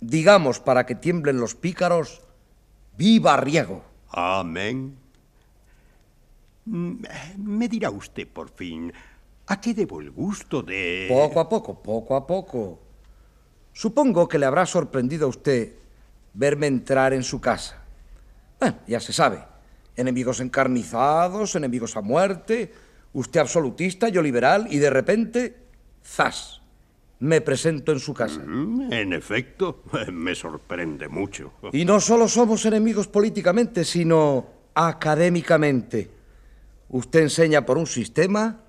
Digamos 0.00 0.60
para 0.60 0.84
que 0.84 0.94
tiemblen 0.94 1.40
los 1.40 1.54
pícaros. 1.54 2.20
¡Viva 2.98 3.38
Riego! 3.38 3.84
Amén. 4.10 5.07
Mm, 6.68 7.02
me 7.38 7.68
dirá 7.68 7.90
usted 7.90 8.28
por 8.28 8.50
fin, 8.50 8.92
¿a 9.46 9.60
qué 9.60 9.72
debo 9.72 10.00
el 10.00 10.10
gusto 10.10 10.62
de...? 10.62 11.06
Poco 11.08 11.40
a 11.40 11.48
poco, 11.48 11.82
poco 11.82 12.14
a 12.14 12.26
poco. 12.26 12.80
Supongo 13.72 14.28
que 14.28 14.38
le 14.38 14.46
habrá 14.46 14.66
sorprendido 14.66 15.26
a 15.26 15.30
usted 15.30 15.72
verme 16.34 16.66
entrar 16.66 17.12
en 17.14 17.22
su 17.22 17.40
casa. 17.40 17.82
Bueno, 18.60 18.76
ya 18.86 19.00
se 19.00 19.12
sabe. 19.12 19.42
Enemigos 19.96 20.40
encarnizados, 20.40 21.54
enemigos 21.54 21.96
a 21.96 22.02
muerte, 22.02 22.72
usted 23.14 23.40
absolutista, 23.40 24.08
yo 24.08 24.20
liberal, 24.20 24.66
y 24.70 24.78
de 24.78 24.90
repente, 24.90 25.56
¡zas! 26.04 26.60
Me 27.20 27.40
presento 27.40 27.92
en 27.92 27.98
su 27.98 28.14
casa. 28.14 28.40
Mm, 28.46 28.92
en 28.92 29.12
efecto, 29.12 29.82
me 30.12 30.34
sorprende 30.34 31.08
mucho. 31.08 31.52
Y 31.72 31.84
no 31.84 31.98
solo 31.98 32.28
somos 32.28 32.64
enemigos 32.66 33.08
políticamente, 33.08 33.84
sino 33.84 34.46
académicamente. 34.74 36.17
Usted 36.88 37.20
enseña 37.20 37.66
por 37.66 37.78
un 37.78 37.86
sistema 37.86 38.60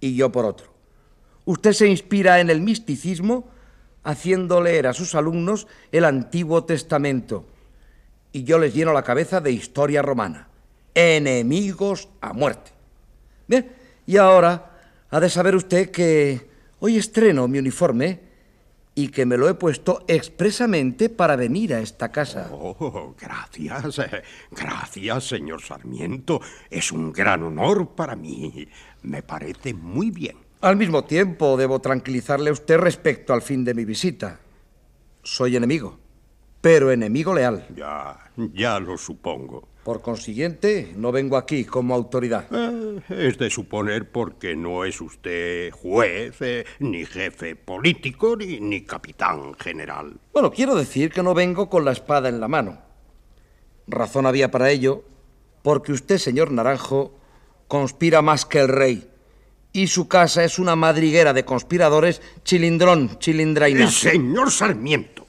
y 0.00 0.14
yo 0.14 0.30
por 0.30 0.44
otro. 0.44 0.72
Usted 1.44 1.72
se 1.72 1.88
inspira 1.88 2.40
en 2.40 2.50
el 2.50 2.60
misticismo 2.60 3.48
haciendo 4.02 4.60
leer 4.60 4.86
a 4.86 4.92
sus 4.92 5.14
alumnos 5.14 5.66
el 5.90 6.04
Antiguo 6.04 6.64
Testamento 6.64 7.46
y 8.32 8.44
yo 8.44 8.58
les 8.58 8.74
lleno 8.74 8.92
la 8.92 9.02
cabeza 9.02 9.40
de 9.40 9.52
historia 9.52 10.02
romana. 10.02 10.48
Enemigos 10.94 12.08
a 12.20 12.32
muerte. 12.32 12.70
Bien, 13.46 13.72
y 14.06 14.16
ahora 14.16 14.72
ha 15.10 15.20
de 15.20 15.30
saber 15.30 15.54
usted 15.56 15.90
que 15.90 16.48
hoy 16.80 16.96
estreno 16.96 17.48
mi 17.48 17.58
uniforme 17.58 18.20
y 18.98 19.08
que 19.08 19.26
me 19.26 19.36
lo 19.36 19.46
he 19.46 19.54
puesto 19.54 20.02
expresamente 20.08 21.10
para 21.10 21.36
venir 21.36 21.74
a 21.74 21.80
esta 21.80 22.10
casa. 22.10 22.48
Oh, 22.50 23.14
gracias, 23.20 23.98
eh, 23.98 24.22
gracias, 24.50 25.28
señor 25.28 25.60
Sarmiento. 25.60 26.40
Es 26.70 26.90
un 26.90 27.12
gran 27.12 27.42
honor 27.42 27.90
para 27.90 28.16
mí. 28.16 28.66
Me 29.02 29.22
parece 29.22 29.74
muy 29.74 30.10
bien. 30.10 30.38
Al 30.62 30.76
mismo 30.76 31.04
tiempo, 31.04 31.58
debo 31.58 31.78
tranquilizarle 31.80 32.48
a 32.48 32.54
usted 32.54 32.78
respecto 32.78 33.34
al 33.34 33.42
fin 33.42 33.64
de 33.64 33.74
mi 33.74 33.84
visita. 33.84 34.40
Soy 35.22 35.56
enemigo, 35.56 35.98
pero 36.62 36.90
enemigo 36.90 37.34
leal. 37.34 37.66
Ya, 37.76 38.30
ya 38.54 38.80
lo 38.80 38.96
supongo. 38.96 39.68
Por 39.86 40.02
consiguiente, 40.02 40.94
no 40.96 41.12
vengo 41.12 41.36
aquí 41.36 41.64
como 41.64 41.94
autoridad. 41.94 42.46
Eh, 42.50 43.02
es 43.08 43.38
de 43.38 43.48
suponer 43.50 44.10
porque 44.10 44.56
no 44.56 44.84
es 44.84 45.00
usted 45.00 45.70
juez, 45.70 46.34
eh, 46.40 46.64
ni 46.80 47.04
jefe 47.06 47.54
político, 47.54 48.34
ni, 48.36 48.58
ni 48.58 48.80
capitán 48.80 49.54
general. 49.54 50.18
Bueno, 50.32 50.50
quiero 50.50 50.74
decir 50.74 51.12
que 51.12 51.22
no 51.22 51.34
vengo 51.34 51.70
con 51.70 51.84
la 51.84 51.92
espada 51.92 52.28
en 52.28 52.40
la 52.40 52.48
mano. 52.48 52.80
Razón 53.86 54.26
había 54.26 54.50
para 54.50 54.70
ello, 54.70 55.04
porque 55.62 55.92
usted, 55.92 56.18
señor 56.18 56.50
Naranjo, 56.50 57.16
conspira 57.68 58.22
más 58.22 58.44
que 58.44 58.58
el 58.58 58.66
rey. 58.66 59.08
Y 59.72 59.86
su 59.86 60.08
casa 60.08 60.42
es 60.42 60.58
una 60.58 60.74
madriguera 60.74 61.32
de 61.32 61.44
conspiradores 61.44 62.22
chilindrón, 62.42 63.20
chilindraina. 63.20 63.88
Señor 63.88 64.50
Sarmiento, 64.50 65.24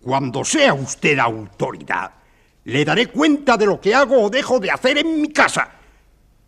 cuando 0.00 0.46
sea 0.46 0.72
usted 0.72 1.18
autoridad, 1.18 2.21
le 2.64 2.84
daré 2.84 3.06
cuenta 3.08 3.56
de 3.56 3.66
lo 3.66 3.80
que 3.80 3.94
hago 3.94 4.20
o 4.20 4.30
dejo 4.30 4.60
de 4.60 4.70
hacer 4.70 4.98
en 4.98 5.20
mi 5.20 5.32
casa. 5.32 5.70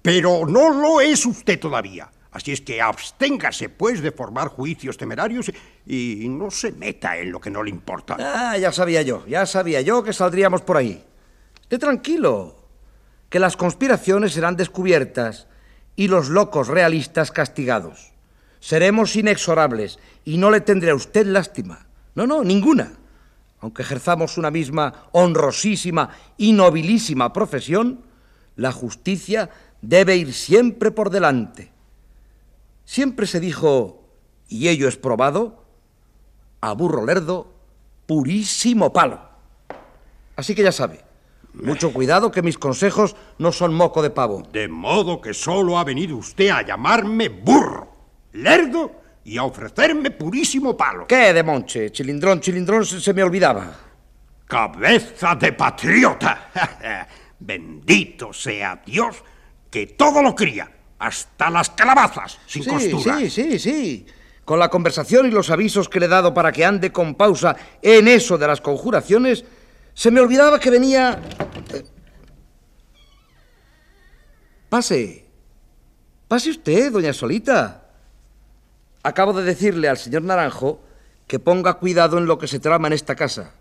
Pero 0.02 0.46
no 0.46 0.70
lo 0.70 1.00
es 1.00 1.24
usted 1.26 1.58
todavía. 1.58 2.10
Así 2.30 2.52
es 2.52 2.60
que 2.60 2.80
absténgase, 2.80 3.68
pues, 3.68 4.02
de 4.02 4.10
formar 4.10 4.48
juicios 4.48 4.96
temerarios 4.96 5.52
y 5.86 6.26
no 6.28 6.50
se 6.50 6.72
meta 6.72 7.16
en 7.16 7.30
lo 7.30 7.40
que 7.40 7.50
no 7.50 7.62
le 7.62 7.70
importa. 7.70 8.16
Ah, 8.18 8.58
ya 8.58 8.72
sabía 8.72 9.02
yo, 9.02 9.24
ya 9.26 9.46
sabía 9.46 9.80
yo 9.82 10.02
que 10.02 10.12
saldríamos 10.12 10.62
por 10.62 10.76
ahí. 10.76 11.04
Esté 11.62 11.78
tranquilo, 11.78 12.56
que 13.28 13.38
las 13.38 13.56
conspiraciones 13.56 14.32
serán 14.32 14.56
descubiertas 14.56 15.46
y 15.94 16.08
los 16.08 16.28
locos 16.28 16.66
realistas 16.66 17.30
castigados. 17.30 18.12
Seremos 18.58 19.14
inexorables 19.14 20.00
y 20.24 20.38
no 20.38 20.50
le 20.50 20.60
tendré 20.60 20.90
a 20.90 20.96
usted 20.96 21.26
lástima. 21.26 21.86
No, 22.16 22.26
no, 22.26 22.42
ninguna 22.42 22.94
aunque 23.64 23.80
ejerzamos 23.80 24.36
una 24.36 24.50
misma 24.50 25.08
honrosísima 25.12 26.10
y 26.36 26.52
nobilísima 26.52 27.32
profesión, 27.32 28.04
la 28.56 28.72
justicia 28.72 29.48
debe 29.80 30.16
ir 30.16 30.34
siempre 30.34 30.90
por 30.90 31.08
delante. 31.08 31.72
Siempre 32.84 33.26
se 33.26 33.40
dijo, 33.40 34.04
y 34.50 34.68
ello 34.68 34.86
es 34.86 34.98
probado, 34.98 35.64
a 36.60 36.74
burro 36.74 37.06
lerdo, 37.06 37.54
purísimo 38.04 38.92
palo. 38.92 39.22
Así 40.36 40.54
que 40.54 40.62
ya 40.62 40.70
sabe, 40.70 41.00
mucho 41.54 41.90
cuidado 41.94 42.30
que 42.30 42.42
mis 42.42 42.58
consejos 42.58 43.16
no 43.38 43.50
son 43.50 43.72
moco 43.72 44.02
de 44.02 44.10
pavo. 44.10 44.42
De 44.52 44.68
modo 44.68 45.22
que 45.22 45.32
solo 45.32 45.78
ha 45.78 45.84
venido 45.84 46.18
usted 46.18 46.50
a 46.50 46.60
llamarme 46.60 47.30
burro, 47.30 47.88
lerdo 48.34 49.03
y 49.24 49.38
a 49.38 49.44
ofrecerme 49.44 50.10
purísimo 50.10 50.76
palo. 50.76 51.06
¿Qué 51.06 51.32
de 51.32 51.42
Monche? 51.42 51.90
Chilindrón, 51.90 52.40
chilindrón, 52.40 52.84
se, 52.84 53.14
me 53.14 53.22
olvidaba. 53.22 53.72
Cabeza 54.46 55.34
de 55.34 55.52
patriota. 55.52 56.50
Bendito 57.38 58.32
sea 58.32 58.82
Dios 58.84 59.16
que 59.70 59.88
todo 59.88 60.22
lo 60.22 60.34
cría, 60.34 60.70
hasta 60.98 61.50
las 61.50 61.70
calabazas, 61.70 62.38
sin 62.46 62.62
sí, 62.62 62.70
costura. 62.70 63.18
Sí, 63.18 63.30
sí, 63.30 63.58
sí. 63.58 64.06
Con 64.44 64.58
la 64.58 64.68
conversación 64.68 65.26
y 65.26 65.30
los 65.30 65.50
avisos 65.50 65.88
que 65.88 65.98
le 65.98 66.06
he 66.06 66.08
dado 66.08 66.34
para 66.34 66.52
que 66.52 66.64
ande 66.64 66.92
con 66.92 67.14
pausa 67.14 67.56
en 67.80 68.06
eso 68.06 68.36
de 68.36 68.46
las 68.46 68.60
conjuraciones, 68.60 69.44
se 69.94 70.10
me 70.10 70.20
olvidaba 70.20 70.60
que 70.60 70.70
venía... 70.70 71.20
Eh, 71.72 71.84
pase. 74.68 75.26
Pase 76.28 76.50
usted, 76.50 76.92
doña 76.92 77.12
Solita. 77.12 77.83
Acabo 79.04 79.34
de 79.34 79.44
decirle 79.44 79.90
al 79.90 79.98
señor 79.98 80.22
Naranjo 80.22 80.80
que 81.26 81.38
ponga 81.38 81.74
cuidado 81.74 82.16
en 82.16 82.24
lo 82.24 82.38
que 82.38 82.48
se 82.48 82.58
trama 82.58 82.86
en 82.86 82.94
esta 82.94 83.14
casa. 83.14 83.52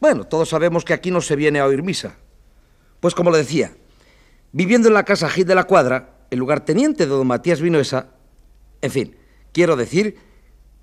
Bueno, 0.00 0.22
todos 0.24 0.50
sabemos 0.50 0.84
que 0.84 0.94
aquí 0.94 1.10
no 1.10 1.20
se 1.20 1.34
viene 1.34 1.58
a 1.58 1.66
oír 1.66 1.82
misa. 1.82 2.14
Pues 3.00 3.12
como 3.12 3.32
le 3.32 3.38
decía, 3.38 3.72
viviendo 4.52 4.86
en 4.86 4.94
la 4.94 5.04
casa 5.04 5.28
Gil 5.28 5.46
de 5.46 5.56
la 5.56 5.64
Cuadra, 5.64 6.26
el 6.30 6.38
lugarteniente 6.38 7.06
de 7.06 7.10
don 7.10 7.26
Matías 7.26 7.60
Vinuesa, 7.60 8.10
en 8.80 8.90
fin, 8.92 9.16
quiero 9.50 9.74
decir 9.74 10.16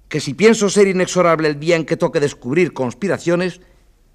que 0.09 0.19
si 0.19 0.33
pienso 0.33 0.69
ser 0.69 0.89
inexorable 0.89 1.47
el 1.47 1.57
día 1.57 1.77
en 1.77 1.85
que 1.85 1.95
toque 1.95 2.19
descubrir 2.19 2.73
conspiraciones, 2.73 3.61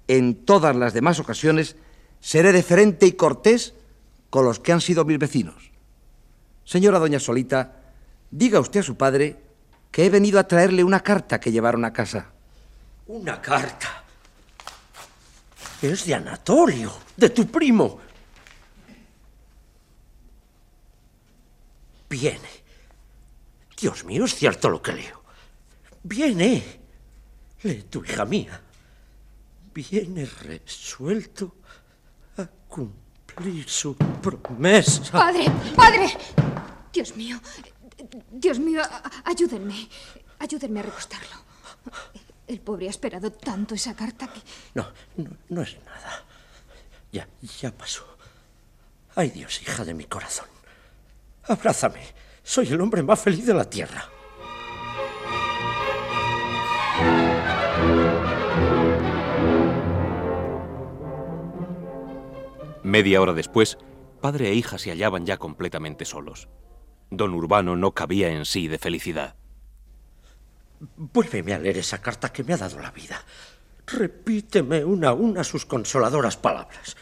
en 0.07 0.45
todas 0.45 0.75
las 0.75 0.93
demás 0.93 1.19
ocasiones 1.19 1.75
seré 2.19 2.51
deferente 2.51 3.07
y 3.07 3.13
cortés 3.13 3.73
con 4.29 4.45
los 4.45 4.59
que 4.59 4.73
han 4.73 4.81
sido 4.81 5.05
mis 5.05 5.17
vecinos. 5.17 5.71
Señora 6.65 6.99
doña 6.99 7.19
Solita, 7.19 7.81
diga 8.29 8.59
usted 8.59 8.81
a 8.81 8.83
su 8.83 8.95
padre 8.95 9.44
que 9.95 10.05
he 10.05 10.09
venido 10.09 10.41
a 10.41 10.43
traerle 10.45 10.83
una 10.83 10.99
carta 10.99 11.39
que 11.39 11.53
llevaron 11.53 11.85
a 11.85 11.93
casa. 11.93 12.25
¿Una 13.07 13.41
carta? 13.41 14.03
Es 15.81 16.05
de 16.05 16.15
Anatolio, 16.15 16.91
de 17.15 17.29
tu 17.29 17.47
primo. 17.47 18.01
Viene. 22.09 22.49
Dios 23.79 24.03
mío, 24.03 24.25
es 24.25 24.35
cierto 24.35 24.67
lo 24.67 24.81
que 24.81 24.91
leo. 24.91 25.23
Viene. 26.03 26.61
Lee 27.63 27.83
tu 27.83 28.03
hija 28.03 28.25
mía. 28.25 28.61
Viene 29.73 30.25
resuelto 30.25 31.55
a 32.35 32.45
cumplir 32.67 33.69
su 33.69 33.95
promesa. 33.95 35.09
Padre, 35.09 35.45
padre. 35.73 36.17
Dios 36.91 37.15
mío, 37.15 37.39
Dios 38.31 38.59
mío, 38.59 38.81
ayúdenme. 39.23 39.87
Ayúdenme 40.39 40.79
a 40.79 40.83
recostarlo. 40.83 41.37
El 42.47 42.59
pobre 42.59 42.87
ha 42.87 42.89
esperado 42.89 43.31
tanto 43.31 43.73
esa 43.75 43.95
carta 43.95 44.27
que... 44.27 44.41
No, 44.73 44.87
no, 45.17 45.31
no 45.49 45.61
es 45.61 45.77
nada. 45.85 46.23
Ya, 47.11 47.27
ya 47.61 47.71
pasó. 47.71 48.05
Ay 49.15 49.29
Dios, 49.29 49.61
hija 49.61 49.85
de 49.85 49.93
mi 49.93 50.05
corazón. 50.05 50.47
Abrázame. 51.43 52.01
Soy 52.43 52.67
el 52.67 52.81
hombre 52.81 53.01
más 53.01 53.19
feliz 53.19 53.45
de 53.45 53.53
la 53.53 53.69
tierra. 53.69 54.09
Media 62.83 63.19
hora 63.21 63.33
después, 63.33 63.77
padre 64.21 64.49
e 64.49 64.53
hija 64.53 64.77
se 64.77 64.91
hallaban 64.91 65.25
ya 65.25 65.37
completamente 65.37 66.05
solos. 66.05 66.47
Don 67.17 67.33
Urbano 67.33 67.75
no 67.75 67.93
cabía 67.93 68.29
en 68.29 68.45
sí 68.45 68.67
de 68.67 68.77
felicidad. 68.77 69.35
Vuélveme 70.97 71.53
a 71.53 71.59
leer 71.59 71.77
esa 71.77 72.01
carta 72.01 72.31
que 72.31 72.43
me 72.43 72.53
ha 72.53 72.57
dado 72.57 72.79
la 72.79 72.91
vida. 72.91 73.23
Repíteme 73.87 74.83
una 74.83 75.09
a 75.09 75.13
una 75.13 75.43
sus 75.43 75.65
consoladoras 75.65 76.37
palabras. 76.37 76.97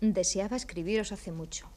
Deseaba 0.00 0.56
escribiros 0.56 1.12
hace 1.12 1.32
mucho, 1.32 1.68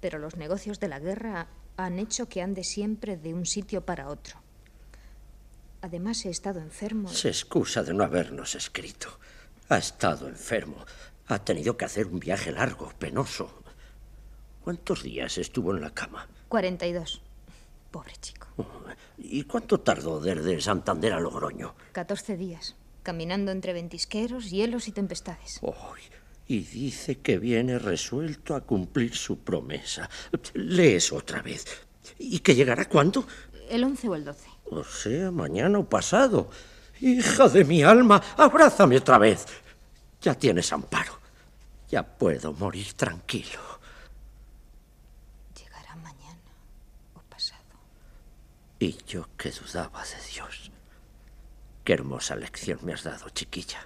pero 0.00 0.18
los 0.18 0.36
negocios 0.36 0.80
de 0.80 0.88
la 0.88 0.98
guerra 0.98 1.48
han 1.76 1.98
hecho 1.98 2.28
que 2.28 2.42
ande 2.42 2.64
siempre 2.64 3.16
de 3.16 3.34
un 3.34 3.46
sitio 3.46 3.84
para 3.84 4.08
otro. 4.08 4.40
Además, 5.80 6.24
he 6.24 6.30
estado 6.30 6.60
enfermo. 6.60 7.08
Se 7.08 7.28
excusa 7.28 7.82
de 7.84 7.94
no 7.94 8.02
habernos 8.02 8.54
escrito. 8.56 9.20
Ha 9.68 9.78
estado 9.78 10.28
enfermo. 10.28 10.84
Ha 11.28 11.44
tenido 11.44 11.76
que 11.76 11.84
hacer 11.84 12.06
un 12.06 12.18
viaje 12.18 12.50
largo, 12.50 12.92
penoso. 12.98 13.62
¿Cuántos 14.64 15.02
días 15.02 15.38
estuvo 15.38 15.74
en 15.74 15.82
la 15.82 15.90
cama? 15.90 16.26
42. 16.48 17.20
Pobre 17.90 18.12
chico. 18.20 18.46
¿Y 19.18 19.44
cuánto 19.44 19.80
tardó 19.80 20.20
desde 20.20 20.60
Santander 20.60 21.12
a 21.12 21.20
Logroño? 21.20 21.74
14 21.92 22.36
días, 22.36 22.76
caminando 23.02 23.50
entre 23.52 23.72
ventisqueros, 23.72 24.50
hielos 24.50 24.88
y 24.88 24.92
tempestades. 24.92 25.60
y 26.46 26.60
dice 26.60 27.18
que 27.18 27.38
viene 27.38 27.78
resuelto 27.78 28.54
a 28.54 28.62
cumplir 28.62 29.14
su 29.14 29.38
promesa. 29.40 30.08
Lees 30.54 31.12
otra 31.12 31.42
vez. 31.42 31.64
¿Y 32.18 32.38
que 32.40 32.54
llegará 32.54 32.86
cuándo? 32.88 33.26
El 33.68 33.84
11 33.84 34.08
o 34.08 34.14
el 34.14 34.24
12. 34.24 34.48
O 34.70 34.82
sea, 34.84 35.30
mañana 35.30 35.78
o 35.78 35.84
pasado. 35.88 36.50
Hija 37.00 37.48
de 37.48 37.64
mi 37.64 37.82
alma, 37.82 38.22
abrázame 38.36 38.96
otra 38.96 39.18
vez. 39.18 39.46
Ya 40.22 40.34
tienes 40.34 40.72
amparo. 40.72 41.18
Ya 41.90 42.02
puedo 42.02 42.52
morir 42.54 42.92
tranquilo. 42.94 43.60
Llegará 45.58 45.94
mañana 45.96 46.50
o 47.14 47.20
pasado. 47.30 47.62
Y 48.78 48.96
yo 49.06 49.28
que 49.36 49.50
dudaba 49.50 50.02
de 50.04 50.32
Dios. 50.32 50.70
Qué 51.84 51.94
hermosa 51.94 52.36
lección 52.36 52.78
me 52.82 52.92
has 52.92 53.02
dado, 53.02 53.28
chiquilla. 53.30 53.80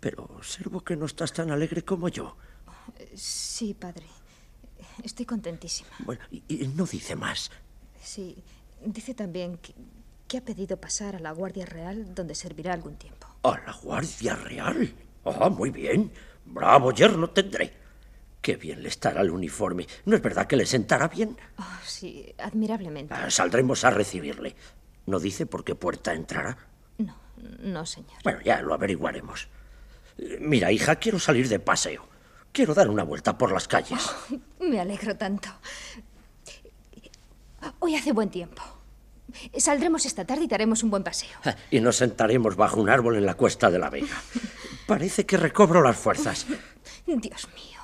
Pero 0.00 0.24
observo 0.24 0.82
que 0.82 0.96
no 0.96 1.06
estás 1.06 1.32
tan 1.32 1.50
alegre 1.50 1.82
como 1.82 2.08
yo. 2.08 2.36
Sí, 3.14 3.74
padre. 3.74 4.06
Estoy 5.02 5.26
contentísima. 5.26 5.90
Bueno, 6.00 6.22
y, 6.30 6.68
no 6.68 6.84
dice 6.84 7.16
más. 7.16 7.50
Sí, 8.02 8.36
dice 8.84 9.14
también 9.14 9.58
que, 9.58 9.74
que, 10.28 10.38
ha 10.38 10.44
pedido 10.44 10.76
pasar 10.76 11.16
a 11.16 11.20
la 11.20 11.32
Guardia 11.32 11.66
Real, 11.66 12.14
donde 12.14 12.34
servirá 12.34 12.74
algún 12.74 12.96
tiempo. 12.96 13.26
¿A 13.42 13.58
la 13.66 13.72
Guardia 13.72 14.36
Real? 14.36 14.94
Ah, 15.24 15.48
muy 15.48 15.70
bien. 15.70 16.12
Bravo 16.44 16.92
yerno 16.92 17.30
tendré. 17.30 17.83
Qué 18.44 18.56
bien 18.56 18.82
le 18.82 18.90
estará 18.90 19.22
el 19.22 19.30
uniforme. 19.30 19.86
¿No 20.04 20.14
es 20.14 20.20
verdad 20.20 20.46
que 20.46 20.54
le 20.54 20.66
sentará 20.66 21.08
bien? 21.08 21.34
Oh, 21.56 21.64
sí, 21.82 22.34
admirablemente. 22.36 23.14
Ah, 23.14 23.30
saldremos 23.30 23.84
a 23.84 23.90
recibirle. 23.90 24.54
¿No 25.06 25.18
dice 25.18 25.46
por 25.46 25.64
qué 25.64 25.74
puerta 25.74 26.12
entrará? 26.12 26.58
No, 26.98 27.16
no, 27.62 27.86
señor. 27.86 28.12
Bueno, 28.22 28.40
ya 28.44 28.60
lo 28.60 28.74
averiguaremos. 28.74 29.48
Mira, 30.40 30.70
hija, 30.70 30.96
quiero 30.96 31.18
salir 31.18 31.48
de 31.48 31.58
paseo. 31.58 32.06
Quiero 32.52 32.74
dar 32.74 32.90
una 32.90 33.02
vuelta 33.02 33.38
por 33.38 33.50
las 33.50 33.66
calles. 33.66 34.02
Oh, 34.30 34.64
me 34.64 34.78
alegro 34.78 35.16
tanto. 35.16 35.48
Hoy 37.78 37.96
hace 37.96 38.12
buen 38.12 38.28
tiempo. 38.28 38.62
Saldremos 39.56 40.04
esta 40.04 40.26
tarde 40.26 40.44
y 40.44 40.48
daremos 40.48 40.82
un 40.82 40.90
buen 40.90 41.02
paseo. 41.02 41.38
Y 41.70 41.80
nos 41.80 41.96
sentaremos 41.96 42.56
bajo 42.56 42.78
un 42.78 42.90
árbol 42.90 43.16
en 43.16 43.24
la 43.24 43.36
cuesta 43.36 43.70
de 43.70 43.78
la 43.78 43.88
Vega. 43.88 44.22
Parece 44.86 45.24
que 45.24 45.38
recobro 45.38 45.80
las 45.82 45.96
fuerzas. 45.96 46.46
Dios 47.06 47.48
mío, 47.54 47.80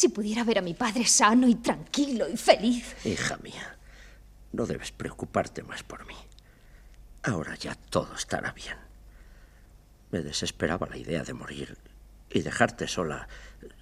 si 0.00 0.08
pudiera 0.08 0.44
ver 0.44 0.58
a 0.58 0.62
mi 0.62 0.72
padre 0.72 1.04
sano 1.04 1.46
y 1.46 1.56
tranquilo 1.56 2.26
y 2.26 2.34
feliz. 2.34 2.96
Hija 3.04 3.36
mía, 3.42 3.76
no 4.50 4.64
debes 4.64 4.92
preocuparte 4.92 5.62
más 5.62 5.82
por 5.82 6.06
mí. 6.06 6.14
Ahora 7.22 7.54
ya 7.56 7.74
todo 7.74 8.14
estará 8.14 8.52
bien. 8.52 8.78
Me 10.10 10.22
desesperaba 10.22 10.86
la 10.86 10.96
idea 10.96 11.22
de 11.22 11.34
morir 11.34 11.76
y 12.30 12.40
dejarte 12.40 12.88
sola 12.88 13.28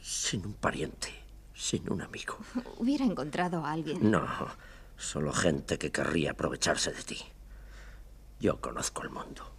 sin 0.03 0.45
un 0.45 0.55
pariente, 0.55 1.15
sin 1.55 1.89
un 1.89 2.03
amigo. 2.03 2.37
Hubiera 2.79 3.05
encontrado 3.05 3.65
a 3.65 3.71
alguien. 3.71 4.11
No, 4.11 4.27
solo 4.97 5.33
gente 5.33 5.79
que 5.79 5.93
querría 5.93 6.33
aprovecharse 6.33 6.91
de 6.91 7.03
ti. 7.05 7.19
Yo 8.41 8.61
conozco 8.61 9.05
el 9.05 9.11
mundo. 9.11 9.55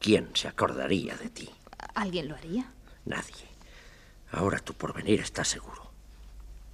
¿Quién 0.00 0.30
se 0.34 0.48
acordaría 0.48 1.16
de 1.16 1.30
ti? 1.30 1.48
¿Alguien 1.94 2.26
lo 2.26 2.34
haría? 2.34 2.72
Nadie. 3.04 3.47
Ahora 4.32 4.58
tu 4.58 4.74
porvenir 4.74 5.20
está 5.20 5.44
seguro. 5.44 5.90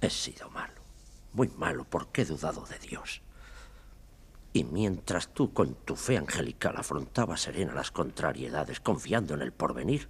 He 0.01 0.09
sido 0.09 0.49
malo, 0.49 0.81
muy 1.33 1.47
malo 1.49 1.85
porque 1.85 2.23
he 2.23 2.25
dudado 2.25 2.65
de 2.65 2.79
Dios. 2.79 3.21
Y 4.53 4.63
mientras 4.63 5.33
tú 5.33 5.53
con 5.53 5.75
tu 5.75 5.95
fe 5.95 6.17
angelical 6.17 6.77
afrontabas 6.77 7.41
serena 7.41 7.73
las 7.73 7.91
contrariedades 7.91 8.79
confiando 8.79 9.33
en 9.33 9.41
el 9.41 9.51
porvenir, 9.51 10.07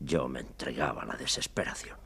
yo 0.00 0.28
me 0.28 0.40
entregaba 0.40 1.02
a 1.02 1.06
la 1.06 1.16
desesperación. 1.16 1.96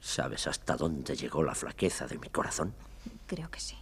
¿Sabes 0.00 0.46
hasta 0.46 0.76
dónde 0.76 1.16
llegó 1.16 1.42
la 1.42 1.54
flaqueza 1.54 2.06
de 2.06 2.18
mi 2.18 2.28
corazón? 2.28 2.74
Creo 3.26 3.50
que 3.50 3.60
sí. 3.60 3.76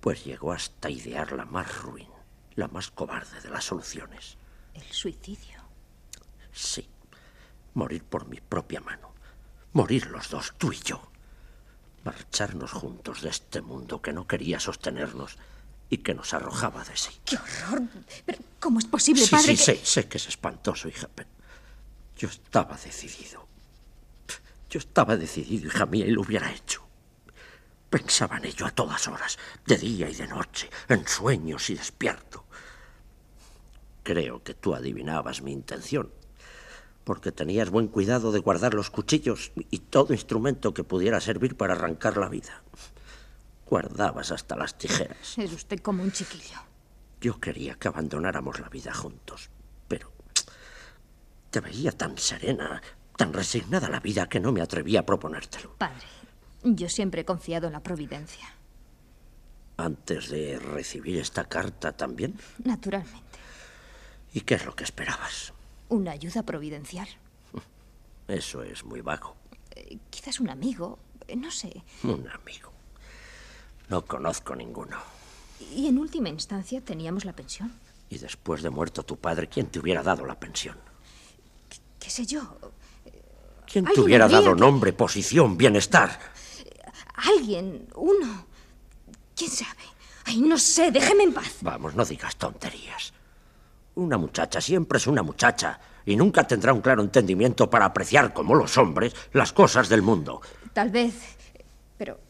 Pues 0.00 0.24
llegó 0.24 0.52
hasta 0.52 0.90
idear 0.90 1.32
la 1.32 1.44
más 1.44 1.82
ruin, 1.82 2.08
la 2.56 2.68
más 2.68 2.90
cobarde 2.90 3.40
de 3.40 3.50
las 3.50 3.64
soluciones. 3.64 4.36
El 4.74 4.90
suicidio. 4.90 5.62
Sí, 6.52 6.88
morir 7.74 8.04
por 8.04 8.26
mi 8.26 8.40
propia 8.40 8.80
mano. 8.80 9.12
Morir 9.72 10.06
los 10.06 10.30
dos, 10.30 10.54
tú 10.58 10.72
y 10.72 10.78
yo. 10.78 11.10
Marcharnos 12.04 12.72
juntos 12.72 13.22
de 13.22 13.30
este 13.30 13.60
mundo 13.60 14.00
que 14.00 14.12
no 14.12 14.26
quería 14.26 14.60
sostenernos 14.60 15.36
y 15.90 15.98
que 15.98 16.14
nos 16.14 16.34
arrojaba 16.34 16.84
de 16.84 16.96
sí. 16.96 17.10
¡Qué 17.24 17.36
horror! 17.36 17.82
¿Pero 18.24 18.38
cómo 18.60 18.78
es 18.78 18.86
posible, 18.86 19.22
sí, 19.22 19.30
padre? 19.30 19.56
Sí, 19.56 19.64
sé, 19.64 19.80
sé 19.84 20.08
que 20.08 20.18
es 20.18 20.28
espantoso, 20.28 20.88
hija, 20.88 21.08
pero 21.14 21.28
yo 22.16 22.28
estaba 22.28 22.76
decidido. 22.76 23.46
Yo 24.70 24.78
estaba 24.78 25.16
decidido, 25.16 25.68
hija 25.68 25.86
mía, 25.86 26.06
y 26.06 26.10
lo 26.10 26.22
hubiera 26.22 26.52
hecho. 26.52 26.82
Pensaba 27.88 28.36
en 28.36 28.44
ello 28.46 28.66
a 28.66 28.70
todas 28.70 29.08
horas, 29.08 29.38
de 29.64 29.78
día 29.78 30.10
y 30.10 30.14
de 30.14 30.26
noche, 30.26 30.68
en 30.88 31.06
sueños 31.08 31.70
y 31.70 31.74
despierto. 31.74 32.44
Creo 34.02 34.42
que 34.42 34.54
tú 34.54 34.74
adivinabas 34.74 35.40
mi 35.40 35.52
intención 35.52 36.10
porque 37.08 37.32
tenías 37.32 37.70
buen 37.70 37.88
cuidado 37.88 38.32
de 38.32 38.38
guardar 38.38 38.74
los 38.74 38.90
cuchillos 38.90 39.50
y 39.70 39.78
todo 39.78 40.12
instrumento 40.12 40.74
que 40.74 40.84
pudiera 40.84 41.22
servir 41.22 41.56
para 41.56 41.72
arrancar 41.72 42.18
la 42.18 42.28
vida. 42.28 42.62
Guardabas 43.64 44.30
hasta 44.30 44.56
las 44.56 44.76
tijeras. 44.76 45.38
Es 45.38 45.50
usted 45.54 45.80
como 45.80 46.02
un 46.02 46.12
chiquillo. 46.12 46.58
Yo 47.22 47.40
quería 47.40 47.76
que 47.76 47.88
abandonáramos 47.88 48.60
la 48.60 48.68
vida 48.68 48.92
juntos, 48.92 49.48
pero 49.88 50.12
te 51.50 51.60
veía 51.60 51.92
tan 51.92 52.18
serena, 52.18 52.82
tan 53.16 53.32
resignada 53.32 53.86
a 53.86 53.90
la 53.90 54.00
vida 54.00 54.28
que 54.28 54.38
no 54.38 54.52
me 54.52 54.60
atrevía 54.60 55.00
a 55.00 55.06
proponértelo. 55.06 55.76
Padre, 55.78 56.04
yo 56.62 56.90
siempre 56.90 57.22
he 57.22 57.24
confiado 57.24 57.68
en 57.68 57.72
la 57.72 57.82
providencia. 57.82 58.52
Antes 59.78 60.28
de 60.28 60.58
recibir 60.58 61.18
esta 61.18 61.44
carta 61.44 61.92
también. 61.92 62.38
Naturalmente. 62.62 63.38
¿Y 64.34 64.42
qué 64.42 64.56
es 64.56 64.66
lo 64.66 64.76
que 64.76 64.84
esperabas? 64.84 65.54
Una 65.88 66.12
ayuda 66.12 66.42
providencial. 66.42 67.08
Eso 68.28 68.62
es 68.62 68.84
muy 68.84 69.00
vago. 69.00 69.36
Eh, 69.74 69.98
quizás 70.10 70.40
un 70.40 70.50
amigo, 70.50 70.98
eh, 71.26 71.36
no 71.36 71.50
sé. 71.50 71.82
Un 72.02 72.28
amigo. 72.28 72.72
No 73.88 74.04
conozco 74.04 74.54
ninguno. 74.54 74.98
Y 75.74 75.86
en 75.86 75.98
última 75.98 76.28
instancia 76.28 76.80
teníamos 76.80 77.24
la 77.24 77.32
pensión. 77.32 77.72
Y 78.10 78.18
después 78.18 78.62
de 78.62 78.70
muerto 78.70 79.02
tu 79.02 79.16
padre, 79.16 79.48
¿quién 79.48 79.66
te 79.66 79.78
hubiera 79.78 80.02
dado 80.02 80.24
la 80.24 80.38
pensión? 80.38 80.76
¿Qué, 81.98 82.10
sé 82.10 82.24
yo? 82.24 82.58
¿Quién 83.70 83.84
te 83.84 84.00
hubiera 84.00 84.28
dado 84.28 84.54
nombre, 84.54 84.92
posición, 84.92 85.58
bienestar? 85.58 86.18
Alguien, 87.14 87.88
uno. 87.96 88.46
¿Quién 89.34 89.50
sabe? 89.50 89.82
Ay, 90.24 90.40
no 90.40 90.58
sé, 90.58 90.90
déjeme 90.90 91.24
en 91.24 91.34
paz. 91.34 91.58
Vamos, 91.60 91.94
no 91.94 92.04
digas 92.04 92.36
tonterías. 92.36 93.12
Una 93.98 94.16
muchacha 94.16 94.60
siempre 94.60 94.98
es 94.98 95.08
una 95.08 95.24
muchacha 95.24 95.80
y 96.06 96.14
nunca 96.14 96.46
tendrá 96.46 96.72
un 96.72 96.80
claro 96.80 97.02
entendimiento 97.02 97.68
para 97.68 97.86
apreciar, 97.86 98.32
como 98.32 98.54
los 98.54 98.78
hombres, 98.78 99.12
las 99.32 99.52
cosas 99.52 99.88
del 99.88 100.02
mundo. 100.02 100.40
Tal 100.72 100.90
vez. 100.90 101.36
Pero 101.96 102.20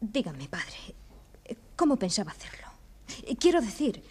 dígame, 0.00 0.48
padre, 0.48 0.94
¿cómo 1.76 1.98
pensaba 1.98 2.30
hacerlo? 2.30 2.66
Quiero 3.38 3.60
decir, 3.60 4.02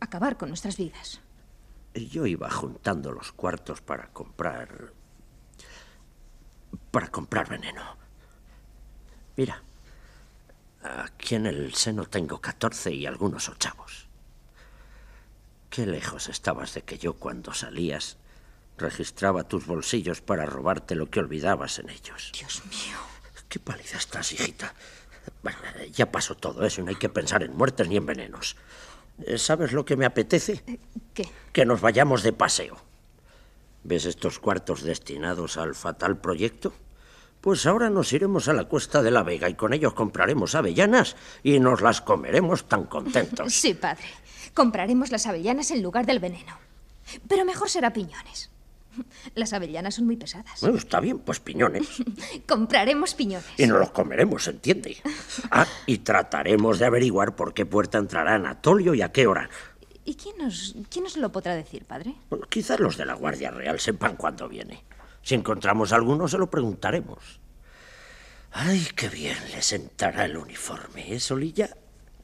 acabar 0.00 0.36
con 0.36 0.50
nuestras 0.50 0.76
vidas. 0.76 1.22
Yo 1.94 2.26
iba 2.26 2.50
juntando 2.50 3.10
los 3.10 3.32
cuartos 3.32 3.80
para 3.80 4.08
comprar... 4.08 4.92
para 6.90 7.08
comprar 7.08 7.48
veneno. 7.48 7.96
Mira, 9.34 9.62
aquí 10.82 11.36
en 11.36 11.46
el 11.46 11.72
seno 11.72 12.04
tengo 12.04 12.38
14 12.38 12.92
y 12.92 13.06
algunos 13.06 13.48
ochavos. 13.48 14.01
Qué 15.72 15.86
lejos 15.86 16.28
estabas 16.28 16.74
de 16.74 16.82
que 16.82 16.98
yo 16.98 17.14
cuando 17.14 17.54
salías 17.54 18.18
registraba 18.76 19.44
tus 19.44 19.64
bolsillos 19.64 20.20
para 20.20 20.44
robarte 20.44 20.94
lo 20.94 21.08
que 21.08 21.18
olvidabas 21.18 21.78
en 21.78 21.88
ellos. 21.88 22.30
Dios 22.38 22.62
mío. 22.66 22.98
Qué 23.48 23.58
pálida 23.58 23.96
estás, 23.96 24.32
hijita. 24.32 24.74
Bueno, 25.42 25.58
ya 25.94 26.12
pasó 26.12 26.34
todo 26.34 26.66
eso 26.66 26.82
y 26.82 26.84
no 26.84 26.90
hay 26.90 26.96
que 26.96 27.08
pensar 27.08 27.42
en 27.42 27.56
muertes 27.56 27.88
ni 27.88 27.96
en 27.96 28.04
venenos. 28.04 28.56
Eh, 29.24 29.38
¿Sabes 29.38 29.72
lo 29.72 29.86
que 29.86 29.96
me 29.96 30.04
apetece? 30.04 30.62
Eh, 30.66 30.78
¿Qué? 31.14 31.26
Que 31.54 31.64
nos 31.64 31.80
vayamos 31.80 32.22
de 32.22 32.34
paseo. 32.34 32.76
¿Ves 33.82 34.04
estos 34.04 34.38
cuartos 34.40 34.82
destinados 34.82 35.56
al 35.56 35.74
fatal 35.74 36.18
proyecto? 36.18 36.74
Pues 37.42 37.66
ahora 37.66 37.90
nos 37.90 38.12
iremos 38.12 38.46
a 38.46 38.52
la 38.52 38.66
cuesta 38.66 39.02
de 39.02 39.10
la 39.10 39.24
Vega 39.24 39.48
y 39.50 39.54
con 39.54 39.72
ellos 39.72 39.94
compraremos 39.94 40.54
avellanas 40.54 41.16
y 41.42 41.58
nos 41.58 41.80
las 41.80 42.00
comeremos 42.00 42.68
tan 42.68 42.84
contentos. 42.84 43.52
Sí, 43.52 43.74
padre. 43.74 44.04
Compraremos 44.54 45.10
las 45.10 45.26
avellanas 45.26 45.72
en 45.72 45.82
lugar 45.82 46.06
del 46.06 46.20
veneno. 46.20 46.56
Pero 47.26 47.44
mejor 47.44 47.68
será 47.68 47.92
piñones. 47.92 48.48
Las 49.34 49.52
avellanas 49.54 49.96
son 49.96 50.06
muy 50.06 50.16
pesadas. 50.16 50.60
Bueno, 50.60 50.78
está 50.78 51.00
bien, 51.00 51.18
pues 51.18 51.40
piñones. 51.40 51.88
Compraremos 52.46 53.14
piñones. 53.14 53.48
Y 53.58 53.66
nos 53.66 53.80
los 53.80 53.90
comeremos, 53.90 54.46
¿entiende? 54.46 54.98
Ah, 55.50 55.66
y 55.86 55.98
trataremos 55.98 56.78
de 56.78 56.86
averiguar 56.86 57.34
por 57.34 57.54
qué 57.54 57.66
puerta 57.66 57.98
entrará 57.98 58.36
Anatolio 58.36 58.94
y 58.94 59.02
a 59.02 59.10
qué 59.10 59.26
hora. 59.26 59.50
¿Y 60.04 60.14
quién 60.14 60.36
nos, 60.38 60.76
quién 60.90 61.02
nos 61.02 61.16
lo 61.16 61.32
podrá 61.32 61.56
decir, 61.56 61.86
padre? 61.86 62.14
Bueno, 62.30 62.46
quizás 62.48 62.78
los 62.78 62.96
de 62.96 63.06
la 63.06 63.14
Guardia 63.14 63.50
Real 63.50 63.80
sepan 63.80 64.14
cuándo 64.14 64.48
viene. 64.48 64.84
Si 65.22 65.34
encontramos 65.34 65.92
alguno, 65.92 66.26
se 66.28 66.38
lo 66.38 66.50
preguntaremos. 66.50 67.40
Ay, 68.50 68.86
qué 68.96 69.08
bien 69.08 69.38
le 69.50 69.62
sentará 69.62 70.26
el 70.26 70.36
uniforme, 70.36 71.14
¿eh, 71.14 71.20
Solilla? 71.20 71.74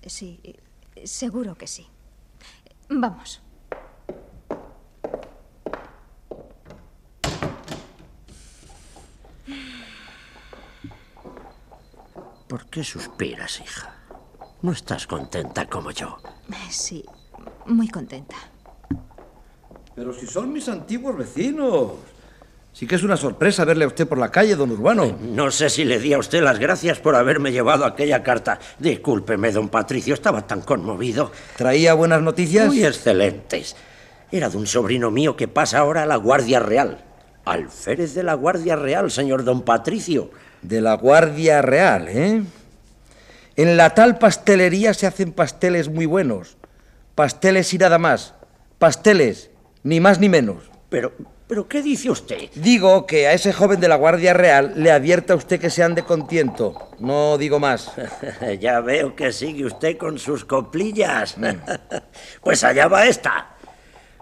Sí, 0.05 0.41
seguro 1.05 1.55
que 1.57 1.67
sí. 1.67 1.87
Vamos. 2.89 3.41
¿Por 12.49 12.67
qué 12.67 12.83
suspiras, 12.83 13.61
hija? 13.61 13.95
¿No 14.63 14.73
estás 14.73 15.07
contenta 15.07 15.69
como 15.69 15.91
yo? 15.93 16.19
Sí, 16.71 17.05
muy 17.67 17.89
contenta. 17.89 18.37
Pero 19.95 20.13
si 20.13 20.27
son 20.27 20.53
mis 20.53 20.69
antiguos 20.69 21.17
vecinos. 21.17 21.93
Sí 22.73 22.87
que 22.87 22.95
es 22.95 23.03
una 23.03 23.17
sorpresa 23.17 23.65
verle 23.65 23.85
a 23.85 23.89
usted 23.89 24.07
por 24.07 24.19
la 24.19 24.31
calle, 24.31 24.55
don 24.55 24.71
Urbano. 24.71 25.19
No 25.21 25.51
sé 25.51 25.69
si 25.69 25.85
le 25.85 25.99
di 25.99 26.13
a 26.13 26.19
usted 26.19 26.43
las 26.43 26.59
gracias 26.59 27.01
por 27.01 27.17
haberme 27.17 27.51
llevado 27.51 27.85
aquella 27.85 28.23
carta. 28.23 28.61
Discúlpeme, 28.79 29.51
don 29.51 29.69
Patricio, 29.69 30.15
estaba 30.15 30.47
tan 30.47 30.61
conmovido. 30.61 31.33
¿Traía 31.57 31.95
buenas 31.95 32.23
noticias? 32.23 32.69
Muy 32.69 32.85
excelentes. 32.85 33.75
Era 34.31 34.49
de 34.49 34.57
un 34.59 34.67
sobrino 34.67 35.11
mío 35.11 35.37
que 35.37 35.49
pasa 35.49 35.79
ahora 35.79 36.05
a 36.05 36.07
la 36.07 36.17
Guardia 36.17 36.61
Real. 36.61 37.05
Alférez 37.45 38.15
de 38.15 38.23
la 38.23 38.35
Guardia 38.35 38.77
Real, 38.77 39.11
señor 39.11 39.43
don 39.43 39.63
Patricio. 39.63 40.31
De 40.63 40.81
la 40.81 40.95
Guardia 40.95 41.63
Real, 41.63 42.09
¿eh? 42.09 42.43
En 43.57 43.77
la 43.77 43.91
tal 43.91 44.19
pastelería 44.19 44.95
se 44.95 45.07
hacen 45.07 45.33
pasteles 45.33 45.89
muy 45.89 46.07
buenos. 46.07 46.59
Pasteles 47.15 47.75
y 47.75 47.79
nada 47.79 47.99
más. 47.99 48.35
Pasteles, 48.79 49.51
ni 49.83 49.99
más 49.99 50.21
ni 50.21 50.29
menos. 50.29 50.71
Pero, 50.91 51.13
¿Pero 51.49 51.67
qué 51.67 51.81
dice 51.81 52.11
usted? 52.11 52.51
Digo 52.55 53.07
que 53.07 53.27
a 53.27 53.33
ese 53.33 53.55
joven 53.55 53.81
de 53.81 53.89
la 53.89 53.97
Guardia 53.97 54.35
Real 54.35 54.75
le 54.77 54.93
advierta 54.93 55.35
usted 55.35 55.59
que 55.59 55.71
se 55.71 55.83
ande 55.83 56.03
con 56.03 56.27
tiento. 56.27 56.91
No 56.99 57.39
digo 57.39 57.59
más. 57.59 57.91
ya 58.61 58.81
veo 58.81 59.17
que 59.17 59.33
sigue 59.33 59.65
usted 59.65 59.97
con 59.97 60.19
sus 60.19 60.45
coplillas. 60.45 61.39
Mm. 61.39 61.47
pues 62.43 62.63
allá 62.65 62.87
va 62.87 63.07
esta. 63.07 63.57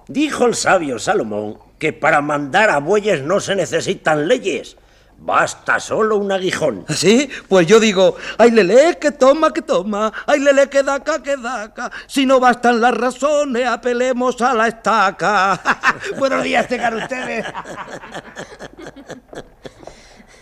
Dijo 0.07 0.47
el 0.47 0.55
sabio 0.55 1.01
Salomón 1.01 1.59
que 1.81 1.93
para 1.93 2.21
mandar 2.21 2.71
a 2.71 2.79
bueyes 2.79 3.23
no 3.23 3.41
se 3.41 3.57
necesitan 3.57 4.29
leyes, 4.29 4.77
Basta 5.19 5.81
solo 5.81 6.17
un 6.19 6.31
aguijón. 6.31 6.85
¿Ah, 6.89 6.93
¿Sí? 6.95 7.29
Pues 7.49 7.67
yo 7.67 7.81
digo, 7.81 8.17
ay 8.39 8.51
lele, 8.51 8.99
que 9.01 9.11
toma, 9.13 9.53
que 9.53 9.63
toma, 9.63 10.13
ay 10.27 10.41
lele, 10.41 10.69
que 10.69 10.83
daca, 10.83 11.23
que 11.23 11.37
daca. 11.37 11.91
Si 12.07 12.27
no 12.27 12.39
bastan 12.39 12.81
las 12.81 12.95
razones, 12.95 13.67
apelemos 13.67 14.41
a 14.43 14.55
la 14.55 14.69
estaca. 14.69 15.61
Buenos 16.19 16.45
días 16.45 16.69
tengan 16.69 16.95
ustedes. 16.95 17.47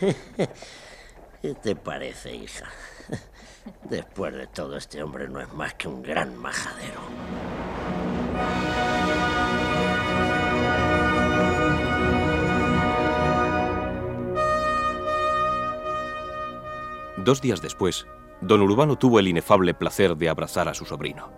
¿Qué 1.40 1.54
te 1.54 1.76
parece, 1.76 2.34
hija? 2.34 2.66
Después 3.84 4.34
de 4.34 4.46
todo, 4.48 4.76
este 4.76 5.02
hombre 5.02 5.28
no 5.28 5.40
es 5.40 5.52
más 5.52 5.74
que 5.74 5.88
un 5.88 6.02
gran 6.02 6.36
majadero. 6.36 7.00
Dos 17.24 17.40
días 17.40 17.62
después, 17.62 18.06
don 18.42 18.60
Urbano 18.60 18.98
tuvo 18.98 19.18
el 19.18 19.28
inefable 19.28 19.72
placer 19.72 20.14
de 20.14 20.28
abrazar 20.28 20.68
a 20.68 20.74
su 20.74 20.84
sobrino. 20.84 21.32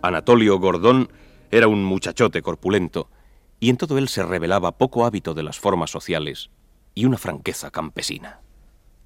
Anatolio 0.00 0.60
Gordón 0.60 1.10
era 1.50 1.66
un 1.66 1.84
muchachote 1.84 2.40
corpulento, 2.40 3.10
y 3.58 3.70
en 3.70 3.78
todo 3.78 3.98
él 3.98 4.06
se 4.06 4.22
revelaba 4.22 4.78
poco 4.78 5.04
hábito 5.04 5.34
de 5.34 5.42
las 5.42 5.58
formas 5.58 5.90
sociales 5.90 6.50
y 6.94 7.04
una 7.04 7.18
franqueza 7.18 7.72
campesina. 7.72 8.38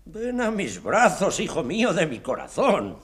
Ven 0.05 0.43
a 0.43 0.51
mis 0.51 0.83
brazos, 0.83 1.41
hijo 1.41 1.63
mío 1.63 1.95
de 1.95 2.07
mi 2.07 2.21
corazón. 2.21 2.99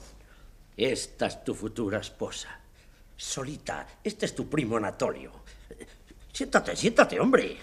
Esta 0.76 1.28
es 1.28 1.44
tu 1.44 1.54
futura 1.54 2.00
esposa. 2.00 2.60
Solita, 3.16 3.86
este 4.04 4.26
es 4.26 4.34
tu 4.34 4.50
primo 4.50 4.76
Anatolio. 4.76 5.32
Siéntate, 6.30 6.76
siéntate, 6.76 7.18
hombre. 7.18 7.56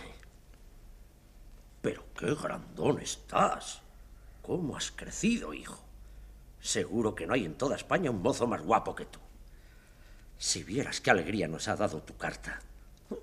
Pero 1.84 2.06
qué 2.18 2.34
grandón 2.34 3.00
estás. 3.00 3.83
¿Cómo 4.44 4.76
has 4.76 4.92
crecido, 4.92 5.54
hijo? 5.54 5.82
Seguro 6.60 7.16
que 7.16 7.26
no 7.26 7.34
hay 7.34 7.46
en 7.46 7.56
toda 7.56 7.78
España 7.78 8.12
un 8.12 8.22
mozo 8.22 8.46
más 8.46 8.62
guapo 8.62 8.94
que 8.94 9.06
tú. 9.06 9.20
Si 10.38 10.64
vieras 10.64 11.00
qué 11.00 11.12
alegría 11.12 11.48
nos 11.48 11.70
ha 11.70 11.78
dado 11.78 12.04
tu 12.04 12.18
carta. 12.18 12.60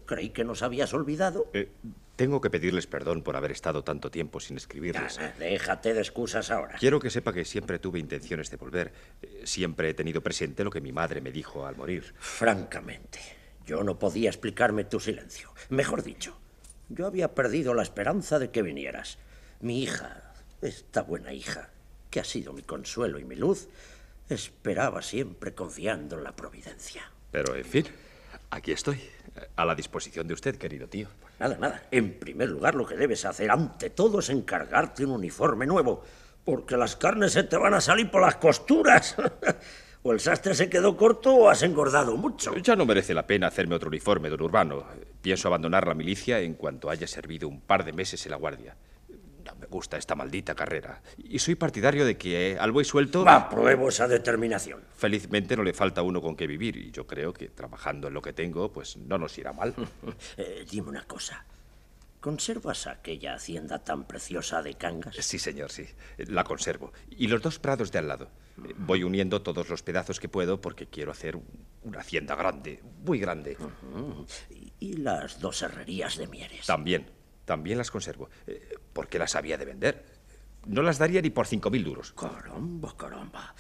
Creí 0.07 0.31
que 0.31 0.45
nos 0.45 0.63
habías 0.63 0.95
olvidado. 0.95 1.51
Eh, 1.53 1.69
tengo 2.17 2.41
que 2.41 2.49
pedirles 2.49 2.87
perdón 2.87 3.23
por 3.23 3.37
haber 3.37 3.51
estado 3.51 3.85
tanto 3.85 4.11
tiempo 4.11 4.41
sin 4.41 4.57
escribirles. 4.57 5.21
déjate 5.39 5.93
de 5.93 6.01
excusas 6.01 6.51
ahora. 6.51 6.77
Quiero 6.79 7.01
que 7.01 7.11
sepa 7.11 7.35
que 7.35 7.45
siempre 7.45 7.79
tuve 7.79 7.99
intenciones 7.99 8.51
de 8.51 8.57
volver. 8.57 8.93
Eh, 9.21 9.43
siempre 9.45 9.91
he 9.91 9.95
tenido 9.95 10.23
presente 10.23 10.65
lo 10.65 10.71
que 10.71 10.81
mi 10.81 10.93
madre 10.93 11.21
me 11.21 11.33
dijo 11.33 11.67
al 11.67 11.77
morir. 11.77 12.15
Francamente, 12.19 13.21
yo 13.67 13.85
no 13.85 13.99
podía 13.99 14.31
explicarme 14.31 14.85
tu 14.85 15.01
silencio. 15.01 15.53
Mejor 15.69 16.03
dicho, 16.03 16.39
yo 16.89 17.07
había 17.07 17.35
perdido 17.35 17.75
la 17.75 17.83
esperanza 17.83 18.39
de 18.39 18.51
que 18.51 18.63
vinieras. 18.63 19.19
Mi 19.61 19.83
hija, 19.83 20.30
esta 20.63 21.03
buena 21.03 21.33
hija 21.33 21.71
que 22.11 22.21
ha 22.21 22.25
sido 22.25 22.53
mi 22.53 22.63
consuelo 22.63 23.19
y 23.19 23.25
mi 23.25 23.37
luz, 23.37 23.69
esperaba 24.29 25.03
siempre 25.03 25.55
confiando 25.55 26.19
en 26.19 26.25
la 26.25 26.35
providencia. 26.35 27.11
Pero, 27.31 27.55
en 27.55 27.65
fin, 27.65 27.87
aquí 28.51 28.73
estoy, 28.73 29.01
a 29.57 29.65
la 29.65 29.75
disposición 29.75 30.27
de 30.27 30.35
usted, 30.35 30.57
querido 30.57 30.89
tío. 30.89 31.09
Pues 31.21 31.35
nada, 31.39 31.57
nada. 31.57 31.87
En 31.91 32.19
primer 32.19 32.49
lugar, 32.49 32.75
lo 32.75 32.87
que 32.87 32.97
debes 32.97 33.25
hacer 33.25 33.51
ante 33.51 33.91
todo 33.91 34.19
es 34.21 34.29
encargarte 34.31 35.05
un 35.05 35.13
uniforme 35.13 35.67
nuevo, 35.67 36.05
porque 36.45 36.77
las 36.77 36.97
carnes 36.97 37.33
se 37.33 37.45
te 37.45 37.57
van 37.57 37.75
a 37.75 37.81
salir 37.81 38.11
por 38.11 38.23
las 38.23 38.37
costuras. 38.37 39.17
O 40.03 40.13
el 40.13 40.21
sastre 40.21 40.55
se 40.55 40.71
quedó 40.71 40.97
corto 40.97 41.35
o 41.35 41.51
has 41.51 41.63
engordado 41.63 42.17
mucho. 42.17 42.57
Ya 42.57 42.75
no 42.75 42.87
merece 42.87 43.13
la 43.13 43.27
pena 43.27 43.49
hacerme 43.49 43.75
otro 43.75 43.89
uniforme, 43.89 44.31
don 44.31 44.41
Urbano. 44.41 44.83
Pienso 45.21 45.49
abandonar 45.49 45.87
la 45.87 45.93
milicia 45.93 46.41
en 46.41 46.55
cuanto 46.55 46.89
haya 46.89 47.07
servido 47.07 47.49
un 47.49 47.61
par 47.61 47.85
de 47.85 47.93
meses 47.93 48.25
en 48.25 48.31
la 48.31 48.39
guardia. 48.39 48.77
Me 49.61 49.67
gusta 49.67 49.99
esta 49.99 50.15
maldita 50.15 50.55
carrera. 50.55 51.03
Y 51.19 51.39
soy 51.39 51.55
partidario 51.55 52.07
de 52.07 52.17
que, 52.17 52.57
al 52.59 52.73
buey 52.73 52.87
suelto... 52.87 53.29
Apruebo 53.29 53.91
esa 53.91 54.09
determinación. 54.09 54.81
Felizmente 54.97 55.55
no 55.55 55.63
le 55.63 55.75
falta 55.75 56.01
uno 56.01 56.23
con 56.23 56.35
qué 56.35 56.47
vivir. 56.47 56.77
Y 56.77 56.91
yo 56.91 57.07
creo 57.07 57.35
que 57.35 57.49
trabajando 57.49 58.09
en 58.09 58.15
lo 58.15 58.23
que 58.23 58.33
tengo, 58.33 58.73
pues 58.73 58.97
no 58.97 59.19
nos 59.19 59.37
irá 59.39 59.53
mal. 59.53 59.75
Eh, 60.37 60.65
dime 60.71 60.89
una 60.89 61.05
cosa. 61.05 61.45
¿Conservas 62.21 62.87
aquella 62.87 63.35
hacienda 63.35 63.79
tan 63.79 64.05
preciosa 64.05 64.63
de 64.63 64.75
Cangas? 64.75 65.17
Sí, 65.17 65.39
señor, 65.39 65.71
sí. 65.71 65.87
La 66.19 66.45
conservo. 66.45 66.93
Y 67.11 67.29
los 67.29 67.43
dos 67.43 67.59
prados 67.59 67.91
de 67.93 67.99
al 67.99 68.09
lado. 68.09 68.29
Voy 68.77 69.03
uniendo 69.03 69.43
todos 69.43 69.69
los 69.69 69.83
pedazos 69.83 70.21
que 70.21 70.29
puedo 70.29 70.61
porque 70.61 70.87
quiero 70.87 71.13
hacer 71.13 71.39
una 71.83 72.01
hacienda 72.01 72.35
grande, 72.35 72.83
muy 73.05 73.19
grande. 73.19 73.57
¿Y 74.79 74.95
las 74.95 75.41
dos 75.41 75.63
herrerías 75.63 76.17
de 76.17 76.27
Mieres? 76.27 76.67
También, 76.67 77.11
también 77.45 77.79
las 77.79 77.91
conservo. 77.91 78.29
Porque 78.93 79.19
las 79.19 79.35
había 79.35 79.57
de 79.57 79.65
vender. 79.65 80.05
No 80.67 80.83
las 80.83 80.99
daría 80.99 81.23
ni 81.23 81.31
por 81.31 81.47
cinco 81.47 81.71
mil 81.71 81.85
duros. 81.85 82.13
Caramba, 82.13 82.95
caramba. 82.97 83.55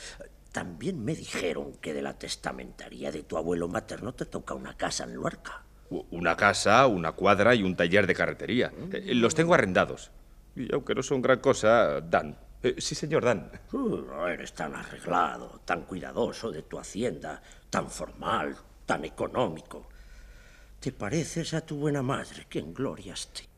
También 0.53 1.05
me 1.05 1.15
dijeron 1.15 1.75
que 1.81 1.95
de 1.95 2.03
la 2.03 2.19
testamentaría 2.19 3.13
de 3.13 3.23
tu 3.23 3.37
abuelo 3.37 3.69
materno 3.69 4.13
te 4.15 4.27
toca 4.27 4.55
una 4.55 4.77
casa 4.77 5.05
en 5.05 5.15
Luarca. 5.15 5.63
Una 6.11 6.37
casa, 6.37 6.87
una 6.87 7.13
cuadra 7.13 7.55
y 7.55 7.63
un 7.63 7.75
taller 7.77 8.07
de 8.07 8.15
carretería. 8.15 8.73
Eh, 8.93 9.15
los 9.15 9.35
tengo 9.35 9.55
arrendados. 9.55 10.11
Y 10.55 10.73
aunque 10.73 10.95
no 10.95 11.03
son 11.03 11.23
gran 11.23 11.41
cosa, 11.41 12.01
dan. 12.01 12.37
Eh, 12.63 12.77
sí, 12.79 12.95
señor, 12.95 13.25
dan. 13.25 13.51
no 13.73 14.29
eres 14.29 14.53
tan 14.53 14.75
arreglado, 14.75 15.61
tan 15.65 15.83
cuidadoso 15.83 16.51
de 16.51 16.63
tu 16.63 16.79
hacienda, 16.79 17.43
tan 17.71 17.91
formal, 17.91 18.57
tan 18.87 19.05
económico. 19.05 19.89
Te 20.79 20.93
pareces 20.93 21.55
a 21.55 21.61
tu 21.61 21.77
buena 21.77 22.03
madre, 22.03 22.47
que 22.49 22.59
en 22.59 22.75
gloria 22.75 23.15
esté. 23.15 23.50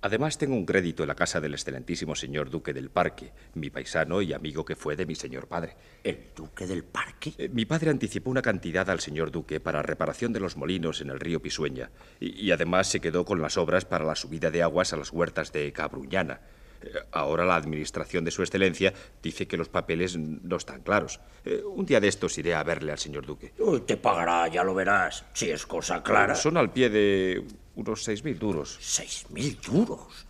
Además, 0.00 0.38
tengo 0.38 0.54
un 0.54 0.64
crédito 0.64 1.02
en 1.02 1.08
la 1.08 1.16
casa 1.16 1.40
del 1.40 1.54
excelentísimo 1.54 2.14
señor 2.14 2.50
Duque 2.50 2.72
del 2.72 2.88
Parque, 2.88 3.32
mi 3.54 3.68
paisano 3.68 4.22
y 4.22 4.32
amigo 4.32 4.64
que 4.64 4.76
fue 4.76 4.94
de 4.94 5.06
mi 5.06 5.16
señor 5.16 5.48
padre. 5.48 5.76
¿El 6.04 6.28
Duque 6.36 6.66
del 6.66 6.84
Parque? 6.84 7.32
Eh, 7.36 7.48
mi 7.48 7.64
padre 7.64 7.90
anticipó 7.90 8.30
una 8.30 8.42
cantidad 8.42 8.88
al 8.90 9.00
señor 9.00 9.32
Duque 9.32 9.58
para 9.58 9.82
reparación 9.82 10.32
de 10.32 10.40
los 10.40 10.56
molinos 10.56 11.00
en 11.00 11.10
el 11.10 11.18
río 11.18 11.42
Pisueña 11.42 11.90
y, 12.20 12.46
y 12.46 12.52
además 12.52 12.86
se 12.86 13.00
quedó 13.00 13.24
con 13.24 13.42
las 13.42 13.56
obras 13.58 13.84
para 13.84 14.04
la 14.04 14.14
subida 14.14 14.50
de 14.50 14.62
aguas 14.62 14.92
a 14.92 14.96
las 14.96 15.12
huertas 15.12 15.52
de 15.52 15.72
Cabruñana. 15.72 16.40
Eh, 16.80 16.92
ahora 17.12 17.44
la 17.44 17.56
administración 17.56 18.24
de 18.24 18.30
su 18.30 18.42
excelencia 18.42 18.92
dice 19.22 19.46
que 19.48 19.56
los 19.56 19.68
papeles 19.68 20.16
no 20.16 20.56
están 20.56 20.82
claros. 20.82 21.20
Eh, 21.44 21.62
un 21.64 21.84
día 21.84 22.00
de 22.00 22.08
estos 22.08 22.38
iré 22.38 22.54
a 22.54 22.62
verle 22.62 22.92
al 22.92 22.98
señor 22.98 23.26
Duque. 23.26 23.52
Uy, 23.58 23.80
te 23.80 23.96
pagará, 23.96 24.48
ya 24.48 24.62
lo 24.62 24.74
verás, 24.74 25.24
si 25.32 25.50
es 25.50 25.66
cosa 25.66 26.02
clara. 26.02 26.34
Son 26.34 26.56
al 26.56 26.72
pie 26.72 26.88
de 26.88 27.44
unos 27.78 28.02
seis 28.02 28.24
mil 28.24 28.38
duros. 28.38 28.76
¿Seis 28.80 29.24
mil 29.30 29.58
duros? 29.60 30.26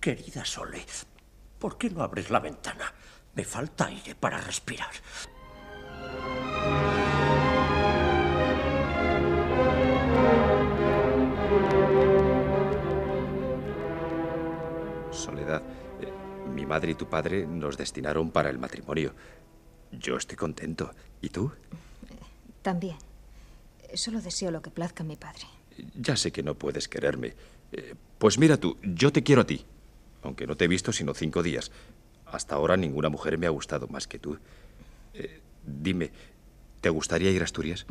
Querida 0.00 0.44
Sole, 0.44 0.84
¿por 1.58 1.76
qué 1.76 1.90
no 1.90 2.02
abres 2.02 2.30
la 2.30 2.38
ventana? 2.38 2.94
Me 3.34 3.44
falta 3.44 3.86
aire 3.86 4.14
para 4.14 4.38
respirar. 4.38 4.90
Soledad, 15.10 15.62
eh, 16.00 16.12
mi 16.54 16.64
madre 16.66 16.92
y 16.92 16.94
tu 16.94 17.08
padre 17.10 17.46
nos 17.46 17.76
destinaron 17.76 18.30
para 18.30 18.48
el 18.48 18.58
matrimonio. 18.58 19.12
Yo 19.90 20.16
estoy 20.16 20.36
contento. 20.36 20.92
¿Y 21.20 21.30
tú? 21.30 21.52
También. 22.62 22.96
Solo 23.94 24.20
deseo 24.20 24.52
lo 24.52 24.62
que 24.62 24.70
plazca 24.70 25.02
a 25.02 25.06
mi 25.06 25.16
padre. 25.16 25.59
Ya 25.94 26.16
sé 26.16 26.32
que 26.32 26.42
no 26.42 26.54
puedes 26.54 26.88
quererme. 26.88 27.34
Eh, 27.72 27.94
pues 28.18 28.38
mira 28.38 28.56
tú, 28.56 28.76
yo 28.82 29.12
te 29.12 29.22
quiero 29.22 29.42
a 29.42 29.46
ti. 29.46 29.64
Aunque 30.22 30.46
no 30.46 30.56
te 30.56 30.64
he 30.64 30.68
visto 30.68 30.92
sino 30.92 31.14
cinco 31.14 31.42
días. 31.42 31.70
Hasta 32.26 32.54
ahora 32.54 32.76
ninguna 32.76 33.08
mujer 33.08 33.38
me 33.38 33.46
ha 33.46 33.50
gustado 33.50 33.88
más 33.88 34.06
que 34.06 34.18
tú. 34.18 34.38
Eh, 35.14 35.40
dime, 35.64 36.10
¿te 36.80 36.90
gustaría 36.90 37.30
ir 37.30 37.40
a 37.40 37.44
Asturias? 37.44 37.86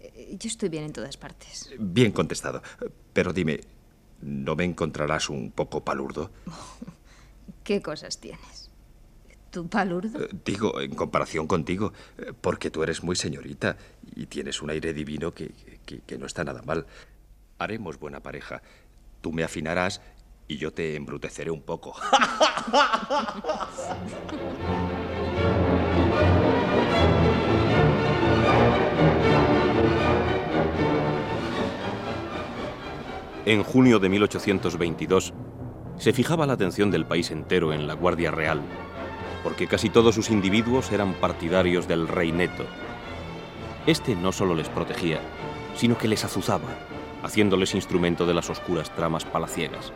Eh, 0.00 0.36
yo 0.38 0.48
estoy 0.48 0.68
bien 0.68 0.84
en 0.84 0.92
todas 0.92 1.16
partes. 1.16 1.70
Bien 1.78 2.12
contestado. 2.12 2.62
Pero 3.12 3.32
dime, 3.32 3.60
¿no 4.22 4.54
me 4.56 4.64
encontrarás 4.64 5.28
un 5.28 5.50
poco 5.50 5.84
palurdo? 5.84 6.30
¿Qué 7.64 7.82
cosas 7.82 8.18
tienes? 8.18 8.70
¿Tú 9.50 9.68
palurdo? 9.68 10.28
digo, 10.44 10.80
en 10.80 10.94
comparación 10.94 11.46
contigo, 11.46 11.92
porque 12.42 12.70
tú 12.70 12.82
eres 12.82 13.02
muy 13.02 13.16
señorita 13.16 13.76
y 14.14 14.26
tienes 14.26 14.60
un 14.60 14.70
aire 14.70 14.92
divino 14.92 15.32
que, 15.32 15.52
que 15.84 16.18
no 16.18 16.26
está 16.26 16.44
nada 16.44 16.62
mal. 16.62 16.86
Haremos 17.58 17.98
buena 17.98 18.20
pareja. 18.20 18.62
Tú 19.20 19.32
me 19.32 19.44
afinarás 19.44 20.00
y 20.48 20.58
yo 20.58 20.72
te 20.72 20.96
embruteceré 20.96 21.50
un 21.50 21.62
poco. 21.62 21.94
En 33.46 33.62
junio 33.62 34.00
de 34.00 34.08
1822 34.08 35.32
se 35.98 36.12
fijaba 36.12 36.46
la 36.46 36.54
atención 36.54 36.90
del 36.90 37.06
país 37.06 37.30
entero 37.30 37.72
en 37.72 37.86
la 37.86 37.94
Guardia 37.94 38.32
Real, 38.32 38.60
porque 39.44 39.68
casi 39.68 39.88
todos 39.88 40.16
sus 40.16 40.30
individuos 40.30 40.90
eran 40.90 41.14
partidarios 41.14 41.86
del 41.86 42.08
rey 42.08 42.32
Neto. 42.32 42.64
Este 43.86 44.16
no 44.16 44.32
solo 44.32 44.56
les 44.56 44.68
protegía, 44.68 45.20
sino 45.76 45.96
que 45.96 46.08
les 46.08 46.24
azuzaba 46.24 46.85
haciéndoles 47.26 47.74
instrumento 47.74 48.24
de 48.24 48.34
las 48.34 48.48
oscuras 48.48 48.94
tramas 48.94 49.24
palaciegas. 49.24 49.92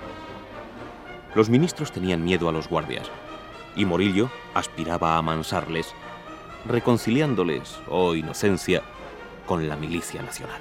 Los 1.34 1.48
ministros 1.48 1.92
tenían 1.92 2.24
miedo 2.24 2.48
a 2.48 2.52
los 2.52 2.68
guardias, 2.68 3.08
y 3.76 3.84
Morillo 3.84 4.30
aspiraba 4.52 5.14
a 5.14 5.18
amansarles, 5.18 5.94
reconciliándoles, 6.66 7.78
oh 7.88 8.14
inocencia, 8.14 8.82
con 9.46 9.68
la 9.68 9.76
milicia 9.76 10.22
nacional. 10.22 10.60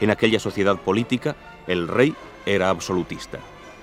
En 0.00 0.10
aquella 0.10 0.38
sociedad 0.38 0.76
política, 0.76 1.36
el 1.66 1.88
rey 1.88 2.14
era 2.44 2.68
absolutista, 2.68 3.38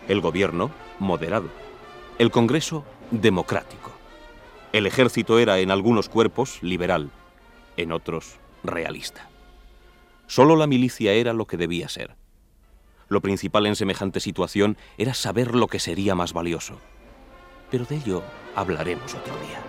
el 0.07 0.21
gobierno 0.21 0.69
moderado, 0.99 1.49
el 2.19 2.29
Congreso 2.29 2.85
democrático. 3.09 3.91
El 4.71 4.85
ejército 4.85 5.39
era 5.39 5.59
en 5.59 5.71
algunos 5.71 6.07
cuerpos 6.07 6.61
liberal, 6.61 7.09
en 7.77 7.91
otros 7.91 8.37
realista. 8.63 9.32
Solo 10.27 10.55
la 10.55 10.67
milicia 10.67 11.13
era 11.13 11.33
lo 11.33 11.45
que 11.45 11.57
debía 11.57 11.89
ser. 11.89 12.15
Lo 13.09 13.21
principal 13.21 13.65
en 13.65 13.75
semejante 13.75 14.19
situación 14.19 14.77
era 14.97 15.13
saber 15.13 15.53
lo 15.55 15.67
que 15.67 15.79
sería 15.79 16.15
más 16.15 16.33
valioso. 16.33 16.79
Pero 17.69 17.85
de 17.85 17.97
ello 17.97 18.23
hablaremos 18.55 19.13
otro 19.13 19.35
día. 19.39 19.61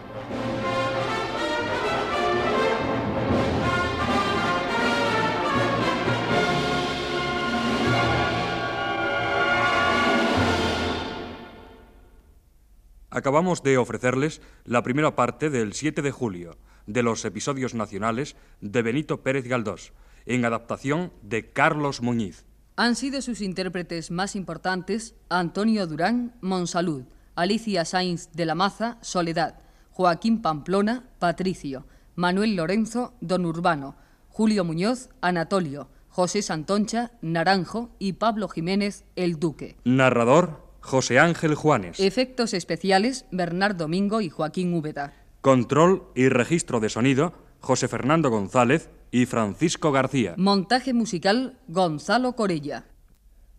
Acabamos 13.10 13.62
de 13.62 13.78
ofrecerles 13.78 14.42
la 14.64 14.82
primera 14.82 15.14
parte 15.14 15.48
del 15.48 15.72
7 15.72 16.02
de 16.02 16.10
julio 16.10 16.56
de 16.86 17.02
los 17.02 17.24
episodios 17.24 17.72
nacionales 17.72 18.36
de 18.60 18.82
Benito 18.82 19.22
Pérez 19.22 19.46
Galdós, 19.46 19.92
en 20.26 20.44
adaptación 20.44 21.12
de 21.22 21.50
Carlos 21.50 22.02
Muñiz. 22.02 22.44
Han 22.76 22.96
sido 22.96 23.22
sus 23.22 23.40
intérpretes 23.40 24.10
más 24.10 24.34
importantes 24.34 25.14
Antonio 25.28 25.86
Durán, 25.86 26.34
Monsalud, 26.40 27.04
Alicia 27.36 27.84
Sainz 27.84 28.30
de 28.32 28.46
la 28.46 28.54
Maza, 28.54 28.98
Soledad, 29.00 29.60
Joaquín 29.90 30.42
Pamplona, 30.42 31.04
Patricio, 31.18 31.86
Manuel 32.16 32.56
Lorenzo, 32.56 33.14
Don 33.20 33.46
Urbano, 33.46 33.96
Julio 34.28 34.64
Muñoz, 34.64 35.10
Anatolio, 35.20 35.88
José 36.08 36.42
Santoncha, 36.42 37.12
Naranjo 37.22 37.90
y 37.98 38.14
Pablo 38.14 38.48
Jiménez, 38.48 39.04
El 39.16 39.38
Duque. 39.38 39.76
Narrador, 39.84 40.64
José 40.80 41.18
Ángel 41.18 41.54
Juanes. 41.54 41.98
Efectos 42.00 42.54
especiales, 42.54 43.26
Bernard 43.30 43.76
Domingo 43.76 44.20
y 44.20 44.30
Joaquín 44.30 44.74
Úbeda. 44.74 45.12
Control 45.40 46.04
y 46.14 46.28
registro 46.28 46.80
de 46.80 46.88
sonido, 46.88 47.34
José 47.60 47.88
Fernando 47.88 48.30
González 48.30 48.90
y 49.14 49.26
Francisco 49.26 49.92
García. 49.92 50.34
Montaje 50.36 50.92
musical 50.92 51.56
Gonzalo 51.68 52.34
Corella. 52.34 52.86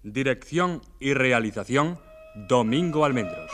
Dirección 0.03 0.81
y 0.99 1.13
realización 1.13 1.97
Domingo 2.49 3.05
Almendros. 3.05 3.49